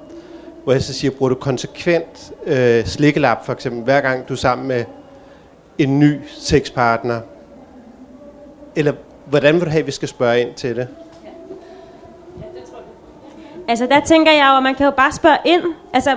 hvor 0.63 0.73
jeg 0.73 0.81
så 0.81 0.93
siger, 0.93 1.11
bruger 1.11 1.29
du 1.29 1.35
konsekvent 1.35 2.31
øh, 2.45 2.85
slikkelap 2.85 3.45
for 3.45 3.53
eksempel, 3.53 3.83
hver 3.83 4.01
gang 4.01 4.29
du 4.29 4.33
er 4.33 4.37
sammen 4.37 4.67
med 4.67 4.85
en 5.77 5.99
ny 5.99 6.19
sexpartner? 6.37 7.21
Eller 8.75 8.93
hvordan 9.25 9.55
vil 9.55 9.65
du 9.65 9.69
have, 9.69 9.79
at 9.79 9.87
vi 9.87 9.91
skal 9.91 10.07
spørge 10.07 10.41
ind 10.41 10.53
til 10.53 10.75
det? 10.75 10.87
Altså, 13.67 13.85
der 13.85 13.99
tænker 13.99 14.31
jeg 14.31 14.47
jo, 14.51 14.57
at 14.57 14.63
man 14.63 14.75
kan 14.75 14.85
jo 14.85 14.91
bare 14.91 15.11
spørge 15.11 15.37
ind. 15.45 15.61
Altså, 15.93 16.15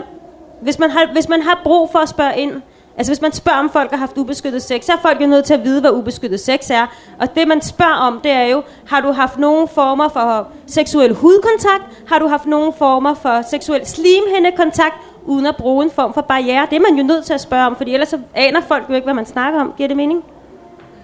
hvis 0.62 0.78
man 0.78 0.90
har, 0.90 1.08
hvis 1.12 1.28
man 1.28 1.42
har 1.42 1.60
brug 1.64 1.90
for 1.92 1.98
at 1.98 2.08
spørge 2.08 2.38
ind, 2.38 2.62
altså 2.96 3.12
hvis 3.12 3.22
man 3.22 3.32
spørger, 3.32 3.58
om 3.58 3.70
folk 3.70 3.90
har 3.90 3.98
haft 3.98 4.18
ubeskyttet 4.18 4.62
sex, 4.62 4.84
så 4.84 4.92
er 4.92 4.96
folk 5.02 5.20
jo 5.20 5.26
nødt 5.26 5.44
til 5.44 5.54
at 5.54 5.64
vide, 5.64 5.80
hvad 5.80 5.90
ubeskyttet 5.90 6.40
sex 6.40 6.70
er. 6.70 6.86
Og 7.18 7.34
det, 7.34 7.48
man 7.48 7.62
spørger 7.62 7.94
om, 7.94 8.20
det 8.24 8.30
er 8.30 8.44
jo, 8.44 8.62
har 8.86 9.00
du 9.00 9.12
haft 9.12 9.38
nogen 9.38 9.68
former 9.68 10.08
for 10.08 10.48
seksuel 10.66 11.14
hudkontakt? 11.14 11.84
Har 12.08 12.18
du 12.18 12.26
haft 12.26 12.46
nogen 12.46 12.72
former 12.72 13.14
for 13.14 13.42
seksuel 13.50 13.86
slimhændekontakt? 13.86 14.94
uden 15.26 15.46
at 15.46 15.56
bruge 15.56 15.84
en 15.84 15.90
form 15.90 16.14
for 16.14 16.20
barriere. 16.20 16.66
Det 16.70 16.76
er 16.76 16.80
man 16.80 16.98
jo 16.98 17.02
nødt 17.02 17.24
til 17.24 17.32
at 17.32 17.40
spørge 17.40 17.66
om, 17.66 17.76
for 17.76 17.84
ellers 17.86 18.08
så 18.08 18.18
aner 18.34 18.60
folk 18.60 18.84
jo 18.88 18.94
ikke, 18.94 19.04
hvad 19.04 19.14
man 19.14 19.26
snakker 19.26 19.60
om. 19.60 19.72
Giver 19.76 19.88
det 19.88 19.96
mening? 19.96 20.24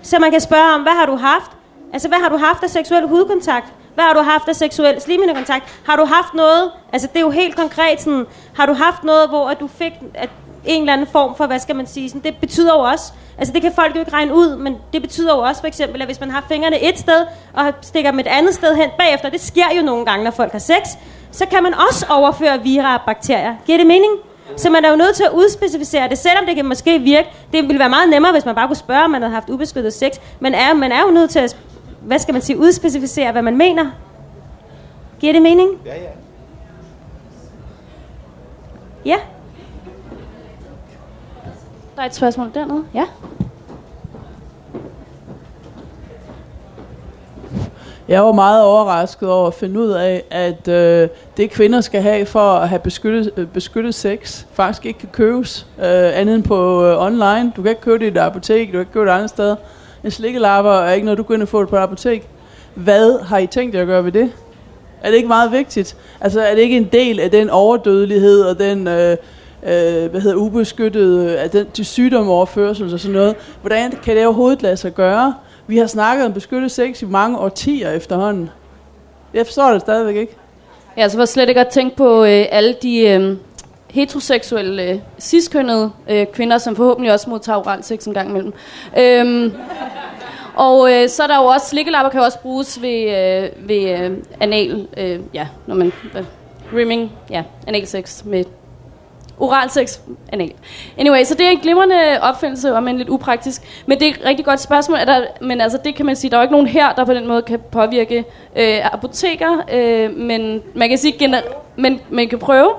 Så 0.03 0.18
man 0.18 0.30
kan 0.30 0.40
spørge 0.40 0.74
om, 0.74 0.82
hvad 0.82 0.92
har 0.92 1.07
du 1.07 1.16
haft? 1.16 1.51
Altså, 1.92 2.09
hvad 2.09 2.18
har 2.18 2.28
du 2.28 2.36
haft 2.36 2.62
af 2.62 2.70
seksuel 2.70 3.09
hudkontakt? 3.09 3.72
Hvad 3.97 4.05
har 4.05 4.14
du 4.14 4.20
haft 4.20 4.49
af 4.49 4.57
seksuel 4.57 5.01
slimhindekontakt? 5.01 5.80
Har 5.86 5.97
du 5.97 6.05
haft 6.05 6.34
noget, 6.34 6.70
altså 6.92 7.09
det 7.12 7.16
er 7.16 7.20
jo 7.20 7.30
helt 7.30 7.57
konkret 7.57 8.01
sådan, 8.01 8.26
har 8.55 8.66
du 8.66 8.72
haft 8.72 9.05
noget, 9.05 9.28
hvor 9.28 9.49
at 9.49 9.61
du 9.61 9.66
fik 9.66 9.92
at 10.14 10.30
en 10.64 10.80
eller 10.80 10.92
anden 10.92 11.07
form 11.07 11.36
for, 11.36 11.47
hvad 11.47 11.59
skal 11.59 11.76
man 11.76 11.86
sige, 11.86 12.09
sådan, 12.09 12.22
det 12.22 12.34
betyder 12.40 12.72
jo 12.74 12.80
også, 12.80 13.12
altså 13.38 13.55
det 13.55 13.62
kan 13.62 13.72
folk 13.74 13.94
jo 13.94 14.01
ikke 14.01 14.12
regne 14.12 14.34
ud, 14.34 14.57
men 14.57 14.76
det 14.92 15.03
betyder 15.03 15.34
jo 15.34 15.40
også 15.40 15.61
for 15.61 15.66
eksempel, 15.66 16.03
at 16.03 16.09
hvis 16.09 16.20
man 16.20 16.30
har 16.30 16.44
fingrene 16.49 16.82
et 16.82 16.99
sted, 16.99 17.26
og 17.53 17.72
stikker 17.82 18.11
dem 18.11 18.20
et 18.20 18.26
andet 18.26 18.55
sted 18.55 18.74
hen 18.74 18.90
bagefter, 18.99 19.28
det 19.28 19.40
sker 19.40 19.66
jo 19.76 19.82
nogle 19.82 20.05
gange, 20.05 20.24
når 20.24 20.30
folk 20.30 20.53
har 20.53 20.59
sex, 20.59 20.88
så 21.30 21.47
kan 21.47 21.62
man 21.62 21.74
også 21.90 22.07
overføre 22.09 22.62
vira 22.62 22.94
og 22.94 23.01
bakterier. 23.07 23.55
Giver 23.66 23.78
det 23.78 23.86
mening? 23.86 24.12
Så 24.57 24.70
man 24.70 24.84
er 24.84 24.90
jo 24.90 24.97
nødt 24.97 25.16
til 25.16 25.24
at 25.24 25.30
udspecificere 25.30 26.09
det, 26.09 26.18
selvom 26.18 26.47
det 26.47 26.57
kan 26.57 26.64
måske 26.64 26.99
virke. 26.99 27.28
Det 27.53 27.62
ville 27.62 27.78
være 27.78 27.88
meget 27.88 28.09
nemmere, 28.09 28.32
hvis 28.32 28.44
man 28.44 28.55
bare 28.55 28.66
kunne 28.66 28.76
spørge, 28.76 29.05
om 29.05 29.11
man 29.11 29.22
havde 29.22 29.34
haft 29.34 29.49
ubeskyttet 29.51 29.92
sex. 29.92 30.12
Men 30.40 30.55
er, 30.55 30.74
man 30.74 30.92
er 30.92 31.01
jo 31.01 31.11
nødt 31.11 31.30
til 31.30 31.38
at, 31.38 31.57
hvad 32.07 32.18
skal 32.18 32.32
man 32.32 32.42
sige, 32.42 32.59
udspecificere, 32.59 33.32
hvad 33.32 33.42
man 33.42 33.57
mener. 33.57 33.90
Giver 35.20 35.32
det 35.32 35.42
mening? 35.42 35.70
Ja, 35.86 35.94
ja. 35.94 36.09
Ja. 39.04 39.16
Der 41.96 42.02
er 42.02 42.07
et 42.07 42.14
spørgsmål 42.14 42.50
dernede. 42.54 42.84
Ja. 42.94 43.04
Jeg 48.09 48.24
var 48.24 48.32
meget 48.32 48.64
overrasket 48.64 49.28
over 49.30 49.46
at 49.46 49.54
finde 49.54 49.80
ud 49.80 49.90
af, 49.90 50.24
at 50.30 50.68
øh, 50.68 51.09
det 51.36 51.50
kvinder 51.50 51.80
skal 51.80 52.02
have 52.02 52.26
for 52.26 52.40
at 52.52 52.68
have 52.68 52.78
beskyttet, 52.78 53.32
øh, 53.36 53.46
beskyttet 53.46 53.94
sex, 53.94 54.44
faktisk 54.52 54.86
ikke 54.86 54.98
kan 54.98 55.09
købes 55.12 55.66
øh, 55.78 55.84
andet 56.18 56.34
end 56.34 56.42
på 56.44 56.84
øh, 56.84 57.02
online. 57.02 57.52
Du 57.57 57.62
kan 57.62 57.70
ikke 57.70 57.80
købe 57.80 57.98
det 57.98 58.04
i 58.04 58.09
et 58.09 58.18
apotek, 58.18 58.66
du 58.66 58.72
kan 58.72 58.80
ikke 58.80 58.92
købe 58.92 59.07
det 59.07 59.12
andre 59.12 59.28
steder. 59.28 59.57
En 60.07 60.12
slikkelapper 60.12 60.72
er 60.72 60.92
ikke 60.92 61.04
noget, 61.04 61.18
du 61.18 61.22
kan 61.22 61.46
få 61.46 61.61
det 61.61 61.68
på 61.68 61.76
et 61.76 61.80
apotek. 61.80 62.28
Hvad 62.74 63.24
har 63.24 63.38
I 63.38 63.46
tænkt 63.46 63.74
jer 63.74 63.80
at 63.80 63.86
gøre 63.86 64.04
ved 64.04 64.12
det? 64.12 64.32
Er 65.02 65.09
det 65.11 65.16
ikke 65.16 65.28
meget 65.28 65.52
vigtigt? 65.52 65.96
Altså 66.20 66.40
er 66.40 66.54
det 66.54 66.62
ikke 66.62 66.76
en 66.76 66.88
del 66.92 67.20
af 67.20 67.30
den 67.30 67.50
overdødelighed 67.50 68.42
og 68.42 68.59
den... 68.59 68.88
Øh, 68.88 69.16
øh, 69.62 70.11
hvad 70.11 70.20
hedder 70.20 70.36
ubeskyttede, 70.36 71.38
af 71.38 71.50
den, 71.50 71.66
de 71.76 71.84
sygdomoverførsel 71.84 72.94
og 72.94 73.00
sådan 73.00 73.14
noget. 73.14 73.34
Hvordan 73.61 73.90
kan 74.04 74.16
det 74.16 74.26
overhovedet 74.26 74.62
lade 74.62 74.76
sig 74.76 74.94
gøre? 74.94 75.34
Vi 75.66 75.78
har 75.78 75.86
snakket 75.86 76.26
om 76.26 76.32
beskyttet 76.32 76.70
sex 76.70 77.02
i 77.02 77.07
mange 77.07 77.38
årtier 77.38 77.90
efterhånden. 77.90 78.50
Jeg 79.34 79.46
forstår 79.46 79.70
det 79.72 79.80
stadigvæk 79.80 80.16
ikke. 80.16 80.36
Ja, 80.96 81.09
så 81.09 81.18
var 81.18 81.24
slet 81.24 81.48
ikke 81.48 81.61
at 81.61 81.68
tænke 81.68 81.96
på 81.96 82.24
øh, 82.24 82.44
alle 82.50 82.74
de 82.82 83.09
øh, 83.09 83.36
heteroseksuelle, 83.97 84.90
øh, 84.90 84.99
ciskønnede 85.18 85.90
øh, 86.11 86.26
kvinder, 86.26 86.59
som 86.59 86.76
forhåbentlig 86.76 87.12
også 87.12 87.30
modtager 87.30 87.59
oral 87.59 87.82
sex 87.82 88.05
en 88.05 88.14
gang 88.14 88.28
imellem. 88.30 88.53
Øhm, 88.99 89.53
og 90.55 90.92
øh, 90.92 91.09
så 91.09 91.22
er 91.22 91.26
der 91.26 91.36
jo 91.36 91.44
også, 91.44 91.66
slikkelapper 91.66 92.11
kan 92.11 92.20
også 92.20 92.38
bruges 92.38 92.82
ved, 92.82 93.01
øh, 93.01 93.68
ved 93.68 94.01
øh, 94.01 94.16
anal, 94.40 94.88
øh, 94.97 95.20
ja, 95.34 95.47
når 95.66 95.74
man, 95.74 95.92
øh, 96.16 96.24
rimming, 96.74 97.12
ja, 97.30 97.42
anal 97.66 97.86
sex 97.86 98.24
med 98.24 98.44
Oral 99.38 99.70
sex, 99.70 99.99
anal. 100.32 100.53
Anyway, 100.99 101.24
så 101.24 101.34
det 101.34 101.47
er 101.47 101.51
en 101.51 101.59
glimrende 101.59 102.20
opfindelse, 102.22 102.74
om 102.74 102.88
en 102.88 102.99
lidt 102.99 103.09
upraktisk. 103.09 103.82
Men 103.86 104.01
det 104.01 104.09
er 104.09 104.11
et 104.11 104.20
rigtig 104.24 104.44
godt 104.44 104.61
spørgsmål. 104.61 104.99
Er 104.99 105.05
der, 105.05 105.20
men 105.40 105.61
altså, 105.61 105.78
det 105.84 105.94
kan 105.94 106.07
man 106.07 106.16
sige, 106.16 106.30
der 106.30 106.36
er 106.36 106.40
jo 106.40 106.42
ikke 106.42 106.53
nogen 106.53 106.66
her, 106.66 106.92
der 106.92 107.05
på 107.05 107.14
den 107.14 107.26
måde 107.26 107.42
kan 107.42 107.61
påvirke 107.70 108.24
øh, 108.57 108.92
apoteker. 108.92 109.64
Øh, 109.72 110.16
men 110.16 110.62
man 110.74 110.88
kan 110.88 110.99
sige, 110.99 111.12
gener- 111.18 111.42
men 111.76 112.01
man 112.11 112.28
kan 112.28 112.38
prøve. 112.38 112.70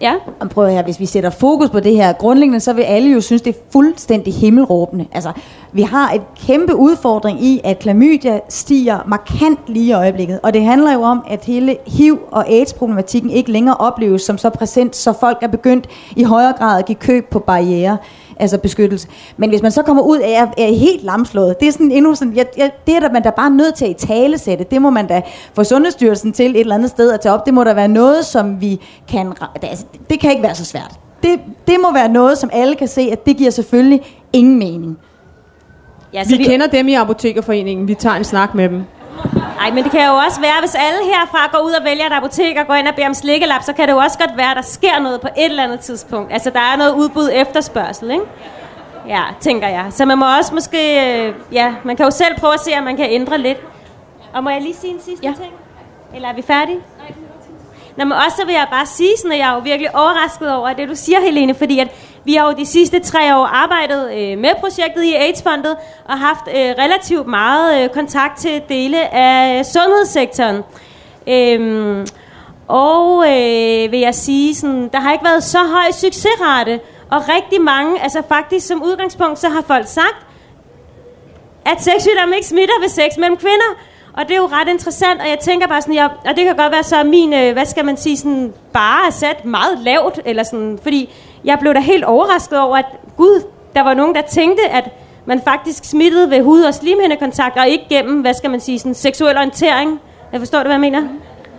Ja. 0.00 0.14
Og 0.40 0.50
prøv 0.50 0.68
her, 0.70 0.82
hvis 0.82 1.00
vi 1.00 1.06
sætter 1.06 1.30
fokus 1.30 1.70
på 1.70 1.80
det 1.80 1.96
her 1.96 2.12
grundlæggende, 2.12 2.60
så 2.60 2.72
vil 2.72 2.82
alle 2.82 3.10
jo 3.10 3.20
synes, 3.20 3.42
det 3.42 3.56
er 3.56 3.60
fuldstændig 3.70 4.34
himmelråbende. 4.34 5.06
Altså, 5.12 5.32
vi 5.72 5.82
har 5.82 6.12
et 6.12 6.22
kæmpe 6.46 6.76
udfordring 6.76 7.44
i, 7.44 7.60
at 7.64 7.78
klamydia 7.78 8.40
stiger 8.48 8.98
markant 9.06 9.58
lige 9.66 9.86
i 9.86 9.92
øjeblikket. 9.92 10.40
Og 10.42 10.54
det 10.54 10.64
handler 10.64 10.92
jo 10.92 11.02
om, 11.02 11.24
at 11.30 11.44
hele 11.44 11.76
HIV- 11.86 12.28
og 12.30 12.48
AIDS-problematikken 12.48 13.30
ikke 13.30 13.52
længere 13.52 13.76
opleves 13.76 14.22
som 14.22 14.38
så 14.38 14.50
præsent, 14.50 14.96
så 14.96 15.12
folk 15.20 15.38
er 15.42 15.48
begyndt 15.48 15.86
i 16.16 16.22
højere 16.22 16.52
grad 16.58 16.78
at 16.78 16.86
give 16.86 16.96
køb 16.96 17.30
på 17.30 17.38
barriere 17.38 17.98
altså 18.38 18.58
beskyttelse. 18.58 19.08
Men 19.36 19.50
hvis 19.50 19.62
man 19.62 19.70
så 19.70 19.82
kommer 19.82 20.02
ud 20.02 20.18
af 20.18 20.30
er, 20.30 20.64
er 20.64 20.72
helt 20.72 21.04
lamslået, 21.04 21.60
det 21.60 21.68
er 21.68 21.72
sådan 21.72 21.90
endnu 21.90 22.14
sådan, 22.14 22.34
ja, 22.34 22.44
ja, 22.56 22.70
det 22.86 22.96
er 22.96 23.00
der, 23.00 23.12
man 23.12 23.22
da 23.22 23.30
bare 23.30 23.50
nødt 23.50 23.74
til 23.74 23.84
at 23.84 23.96
tale 23.96 24.38
sætte. 24.38 24.66
Det 24.70 24.82
må 24.82 24.90
man 24.90 25.06
da 25.06 25.22
få 25.54 25.64
Sundhedsstyrelsen 25.64 26.32
til 26.32 26.50
et 26.50 26.60
eller 26.60 26.74
andet 26.74 26.90
sted 26.90 27.12
at 27.12 27.20
tage 27.20 27.32
op. 27.32 27.46
Det 27.46 27.54
må 27.54 27.64
da 27.64 27.72
være 27.72 27.88
noget, 27.88 28.24
som 28.24 28.60
vi 28.60 28.80
kan... 29.08 29.26
Det, 29.26 29.68
altså, 29.68 29.84
det 30.10 30.20
kan 30.20 30.30
ikke 30.30 30.42
være 30.42 30.54
så 30.54 30.64
svært. 30.64 30.94
Det, 31.22 31.40
det 31.66 31.76
må 31.80 31.92
være 31.92 32.08
noget, 32.08 32.38
som 32.38 32.50
alle 32.52 32.74
kan 32.74 32.88
se, 32.88 33.08
at 33.12 33.26
det 33.26 33.36
giver 33.36 33.50
selvfølgelig 33.50 34.00
ingen 34.32 34.58
mening. 34.58 34.98
Ja, 36.12 36.24
så 36.24 36.30
vi, 36.30 36.36
vi 36.36 36.44
kender 36.44 36.66
dem 36.66 36.88
i 36.88 36.94
Apotekerforeningen. 36.94 37.88
Vi 37.88 37.94
tager 37.94 38.16
en 38.16 38.24
snak 38.24 38.54
med 38.54 38.68
dem. 38.68 38.82
Nej, 39.56 39.70
men 39.70 39.84
det 39.84 39.92
kan 39.92 40.06
jo 40.06 40.14
også 40.14 40.40
være, 40.40 40.60
hvis 40.60 40.74
alle 40.74 40.98
herfra 41.04 41.48
går 41.52 41.58
ud 41.66 41.72
og 41.72 41.84
vælger 41.84 42.06
et 42.06 42.12
apotek 42.12 42.56
og 42.56 42.66
går 42.66 42.74
ind 42.74 42.88
og 42.88 42.94
beder 42.94 43.06
om 43.06 43.14
slikkelap, 43.14 43.62
så 43.62 43.72
kan 43.72 43.88
det 43.88 43.92
jo 43.92 43.98
også 43.98 44.18
godt 44.18 44.36
være, 44.36 44.50
at 44.50 44.56
der 44.56 44.62
sker 44.62 44.98
noget 44.98 45.20
på 45.20 45.28
et 45.36 45.44
eller 45.44 45.62
andet 45.62 45.80
tidspunkt. 45.80 46.32
Altså, 46.32 46.50
der 46.50 46.60
er 46.60 46.76
noget 46.76 46.94
udbud 46.94 47.30
efterspørgsel, 47.32 48.10
ikke? 48.10 48.24
Ja, 49.08 49.22
tænker 49.40 49.68
jeg. 49.68 49.86
Så 49.90 50.04
man 50.04 50.18
må 50.18 50.36
også 50.38 50.54
måske... 50.54 50.78
Øh, 51.06 51.34
ja, 51.52 51.74
man 51.84 51.96
kan 51.96 52.04
jo 52.04 52.10
selv 52.10 52.38
prøve 52.38 52.54
at 52.54 52.60
se, 52.60 52.70
om 52.78 52.84
man 52.84 52.96
kan 52.96 53.06
ændre 53.10 53.38
lidt. 53.38 53.58
Og 54.32 54.44
må 54.44 54.50
jeg 54.50 54.62
lige 54.62 54.74
sige 54.74 54.94
en 54.94 55.00
sidste 55.00 55.26
ja. 55.26 55.34
ting? 55.42 55.52
Eller 56.14 56.28
er 56.28 56.34
vi 56.34 56.42
færdige? 56.42 56.80
Nej, 56.98 57.12
Nå, 57.96 58.04
men 58.04 58.12
også 58.12 58.36
så 58.36 58.46
vil 58.46 58.52
jeg 58.52 58.66
bare 58.70 58.86
sige, 58.86 59.10
sådan, 59.16 59.32
at 59.32 59.38
jeg 59.38 59.50
er 59.50 59.54
jo 59.54 59.60
virkelig 59.60 59.96
overrasket 59.96 60.54
over 60.54 60.72
det, 60.72 60.88
du 60.88 60.94
siger, 60.94 61.20
Helene, 61.20 61.54
fordi 61.54 61.78
at 61.78 61.88
vi 62.28 62.34
har 62.34 62.46
jo 62.46 62.54
de 62.58 62.66
sidste 62.66 63.00
tre 63.00 63.36
år 63.36 63.44
arbejdet 63.46 64.02
øh, 64.18 64.38
med 64.38 64.50
projektet 64.60 65.02
i 65.02 65.14
AIDS-fondet 65.14 65.76
og 66.04 66.18
haft 66.18 66.48
øh, 66.48 66.84
relativt 66.84 67.26
meget 67.26 67.82
øh, 67.82 67.88
kontakt 67.88 68.38
til 68.38 68.62
dele 68.68 69.14
af 69.14 69.66
sundhedssektoren. 69.66 70.62
Øhm, 71.28 72.06
og 72.66 73.24
øh, 73.26 73.92
vil 73.92 74.00
jeg 74.00 74.14
sige, 74.14 74.54
sådan, 74.54 74.88
der 74.92 75.00
har 75.00 75.12
ikke 75.12 75.24
været 75.24 75.44
så 75.44 75.58
høj 75.58 75.90
succesrate, 75.92 76.80
og 77.10 77.22
rigtig 77.28 77.60
mange, 77.60 78.02
altså 78.02 78.22
faktisk 78.28 78.66
som 78.66 78.82
udgangspunkt, 78.82 79.38
så 79.38 79.48
har 79.48 79.62
folk 79.62 79.86
sagt, 79.86 80.26
at 81.66 81.82
sexsygdomme 81.82 82.34
ikke 82.36 82.48
smitter 82.48 82.80
ved 82.80 82.88
sex 82.88 83.16
mellem 83.18 83.36
kvinder. 83.36 83.70
Og 84.12 84.28
det 84.28 84.32
er 84.32 84.36
jo 84.36 84.46
ret 84.46 84.68
interessant, 84.68 85.20
og 85.20 85.28
jeg 85.28 85.38
tænker 85.38 85.66
bare 85.66 85.82
sådan, 85.82 85.94
jeg, 85.94 86.10
og 86.24 86.36
det 86.36 86.44
kan 86.44 86.56
godt 86.56 86.72
være 86.72 86.82
så 86.82 87.04
min, 87.04 87.34
øh, 87.34 87.52
hvad 87.52 87.64
skal 87.66 87.84
man 87.84 87.96
sige, 87.96 88.16
sådan, 88.16 88.52
bare 88.72 89.06
er 89.06 89.10
sat 89.10 89.44
meget 89.44 89.78
lavt, 89.78 90.20
eller 90.24 90.42
sådan, 90.42 90.78
fordi 90.82 91.10
jeg 91.44 91.58
blev 91.60 91.74
da 91.74 91.80
helt 91.80 92.04
overrasket 92.04 92.60
over, 92.60 92.76
at 92.76 92.86
gud, 93.16 93.42
der 93.74 93.82
var 93.82 93.94
nogen, 93.94 94.14
der 94.14 94.22
tænkte, 94.22 94.62
at 94.70 94.90
man 95.26 95.40
faktisk 95.44 95.84
smittede 95.84 96.30
ved 96.30 96.42
hud- 96.42 96.62
og 96.62 96.74
slimhændekontakt, 96.74 97.58
og 97.58 97.68
ikke 97.68 97.86
gennem, 97.88 98.20
hvad 98.20 98.34
skal 98.34 98.50
man 98.50 98.60
sige, 98.60 98.78
sådan 98.78 98.94
seksuel 98.94 99.36
orientering. 99.36 100.00
Jeg 100.32 100.40
forstår 100.40 100.58
det, 100.58 100.66
hvad 100.66 100.74
jeg 100.74 100.80
mener? 100.80 101.02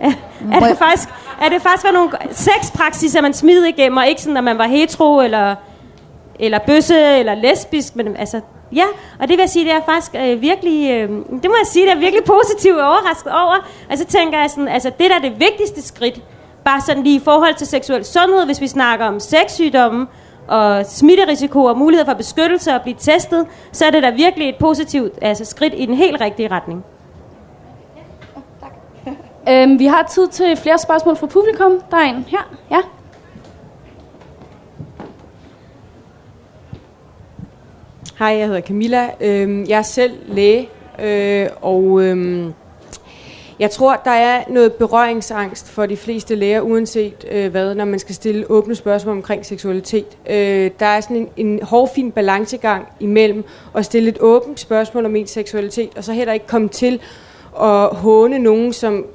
Ja. 0.02 0.14
Er 0.54 0.60
det 0.60 0.78
faktisk, 0.78 1.10
er 1.42 1.50
det 1.50 1.62
faktisk 1.62 1.84
var 1.86 1.92
nogle 1.92 2.12
sexpraksiser, 2.32 3.22
man 3.22 3.34
smittede 3.34 3.70
igennem, 3.70 3.98
og 3.98 4.08
ikke 4.08 4.22
sådan, 4.22 4.38
at 4.38 4.44
man 4.44 4.58
var 4.58 4.68
hetero, 4.68 5.22
eller, 5.22 5.56
eller 6.40 6.60
bøsse, 6.60 7.18
eller 7.18 7.36
lesbisk, 7.36 7.96
men 7.96 8.16
altså, 8.16 8.42
Ja, 8.72 8.86
og 9.20 9.28
det 9.28 9.30
vil 9.30 9.40
jeg 9.40 9.50
sige, 9.50 9.66
det 9.66 9.74
er 9.74 9.82
faktisk 9.86 10.16
øh, 10.16 10.42
virkelig, 10.42 10.92
øh, 10.92 11.10
det 11.10 11.50
må 11.50 11.56
jeg 11.60 11.68
sige, 11.68 11.86
det 11.86 11.94
er 11.94 12.00
virkelig 12.00 12.24
positivt 12.24 12.80
overrasket 12.80 13.32
over. 13.32 13.56
Og 13.92 13.98
så 13.98 14.06
tænker 14.06 14.40
jeg 14.40 14.50
sådan, 14.50 14.68
altså 14.68 14.90
det 14.90 15.10
der 15.10 15.16
er 15.16 15.20
det 15.20 15.40
vigtigste 15.40 15.82
skridt, 15.82 16.22
bare 16.66 16.82
sådan 16.82 17.04
lige 17.04 17.16
i 17.16 17.24
forhold 17.24 17.56
til 17.56 17.68
seksuel 17.68 18.06
sundhed, 18.06 18.46
hvis 18.46 18.62
vi 18.62 18.68
snakker 18.68 19.06
om 19.06 19.20
sexsygdomme, 19.20 20.08
og 20.48 20.86
smitterisiko 20.86 21.64
og 21.64 21.78
mulighed 21.78 22.06
for 22.06 22.14
beskyttelse 22.14 22.74
og 22.74 22.82
blive 22.82 22.96
testet, 23.00 23.48
så 23.72 23.86
er 23.86 23.92
det 23.92 24.04
da 24.04 24.10
virkelig 24.10 24.50
et 24.50 24.56
positivt 24.60 25.14
altså 25.22 25.46
skridt 25.46 25.74
i 25.78 25.86
den 25.86 25.96
helt 25.96 26.22
rigtige 26.22 26.48
retning. 26.52 26.86
Tak. 28.62 29.14
Øhm, 29.50 29.80
vi 29.80 29.86
har 29.86 30.04
tid 30.04 30.28
til 30.28 30.58
flere 30.58 30.78
spørgsmål 30.78 31.16
fra 31.16 31.28
publikum. 31.28 31.82
Der 31.92 31.98
er 31.98 32.02
en 32.02 32.26
her. 32.28 32.56
Ja. 32.72 32.80
Hej, 38.20 38.28
jeg 38.30 38.48
hedder 38.48 38.62
Camilla. 38.62 39.10
Øhm, 39.22 39.66
jeg 39.66 39.78
er 39.78 39.82
selv 39.82 40.14
læge, 40.28 40.70
øh, 41.04 41.50
og 41.62 42.04
øhm, 42.04 42.54
jeg 43.60 43.72
tror, 43.72 43.96
der 44.06 44.12
er 44.12 44.44
noget 44.50 44.74
berøringsangst 44.74 45.70
for 45.70 45.86
de 45.86 45.98
fleste 45.98 46.36
læger, 46.36 46.62
uanset 46.62 47.28
øh, 47.32 47.52
hvad, 47.52 47.76
når 47.76 47.86
man 47.86 48.00
skal 48.00 48.16
stille 48.16 48.52
åbne 48.52 48.76
spørgsmål 48.76 49.16
omkring 49.16 49.46
seksualitet. 49.46 50.18
Øh, 50.30 50.72
der 50.80 50.86
er 50.86 51.02
sådan 51.02 51.18
en, 51.18 51.30
en 51.38 51.64
hårfin 51.64 52.12
balancegang 52.12 52.88
imellem 53.00 53.44
at 53.76 53.86
stille 53.86 54.10
et 54.10 54.18
åbent 54.20 54.60
spørgsmål 54.60 55.06
om 55.06 55.16
ens 55.16 55.30
seksualitet, 55.30 55.90
og 55.98 56.04
så 56.04 56.14
heller 56.14 56.34
ikke 56.34 56.48
komme 56.48 56.70
til 56.70 57.02
at 57.62 57.88
håne 57.88 58.40
nogen, 58.40 58.74
som, 58.74 59.06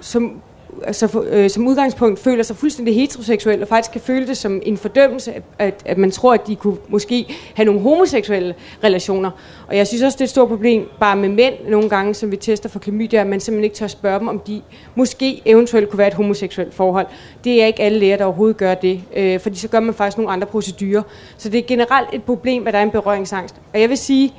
som 0.00 0.40
altså, 0.86 1.22
øh, 1.22 1.50
som 1.50 1.66
udgangspunkt 1.66 2.18
føler 2.18 2.42
sig 2.42 2.56
fuldstændig 2.56 2.94
heteroseksuel, 2.94 3.62
og 3.62 3.68
faktisk 3.68 3.92
kan 3.92 4.00
føle 4.00 4.26
det 4.26 4.36
som 4.36 4.60
en 4.62 4.76
fordømmelse, 4.76 5.32
at, 5.32 5.42
at, 5.58 5.82
at 5.84 5.98
man 5.98 6.10
tror, 6.10 6.34
at 6.34 6.46
de 6.46 6.56
kunne 6.56 6.76
måske 6.88 7.26
have 7.54 7.64
nogle 7.66 7.80
homoseksuelle 7.80 8.54
relationer. 8.84 9.30
Og 9.68 9.76
jeg 9.76 9.86
synes 9.86 10.02
også, 10.02 10.16
det 10.16 10.20
er 10.20 10.24
et 10.24 10.30
stort 10.30 10.48
problem, 10.48 10.88
bare 11.00 11.16
med 11.16 11.28
mænd 11.28 11.54
nogle 11.68 11.88
gange, 11.88 12.14
som 12.14 12.30
vi 12.30 12.36
tester 12.36 12.68
for 12.68 12.78
klamydia, 12.78 13.20
at 13.20 13.26
man 13.26 13.40
simpelthen 13.40 13.64
ikke 13.64 13.76
tør 13.76 13.86
spørge 13.86 14.18
dem, 14.18 14.28
om 14.28 14.38
de 14.38 14.62
måske 14.94 15.42
eventuelt 15.44 15.88
kunne 15.88 15.98
være 15.98 16.08
et 16.08 16.14
homoseksuelt 16.14 16.74
forhold. 16.74 17.06
Det 17.44 17.62
er 17.62 17.66
ikke 17.66 17.82
alle 17.82 17.98
læger, 17.98 18.16
der 18.16 18.24
overhovedet 18.24 18.56
gør 18.56 18.74
det, 18.74 19.00
øh, 19.16 19.40
fordi 19.40 19.56
så 19.56 19.68
gør 19.68 19.80
man 19.80 19.94
faktisk 19.94 20.18
nogle 20.18 20.32
andre 20.32 20.46
procedurer. 20.46 21.02
Så 21.36 21.48
det 21.48 21.58
er 21.58 21.62
generelt 21.66 22.08
et 22.12 22.22
problem, 22.22 22.66
at 22.66 22.72
der 22.72 22.78
er 22.78 22.82
en 22.82 22.90
berøringsangst. 22.90 23.54
Og 23.74 23.80
jeg 23.80 23.88
vil 23.88 23.98
sige, 23.98 24.34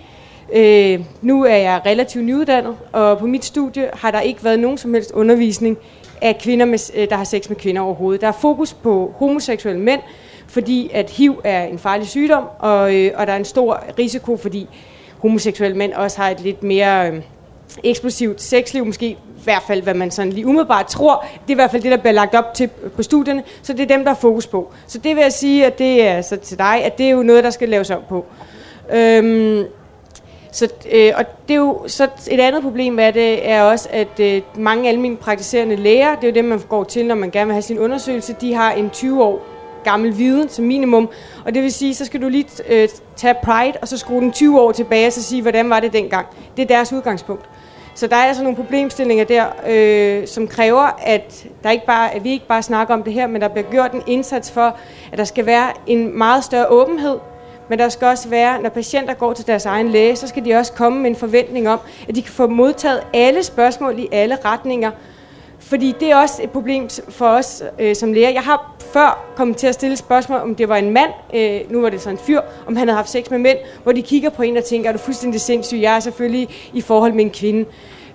Øh, 0.54 1.00
nu 1.22 1.44
er 1.44 1.56
jeg 1.56 1.82
relativt 1.86 2.26
nyuddannet, 2.26 2.76
og 2.92 3.18
på 3.18 3.28
mit 3.28 3.46
studie 3.46 3.90
har 3.94 4.12
der 4.12 4.22
ikke 4.22 4.44
været 4.44 4.60
nogen 4.60 4.78
som 4.78 4.94
helst 4.94 5.12
undervisning 5.12 5.78
af 6.22 6.38
kvinder, 6.43 6.65
med, 6.65 6.80
øh, 6.95 7.09
der 7.09 7.15
har 7.15 7.24
sex 7.24 7.49
med 7.49 7.57
kvinder 7.57 7.82
overhovedet. 7.82 8.22
Der 8.22 8.28
er 8.28 8.32
fokus 8.32 8.74
på 8.74 9.13
homoseksuelle 9.17 9.82
mænd, 9.82 10.01
fordi 10.47 10.89
at 10.93 11.09
HIV 11.09 11.41
er 11.43 11.63
en 11.63 11.80
farlig 11.80 12.07
sygdom, 12.07 12.43
og, 12.59 12.95
øh, 12.95 13.11
og 13.15 13.28
der 13.28 13.34
er 13.34 13.38
en 13.38 13.45
stor 13.45 13.84
risiko, 13.99 14.38
fordi 14.38 14.67
homoseksuelle 15.17 15.78
mænd 15.78 15.93
også 15.93 16.22
har 16.22 16.30
et 16.30 16.41
lidt 16.41 16.63
mere 16.63 17.11
øh, 17.11 17.22
eksplosivt 17.84 18.41
sexliv, 18.41 18.86
måske 18.86 19.05
i 19.09 19.17
hvert 19.43 19.63
fald, 19.67 19.82
hvad 19.82 19.93
man 19.93 20.11
sådan 20.11 20.34
lige 20.34 20.47
umiddelbart 20.47 20.88
tror. 20.88 21.26
Det 21.34 21.47
er 21.47 21.51
i 21.51 21.53
hvert 21.53 21.72
fald 21.72 21.84
det, 21.84 21.91
der 21.91 21.97
bliver 21.97 22.13
lagt 22.13 22.36
op 22.36 22.53
til 22.53 22.70
øh, 22.84 22.91
på 22.91 23.03
studierne, 23.03 23.43
så 23.61 23.74
det 23.74 23.82
er 23.91 23.95
dem, 23.97 24.03
der 24.03 24.11
er 24.11 24.15
fokus 24.15 24.47
på. 24.47 24.72
Så 24.88 24.97
det 24.97 25.15
vil 25.15 25.22
jeg 25.22 25.34
sige, 25.34 25.65
at 25.65 25.80
det 25.80 26.07
er 26.07 26.22
så 26.22 26.36
til 26.36 26.57
dig, 26.57 26.84
at 26.84 26.97
det 26.97 27.05
er 27.05 27.09
jo 27.09 27.24
noget, 27.24 27.43
der 27.43 27.49
skal 27.49 27.70
laves 27.70 27.89
op 27.89 28.07
på. 28.07 28.26
Øhm, 28.93 29.65
så, 30.52 30.68
øh, 30.91 31.12
og 31.16 31.26
det 31.47 31.54
er 31.54 31.58
jo 31.58 31.84
så 31.88 32.08
et 32.32 32.39
andet 32.39 32.64
problem 32.64 33.00
af 33.00 33.14
det 33.14 33.50
er 33.50 33.64
også, 33.64 33.89
at 33.91 34.20
øh, 34.20 34.41
mange 34.56 34.89
almindelige 34.89 35.24
praktiserende 35.24 35.76
læger, 35.76 36.16
det 36.16 36.24
er 36.24 36.28
jo 36.28 36.34
dem, 36.34 36.45
man 36.45 36.60
går 36.70 36.84
til, 36.84 37.06
når 37.06 37.16
man 37.16 37.32
gerne 37.32 37.45
vil 37.45 37.54
have 37.54 37.62
sin 37.62 37.80
undersøgelse, 37.80 38.36
de 38.41 38.54
har 38.54 38.72
en 38.72 38.89
20 38.89 39.24
år 39.24 39.45
gammel 39.84 40.18
viden 40.18 40.50
som 40.50 40.66
minimum. 40.66 41.10
Og 41.45 41.54
det 41.54 41.64
vil 41.64 41.74
sige, 41.74 41.95
så 41.95 42.06
skal 42.06 42.22
du 42.22 42.30
lige 42.30 42.45
øh, 42.70 42.89
tage 43.16 43.36
Pride, 43.43 43.74
og 43.82 43.88
så 43.88 43.97
skrue 43.97 44.22
den 44.22 44.32
20 44.32 44.62
år 44.62 44.72
tilbage, 44.72 45.08
og 45.08 45.14
så 45.14 45.24
sige, 45.24 45.41
hvordan 45.41 45.70
var 45.70 45.80
det 45.80 45.93
dengang. 45.93 46.28
Det 46.58 46.64
er 46.64 46.68
deres 46.68 46.93
udgangspunkt. 46.93 47.50
Så 47.95 48.08
der 48.08 48.16
er 48.16 48.24
altså 48.24 48.43
nogle 48.43 48.56
problemstillinger 48.56 49.26
der, 49.26 49.45
øh, 49.68 50.28
som 50.28 50.47
kræver, 50.47 51.00
at, 51.04 51.47
der 51.64 51.72
ikke 51.72 51.86
bare, 51.86 52.16
at 52.16 52.24
vi 52.24 52.32
ikke 52.32 52.47
bare 52.47 52.64
snakker 52.64 52.93
om 52.93 53.04
det 53.04 53.14
her, 53.14 53.28
men 53.28 53.41
der 53.41 53.47
bliver 53.47 53.72
gjort 53.72 53.91
en 53.91 54.04
indsats 54.08 54.52
for, 54.52 54.78
at 55.12 55.18
der 55.18 55.24
skal 55.24 55.45
være 55.45 55.72
en 55.88 56.18
meget 56.18 56.43
større 56.43 56.68
åbenhed 56.68 57.18
men 57.70 57.80
der 57.80 57.89
skal 57.89 58.07
også 58.07 58.30
være, 58.30 58.61
når 58.61 58.70
patienter 58.70 59.13
går 59.13 59.34
til 59.34 59.47
deres 59.47 59.65
egen 59.65 59.89
læge, 59.89 60.15
så 60.15 60.28
skal 60.28 60.45
de 60.45 60.53
også 60.53 60.74
komme 60.74 60.99
med 60.99 61.09
en 61.09 61.15
forventning 61.15 61.70
om, 61.70 61.80
at 62.07 62.15
de 62.15 62.22
kan 62.22 62.32
få 62.32 62.47
modtaget 62.47 63.01
alle 63.13 63.43
spørgsmål 63.43 63.99
i 63.99 64.07
alle 64.11 64.38
retninger. 64.45 64.91
Fordi 65.59 65.95
det 65.99 66.11
er 66.11 66.15
også 66.15 66.43
et 66.43 66.49
problem 66.49 66.89
for 67.09 67.28
os 67.28 67.63
øh, 67.80 67.95
som 67.95 68.13
læger. 68.13 68.30
Jeg 68.30 68.41
har 68.41 68.76
før 68.93 69.34
kommet 69.36 69.57
til 69.57 69.67
at 69.67 69.74
stille 69.74 69.97
spørgsmål, 69.97 70.39
om 70.39 70.55
det 70.55 70.70
var 70.70 70.76
en 70.78 70.89
mand, 70.89 71.11
øh, 71.34 71.72
nu 71.72 71.82
var 71.82 71.89
det 71.89 72.01
så 72.01 72.09
en 72.09 72.17
fyr, 72.17 72.41
om 72.67 72.76
han 72.76 72.88
havde 72.88 72.95
haft 72.95 73.09
sex 73.09 73.30
med 73.30 73.39
mænd, 73.39 73.57
hvor 73.84 73.91
de 73.91 74.01
kigger 74.01 74.30
på 74.30 74.41
en 74.41 74.57
og 74.57 74.63
tænker, 74.63 74.89
er 74.89 74.93
du 74.93 74.99
fuldstændig 74.99 75.41
sindssyg? 75.41 75.78
Jeg 75.82 75.95
er 75.95 75.99
selvfølgelig 75.99 76.49
i 76.74 76.82
forhold 76.82 77.13
med 77.13 77.26
en 77.26 77.32
kvinde. 77.32 77.65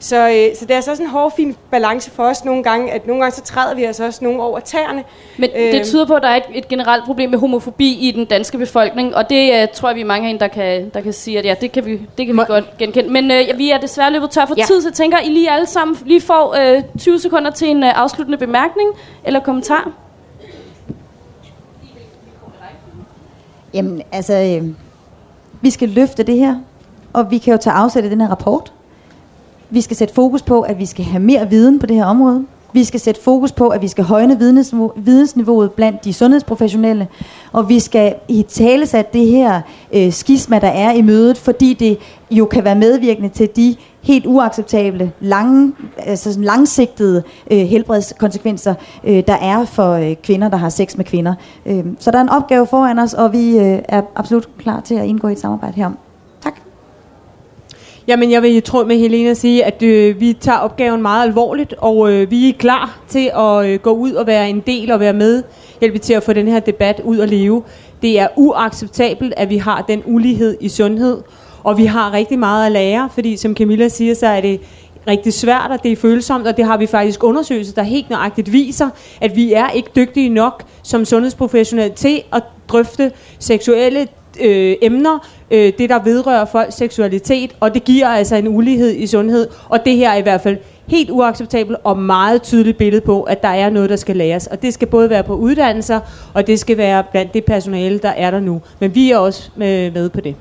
Så, 0.05 0.28
øh, 0.28 0.57
så 0.57 0.64
det 0.64 0.76
er 0.76 0.80
så 0.80 0.84
sådan 0.94 1.07
en 1.07 1.11
hård, 1.11 1.32
fin 1.36 1.57
balance 1.70 2.11
for 2.11 2.24
os 2.24 2.44
nogle 2.44 2.62
gange, 2.62 2.92
at 2.92 3.07
nogle 3.07 3.22
gange 3.22 3.36
så 3.36 3.42
træder 3.42 3.74
vi 3.74 3.84
altså 3.84 4.05
også 4.05 4.24
nogle 4.24 4.42
over 4.42 4.61
tæerne. 4.61 5.05
Men 5.38 5.50
øh, 5.57 5.72
det 5.72 5.86
tyder 5.86 6.07
på, 6.07 6.14
at 6.14 6.22
der 6.22 6.28
er 6.28 6.36
et, 6.36 6.42
et 6.55 6.68
generelt 6.68 7.05
problem 7.05 7.30
med 7.30 7.38
homofobi 7.38 8.09
i 8.09 8.11
den 8.11 8.24
danske 8.24 8.59
befolkning, 8.59 9.14
og 9.14 9.30
det 9.30 9.62
uh, 9.62 9.68
tror 9.74 9.88
jeg, 9.88 9.96
vi 9.96 10.00
er 10.00 10.05
mange 10.05 10.32
af 10.32 10.38
der 10.38 10.48
kan, 10.48 10.90
der 10.94 11.00
kan 11.00 11.12
sige, 11.12 11.38
at 11.38 11.44
ja, 11.44 11.55
det 11.61 11.72
kan 11.72 11.86
vi, 11.86 12.00
det 12.18 12.26
kan 12.26 12.36
vi 12.36 12.40
godt 12.46 12.78
genkende. 12.78 13.11
Men 13.11 13.30
ja, 13.30 13.57
vi 13.57 13.70
er 13.70 13.78
desværre 13.78 14.12
løbet 14.12 14.30
tør 14.30 14.46
for 14.46 14.55
ja. 14.57 14.64
tid, 14.64 14.82
så 14.82 14.88
jeg 14.88 14.94
tænker, 14.94 15.18
I 15.18 15.28
lige 15.28 15.50
alle 15.50 15.66
sammen 15.66 15.96
lige 16.07 16.20
får 16.20 16.57
uh, 16.76 16.98
20 16.98 17.18
sekunder 17.18 17.50
til 17.50 17.68
en 17.68 17.82
uh, 17.82 18.02
afsluttende 18.02 18.38
bemærkning 18.38 18.88
eller 19.24 19.40
kommentar. 19.40 19.90
Jamen, 23.74 24.02
altså, 24.12 24.34
øh, 24.34 24.68
vi 25.61 25.70
skal 25.70 25.88
løfte 25.88 26.22
det 26.22 26.36
her, 26.36 26.57
og 27.12 27.30
vi 27.30 27.38
kan 27.38 27.52
jo 27.52 27.59
tage 27.59 27.74
afsæt 27.74 28.05
i 28.05 28.11
den 28.11 28.20
her 28.20 28.28
rapport. 28.28 28.72
Vi 29.75 29.81
skal 29.81 29.97
sætte 29.97 30.14
fokus 30.14 30.43
på, 30.43 30.61
at 30.61 30.79
vi 30.79 30.87
skal 30.87 31.05
have 31.05 31.22
mere 31.22 31.51
viden 31.51 31.79
på 31.79 31.87
det 31.87 31.97
her 31.97 32.05
område. 32.05 32.45
Vi 32.72 32.85
skal 32.85 33.01
sætte 33.01 33.22
fokus 33.22 33.53
på, 33.53 33.68
at 33.68 33.83
vi 33.83 33.89
skal 33.89 34.05
højne 34.05 34.39
vidensniveauet 34.97 35.72
blandt 35.72 36.05
de 36.05 36.12
sundhedsprofessionelle, 36.12 37.09
og 37.53 37.68
vi 37.68 37.81
skal 37.81 38.14
i 38.29 38.43
talesat 38.43 39.12
det 39.12 39.27
her 39.27 39.61
øh, 39.93 40.12
skisma, 40.12 40.59
der 40.59 40.68
er 40.68 40.93
i 40.93 41.03
mødet, 41.03 41.39
fordi 41.39 41.75
det 41.75 41.99
jo 42.31 42.45
kan 42.45 42.64
være 42.64 42.75
medvirkende 42.75 43.29
til 43.29 43.49
de 43.57 43.77
helt 44.03 44.27
uacceptable, 44.27 45.12
lange, 45.20 45.72
altså 45.99 46.33
sådan 46.33 46.45
langsigtede 46.45 47.22
øh, 47.51 47.59
helbredskonsekvenser, 47.59 48.75
øh, 49.05 49.22
der 49.27 49.37
er 49.37 49.64
for 49.64 49.93
øh, 49.93 50.14
kvinder, 50.22 50.49
der 50.49 50.57
har 50.57 50.68
sex 50.68 50.97
med 50.97 51.05
kvinder. 51.05 51.35
Øh, 51.66 51.85
så 51.99 52.11
der 52.11 52.18
er 52.18 52.22
en 52.22 52.29
opgave 52.29 52.66
foran 52.66 52.99
os, 52.99 53.14
og 53.14 53.33
vi 53.33 53.59
øh, 53.59 53.79
er 53.89 54.03
absolut 54.16 54.49
klar 54.59 54.81
til 54.81 54.95
at 54.95 55.07
indgå 55.07 55.29
i 55.29 55.33
et 55.33 55.41
samarbejde 55.41 55.77
herom. 55.77 55.97
Jamen, 58.09 58.30
jeg 58.30 58.42
vil 58.42 58.57
i 58.57 58.61
tråd 58.61 58.86
med 58.86 58.98
Helena 58.98 59.34
sige, 59.34 59.64
at 59.64 59.82
øh, 59.82 60.20
vi 60.20 60.32
tager 60.32 60.59
opgaven 60.59 61.02
meget 61.02 61.26
alvorligt, 61.28 61.74
og 61.78 62.12
øh, 62.12 62.30
vi 62.30 62.48
er 62.48 62.52
klar 62.52 63.00
til 63.09 63.30
at 63.34 63.66
øh, 63.66 63.80
gå 63.80 63.90
ud 63.90 64.12
og 64.12 64.26
være 64.26 64.48
en 64.50 64.61
del 64.61 64.90
og 64.90 65.00
være 65.00 65.12
med, 65.12 65.42
hjælpe 65.80 65.98
til 65.98 66.12
at 66.12 66.22
få 66.22 66.32
den 66.32 66.48
her 66.48 66.61
debat 66.61 67.00
ud 67.05 67.18
og 67.18 67.28
leve. 67.28 67.62
Det 68.02 68.18
er 68.18 68.28
uacceptabelt, 68.36 69.34
at 69.36 69.50
vi 69.50 69.57
har 69.57 69.84
den 69.88 70.02
ulighed 70.07 70.57
i 70.61 70.68
sundhed, 70.68 71.22
og 71.62 71.78
vi 71.78 71.84
har 71.84 72.12
rigtig 72.12 72.38
meget 72.38 72.66
at 72.66 72.72
lære, 72.72 73.09
fordi 73.14 73.36
som 73.36 73.57
Camilla 73.57 73.88
siger, 73.88 74.14
så 74.14 74.26
er 74.26 74.40
det 74.40 74.61
rigtig 75.09 75.32
svært, 75.32 75.70
og 75.70 75.82
det 75.82 75.92
er 75.92 75.96
følsomt, 75.96 76.46
og 76.46 76.57
det 76.57 76.64
har 76.64 76.76
vi 76.76 76.86
faktisk 76.86 77.24
undersøgelser, 77.24 77.74
der 77.74 77.82
helt 77.82 78.11
nøjagtigt 78.11 78.52
viser, 78.52 78.88
at 79.20 79.36
vi 79.36 79.52
er 79.52 79.70
ikke 79.70 79.90
dygtige 79.96 80.28
nok 80.28 80.64
som 80.82 81.05
sundhedsprofessionelle 81.05 81.94
til 81.94 82.22
at 82.32 82.42
drøfte 82.68 83.12
seksuelle 83.38 84.07
øh, 84.41 84.76
emner, 84.82 85.18
øh, 85.51 85.72
det 85.78 85.91
der 85.91 86.03
vedrører 86.03 86.45
folks 86.45 86.74
seksualitet, 86.74 87.57
og 87.61 87.74
det 87.74 87.85
giver 87.85 88.09
altså 88.09 88.37
en 88.37 88.49
ulighed 88.49 88.95
i 88.97 89.07
sundhed, 89.07 89.49
og 89.68 89.85
det 89.85 89.97
her 89.97 90.11
er 90.11 90.16
i 90.16 90.22
hvert 90.22 90.41
fald 90.41 90.57
helt 90.87 91.11
uacceptabelt 91.11 91.78
og 91.85 91.99
meget 91.99 92.43
tydeligt 92.43 92.78
billede 92.78 93.01
på, 93.01 93.22
at 93.22 93.43
der 93.43 93.49
er 93.49 93.70
noget, 93.70 93.91
der 93.91 93.97
skal 93.97 94.16
læres. 94.16 94.47
Og 94.47 94.62
det 94.62 94.74
skal 94.74 94.89
både 94.89 95.11
være 95.11 95.22
på 95.22 95.35
uddannelser, 95.35 96.01
og 96.35 96.47
det 96.47 96.61
skal 96.61 96.76
være 96.76 97.05
blandt 97.11 97.35
det 97.35 97.45
personale, 97.45 97.99
der 97.99 98.09
er 98.09 98.30
der 98.30 98.41
nu. 98.41 98.62
Men 98.78 98.95
vi 98.95 99.11
er 99.11 99.18
også 99.18 99.51
med, 99.57 99.91
med 99.91 100.09
på 100.11 100.20
det. 100.20 100.37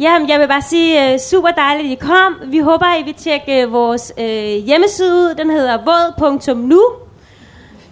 Jamen, 0.00 0.28
jeg 0.28 0.40
vil 0.40 0.48
bare 0.48 0.62
sige, 0.62 1.14
uh, 1.14 1.20
super 1.20 1.48
dejligt, 1.48 1.86
at 1.86 1.92
I 1.92 1.94
kom. 1.94 2.50
Vi 2.50 2.58
håber, 2.58 2.86
at 2.86 3.00
I 3.00 3.04
vil 3.04 3.14
tjekke 3.14 3.62
øh, 3.62 3.72
vores 3.72 4.12
uh, 4.18 4.24
hjemmeside 4.66 5.14
ud. 5.14 5.34
Den 5.38 5.50
hedder 5.50 5.78
våd.nu. 5.84 7.05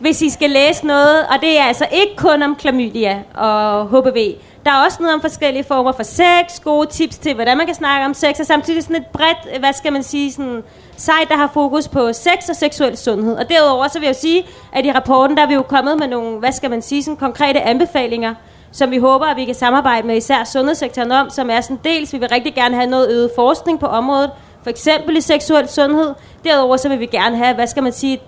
Hvis 0.01 0.23
I 0.23 0.31
skal 0.31 0.51
læse 0.51 0.87
noget, 0.87 1.27
og 1.27 1.41
det 1.41 1.59
er 1.59 1.65
altså 1.65 1.87
ikke 1.93 2.17
kun 2.17 2.43
om 2.43 2.57
klamydia 2.57 3.23
og 3.35 3.87
HPV. 3.87 4.35
Der 4.65 4.71
er 4.71 4.85
også 4.85 4.99
noget 5.01 5.15
om 5.15 5.21
forskellige 5.21 5.65
former 5.65 5.93
for 5.93 6.03
sex, 6.03 6.61
gode 6.65 6.87
tips 6.87 7.19
til, 7.19 7.35
hvordan 7.35 7.57
man 7.57 7.67
kan 7.67 7.75
snakke 7.75 8.07
om 8.07 8.15
sex, 8.15 8.41
og 8.41 8.47
samtidig 8.47 8.83
sådan 8.83 8.97
et 8.97 9.07
bredt, 9.07 9.59
hvad 9.59 9.73
skal 9.73 9.93
man 9.93 10.03
sige, 10.03 10.33
sådan 10.33 10.63
site, 10.97 11.29
der 11.29 11.37
har 11.37 11.51
fokus 11.55 11.89
på 11.89 12.13
sex 12.13 12.49
og 12.49 12.57
seksuel 12.57 12.97
sundhed. 12.97 13.37
Og 13.37 13.49
derudover 13.49 13.89
så 13.89 13.99
vil 13.99 14.07
jeg 14.07 14.17
sige, 14.17 14.47
at 14.73 14.87
i 14.87 14.93
rapporten, 14.93 15.37
der 15.37 15.43
er 15.43 15.47
vi 15.47 15.55
jo 15.55 15.63
kommet 15.63 15.99
med 15.99 16.09
nogle, 16.09 16.39
hvad 16.39 16.53
skal 16.53 16.71
man 16.71 16.83
sige, 16.83 17.03
sådan 17.03 17.17
konkrete 17.17 17.61
anbefalinger, 17.61 18.35
som 18.73 18.91
vi 18.91 18.99
håber, 18.99 19.27
at 19.27 19.37
vi 19.37 19.45
kan 19.45 19.55
samarbejde 19.55 20.07
med 20.07 20.17
især 20.17 20.45
sundhedssektoren 20.45 21.13
om, 21.13 21.31
som 21.31 21.51
er 21.51 21.61
sådan 21.61 21.81
dels, 21.85 22.13
vi 22.13 22.19
vil 22.19 22.29
rigtig 22.29 22.55
gerne 22.55 22.75
have 22.75 22.91
noget 22.91 23.11
øget 23.11 23.31
forskning 23.37 23.81
på 23.81 23.87
området, 23.87 24.31
for 24.63 24.71
eksempel 24.71 25.17
i 25.17 25.21
seksuel 25.21 25.69
sundhed. 25.69 26.15
Derudover 26.45 26.77
så 26.77 26.89
vil 26.89 27.01
vi 27.01 27.07
gerne 27.07 27.37
have, 27.37 27.55
hvad 27.55 27.67
skal 27.67 27.83
man 27.83 27.93
sige, 27.93 28.21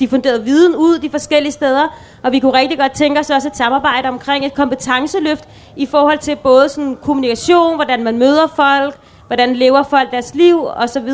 diffunderet 0.00 0.46
viden 0.46 0.76
ud 0.76 0.98
de 0.98 1.10
forskellige 1.10 1.52
steder, 1.52 1.96
og 2.22 2.32
vi 2.32 2.38
kunne 2.38 2.54
rigtig 2.58 2.78
godt 2.78 2.92
tænke 2.92 3.20
os 3.20 3.30
også 3.30 3.48
et 3.48 3.56
samarbejde 3.56 4.08
omkring 4.08 4.46
et 4.46 4.54
kompetenceløft 4.54 5.48
i 5.76 5.86
forhold 5.86 6.18
til 6.18 6.36
både 6.36 6.68
sådan 6.68 6.98
kommunikation, 7.02 7.74
hvordan 7.74 8.04
man 8.04 8.18
møder 8.18 8.46
folk, 8.56 8.98
hvordan 9.26 9.56
lever 9.56 9.82
folk 9.82 10.10
deres 10.10 10.34
liv 10.34 10.66
osv. 10.76 11.10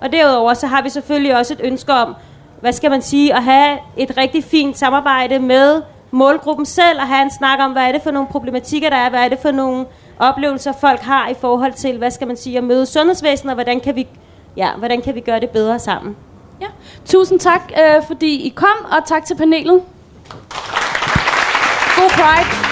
Og 0.00 0.12
derudover 0.12 0.54
så 0.54 0.66
har 0.66 0.82
vi 0.82 0.88
selvfølgelig 0.88 1.36
også 1.36 1.52
et 1.54 1.60
ønske 1.64 1.92
om, 1.92 2.14
hvad 2.60 2.72
skal 2.72 2.90
man 2.90 3.02
sige, 3.02 3.34
at 3.34 3.42
have 3.42 3.78
et 3.96 4.16
rigtig 4.16 4.44
fint 4.44 4.78
samarbejde 4.78 5.38
med 5.38 5.82
målgruppen 6.10 6.66
selv, 6.66 6.98
og 7.00 7.06
have 7.06 7.22
en 7.22 7.30
snak 7.30 7.58
om, 7.60 7.72
hvad 7.72 7.82
er 7.82 7.92
det 7.92 8.02
for 8.02 8.10
nogle 8.10 8.28
problematikker, 8.28 8.90
der 8.90 8.96
er, 8.96 9.10
hvad 9.10 9.20
er 9.20 9.28
det 9.28 9.38
for 9.38 9.50
nogle 9.50 9.86
oplevelser, 10.18 10.72
folk 10.80 11.00
har 11.00 11.28
i 11.28 11.34
forhold 11.34 11.72
til, 11.72 11.98
hvad 11.98 12.10
skal 12.10 12.26
man 12.26 12.36
sige, 12.36 12.58
at 12.58 12.64
møde 12.64 12.86
sundhedsvæsenet, 12.86 13.50
og 13.50 13.54
hvordan 13.54 13.80
kan 13.80 13.96
vi, 13.96 14.08
ja, 14.56 14.68
hvordan 14.78 15.02
kan 15.02 15.14
vi 15.14 15.20
gøre 15.20 15.40
det 15.40 15.50
bedre 15.50 15.78
sammen. 15.78 16.16
Ja. 16.62 16.68
Tusind 17.06 17.40
tak, 17.40 17.60
øh, 17.78 18.06
fordi 18.06 18.46
I 18.46 18.48
kom, 18.48 18.84
og 18.84 19.06
tak 19.06 19.24
til 19.24 19.36
panelet. 19.36 19.82
God 21.96 22.10
Pride. 22.10 22.71